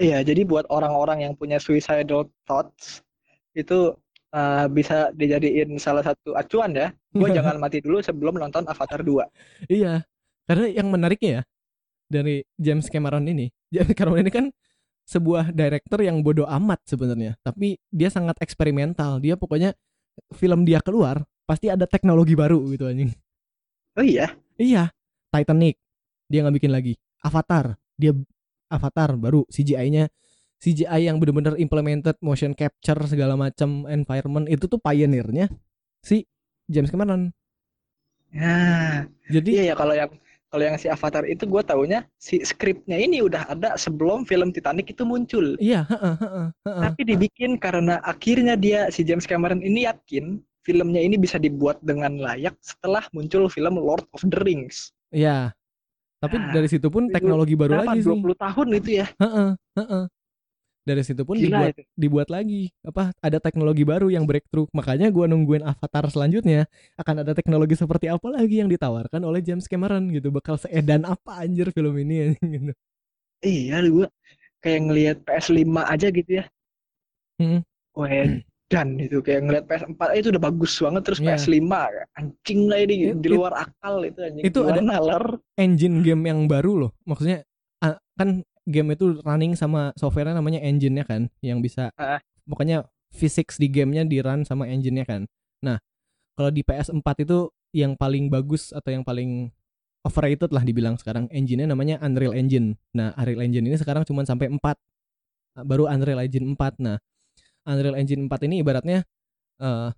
[0.00, 3.04] Iya, jadi buat orang-orang yang punya suicidal thoughts
[3.52, 3.92] itu
[4.32, 6.88] uh, bisa dijadiin salah satu acuan ya.
[7.12, 9.68] Gue jangan mati dulu sebelum nonton Avatar 2.
[9.68, 10.02] Iya,
[10.48, 11.42] karena yang menariknya ya
[12.08, 14.46] dari James Cameron ini, James Cameron ini kan
[15.04, 19.20] sebuah director yang bodoh amat sebenarnya, tapi dia sangat eksperimental.
[19.20, 19.76] Dia pokoknya
[20.36, 23.12] film dia keluar pasti ada teknologi baru gitu anjing.
[23.92, 24.92] Oh iya, Iya,
[25.32, 25.76] Titanic
[26.28, 26.94] dia nggak bikin lagi.
[27.22, 28.12] Avatar dia
[28.72, 30.08] Avatar baru CGI-nya
[30.62, 35.50] CGI yang bener-bener implemented motion capture segala macam environment itu tuh pioneernya
[36.06, 36.22] si
[36.70, 37.34] James Cameron.
[38.32, 40.10] nah Jadi iya ya kalau yang
[40.52, 44.92] kalau yang si Avatar itu gue taunya si skripnya ini udah ada sebelum film Titanic
[44.92, 45.56] itu muncul.
[45.60, 46.82] iya, heeh, heeh, heeh.
[46.84, 52.20] Tapi dibikin karena akhirnya dia si James Cameron ini yakin filmnya ini bisa dibuat dengan
[52.20, 54.92] layak setelah muncul film Lord of the Rings.
[55.12, 55.52] Iya.
[56.22, 58.14] Tapi Ah, dari situ pun itu teknologi baru lagi sih.
[58.14, 59.06] 20 tahun itu ya.
[59.20, 60.04] Heeh, heeh.
[60.82, 61.82] Dari situ pun Gila dibuat itu.
[61.94, 64.66] dibuat lagi apa ada teknologi baru yang breakthrough.
[64.74, 69.70] Makanya gua nungguin Avatar selanjutnya akan ada teknologi seperti apa lagi yang ditawarkan oleh James
[69.70, 70.28] Cameron gitu.
[70.28, 72.74] Bakal seedan apa anjir film ini gitu.
[73.42, 74.06] Iya, gue
[74.58, 76.44] kayak ngelihat PS5 aja gitu ya.
[77.38, 77.62] Hmm.
[77.94, 78.10] Wah,
[78.66, 81.34] dan itu kayak ngelihat PS4 aja itu udah bagus banget terus Iya.
[81.38, 81.62] PS5
[82.14, 84.42] anjing lah ini It- di it- luar akal itu anjing.
[84.46, 85.24] itu ada- nalar.
[85.54, 86.92] Engine game yang baru loh.
[87.02, 87.46] Maksudnya
[88.12, 92.22] kan game itu running sama softwarenya namanya engine-nya kan yang bisa Ah.
[92.46, 95.22] pokoknya physics di gamenya di run sama engine-nya kan.
[95.60, 95.78] Nah,
[96.34, 99.52] kalau di PS4 itu yang paling bagus atau yang paling
[100.02, 102.74] overrated lah dibilang sekarang engine-nya namanya Unreal Engine.
[102.96, 104.76] Nah, Unreal Engine ini sekarang cuma sampai 4.
[105.58, 106.80] Nah, Baru Unreal Engine 4.
[106.82, 106.96] Nah,
[107.68, 109.04] Unreal Engine 4 ini ibaratnya
[109.62, 109.88] eh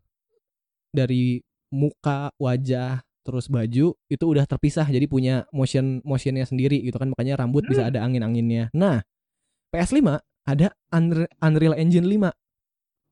[0.94, 1.42] dari
[1.74, 7.40] muka, wajah, terus baju itu udah terpisah jadi punya motion motionnya sendiri gitu kan makanya
[7.40, 8.68] rambut bisa ada angin-anginnya.
[8.76, 9.00] Nah,
[9.72, 12.30] PS5 ada Unre- Unreal Engine 5.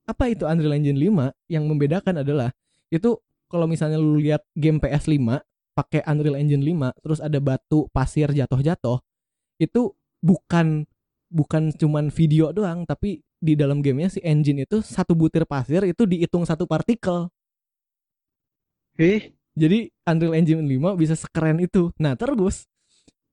[0.06, 1.32] Apa itu Unreal Engine 5?
[1.48, 2.52] Yang membedakan adalah
[2.92, 3.16] itu
[3.48, 5.40] kalau misalnya lu lihat game PS5
[5.72, 9.00] pakai Unreal Engine 5 terus ada batu pasir jatuh-jatuh
[9.56, 10.84] itu bukan
[11.32, 16.04] bukan cuman video doang tapi di dalam gamenya si engine itu satu butir pasir itu
[16.04, 17.32] dihitung satu partikel
[19.00, 21.92] Eh, jadi Unreal Engine 5 bisa sekeren itu.
[22.00, 22.64] Nah, terus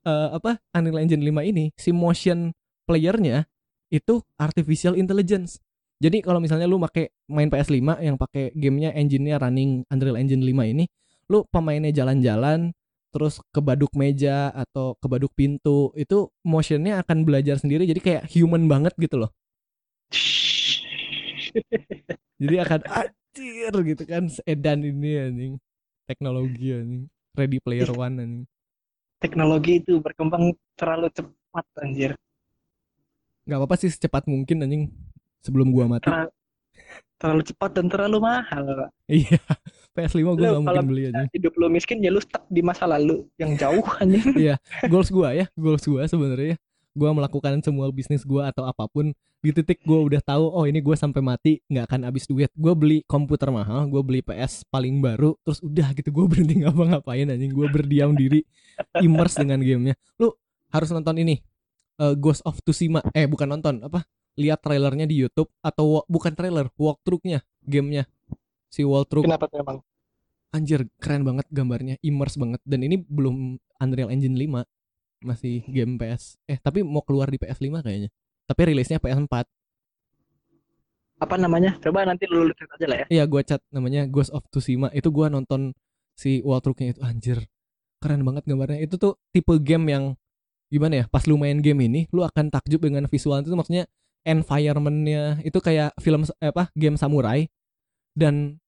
[0.04, 2.52] eh, apa Unreal Engine 5 ini si motion
[2.84, 3.48] playernya
[3.90, 5.64] itu artificial intelligence.
[6.00, 10.72] Jadi kalau misalnya lu pakai main PS5 yang pakai gamenya engine-nya running Unreal Engine 5
[10.72, 10.88] ini,
[11.28, 12.72] lu pemainnya jalan-jalan
[13.10, 18.94] terus kebaduk meja atau kebaduk pintu itu motionnya akan belajar sendiri jadi kayak human banget
[19.02, 19.34] gitu loh.
[22.40, 25.54] Jadi akan anjir gitu kan sedan ini anjing.
[26.10, 27.06] Teknologi anjing.
[27.38, 28.46] Ready Player One anjing.
[29.20, 32.16] teknologi itu berkembang terlalu cepat anjir.
[33.46, 34.84] Gak apa-apa sih secepat mungkin anjing.
[35.40, 36.04] sebelum gua mati.
[36.04, 36.32] Terlalu,
[37.16, 38.64] terlalu cepat dan terlalu mahal.
[38.76, 38.90] Pak.
[39.08, 39.40] Iya.
[39.96, 41.24] PS5 gua gak kalau mungkin beli aja.
[41.32, 44.24] Hidup lu miskin ya lu stuck di masa lalu yang jauh anjing.
[44.36, 44.56] Iya,
[44.92, 46.60] goals gua ya, goals gua sebenarnya
[46.98, 50.84] gua melakukan semua bisnis gua atau apa pun di titik gua udah tahu oh ini
[50.84, 52.52] gua sampai mati nggak akan habis duit.
[52.58, 57.30] Gua beli komputer mahal, gua beli PS paling baru, terus udah gitu gua berhenti ngapa-ngapain
[57.30, 58.44] anjing, gua berdiam diri
[59.00, 59.96] immerse dengan gamenya.
[60.20, 60.34] Lu
[60.70, 61.40] harus nonton ini
[62.00, 63.04] eh, Ghost of Tsushima.
[63.16, 64.04] Eh bukan nonton, apa?
[64.40, 68.08] Lihat trailernya di YouTube atau bukan trailer, walkthrough-nya, gamenya.
[68.70, 69.78] Si walkthrough Kenapa tuh emang?
[70.50, 72.62] Anjir, keren banget gambarnya, immerse banget.
[72.66, 74.66] Dan ini belum Unreal Engine 5,
[75.24, 76.40] masih game PS.
[76.48, 78.10] Eh, tapi mau keluar di PS5 kayaknya.
[78.50, 79.46] Tapi rilisnya PS4.
[81.20, 81.76] Apa namanya?
[81.84, 83.06] Coba nanti lu lihat aja lah ya.
[83.12, 84.88] Iya, gua cat namanya Ghost of Tsushima.
[84.96, 85.76] Itu gua nonton
[86.16, 87.38] si walkthrough-nya itu anjir.
[88.00, 88.80] Keren banget gambarnya.
[88.80, 90.04] Itu tuh tipe game yang
[90.72, 91.06] gimana ya?
[91.12, 93.86] Pas lu main game ini, lu akan takjub dengan visual itu maksudnya
[94.24, 96.72] environment-nya itu kayak film eh, apa?
[96.80, 97.52] Game samurai
[98.16, 98.64] dan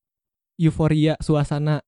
[0.59, 1.79] euforia suasana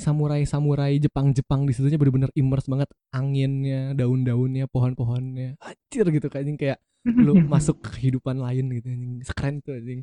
[0.00, 5.60] samurai-samurai Jepang-Jepang di situnya bener-bener immerse banget anginnya, daun-daunnya, pohon-pohonnya.
[5.60, 6.78] Anjir gitu kayak anjing kayak
[7.26, 9.12] lu masuk ke kehidupan lain gitu anjing.
[9.36, 10.02] Keren tuh anjing.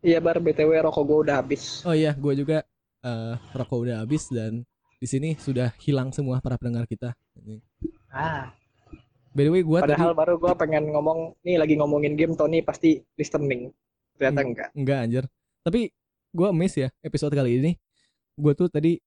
[0.00, 1.84] Iya bar BTW rokok gua udah habis.
[1.84, 2.64] Oh iya, gua juga
[3.04, 4.64] eh, rokok udah habis dan
[5.00, 7.12] di sini sudah hilang semua para pendengar kita.
[8.12, 8.52] Ah,
[9.30, 12.66] By the way, gua tadi padahal baru gua pengen ngomong nih lagi ngomongin game Tony
[12.66, 13.70] pasti listening.
[14.18, 14.68] Ternyata enggak.
[14.74, 15.24] enggak anjir.
[15.62, 15.80] Tapi
[16.30, 17.72] gua miss ya episode kali ini.
[18.34, 18.98] Gua tuh tadi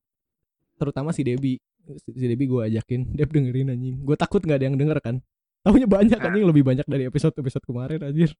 [0.76, 1.56] terutama si Debi,
[1.98, 3.96] si Debi gua ajakin, Deb dengerin anjing.
[4.02, 5.16] Gua takut nggak ada yang denger kan.
[5.64, 6.28] Tahunya banyak Ah.
[6.28, 8.36] anjing, lebih banyak dari episode-episode kemarin anjir.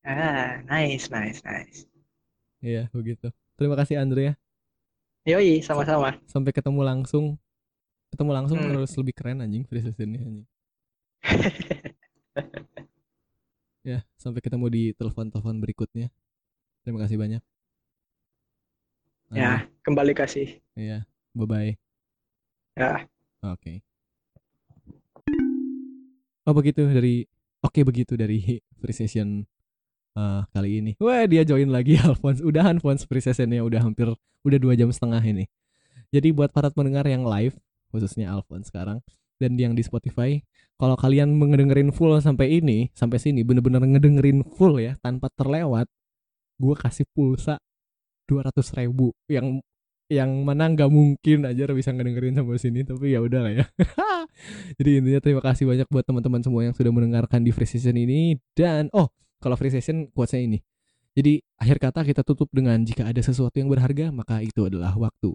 [0.00, 1.84] Ah, nice, nice, nice.
[2.62, 3.28] Iya, begitu.
[3.58, 4.34] Terima kasih Andre ya.
[5.36, 6.16] Yoi, sama-sama.
[6.24, 7.36] Sampai ketemu langsung.
[8.08, 8.70] Ketemu langsung Hmm.
[8.72, 10.46] harus lebih keren anjing free sessionnya anjing.
[13.80, 16.12] Ya, sampai ketemu di telepon-telepon berikutnya.
[16.84, 17.40] Terima kasih banyak.
[19.30, 20.58] Ya, kembali kasih.
[20.74, 21.06] Iya,
[21.38, 21.78] bye-bye.
[22.74, 23.06] Ya.
[23.46, 23.78] Oke.
[26.42, 27.30] Oh begitu dari
[27.62, 29.46] Oke begitu dari free session
[30.18, 30.92] eh, kali ini.
[30.98, 32.42] Wah dia join lagi Alphonse.
[32.42, 34.10] Udah Alphonse free sessionnya udah hampir
[34.42, 35.46] udah dua jam setengah ini.
[36.10, 37.54] Jadi buat para pendengar yang live
[37.94, 38.98] khususnya Alphonse sekarang
[39.38, 40.42] dan yang di Spotify,
[40.74, 45.86] kalau kalian mengedengerin full sampai ini sampai sini bener-bener ngedengerin full ya tanpa terlewat,
[46.58, 47.62] gue kasih pulsa
[48.30, 49.58] 200 ribu yang
[50.10, 53.64] yang mana nggak mungkin aja bisa ngedengerin sampai sini tapi ya udah lah ya.
[54.78, 58.34] Jadi intinya terima kasih banyak buat teman-teman semua yang sudah mendengarkan di free session ini.
[58.54, 60.58] Dan oh kalau free session quotesnya ini.
[61.14, 65.34] Jadi akhir kata kita tutup dengan jika ada sesuatu yang berharga maka itu adalah waktu.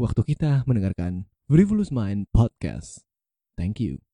[0.00, 3.04] Waktu kita mendengarkan Frivolous Mind Podcast.
[3.60, 4.11] Thank you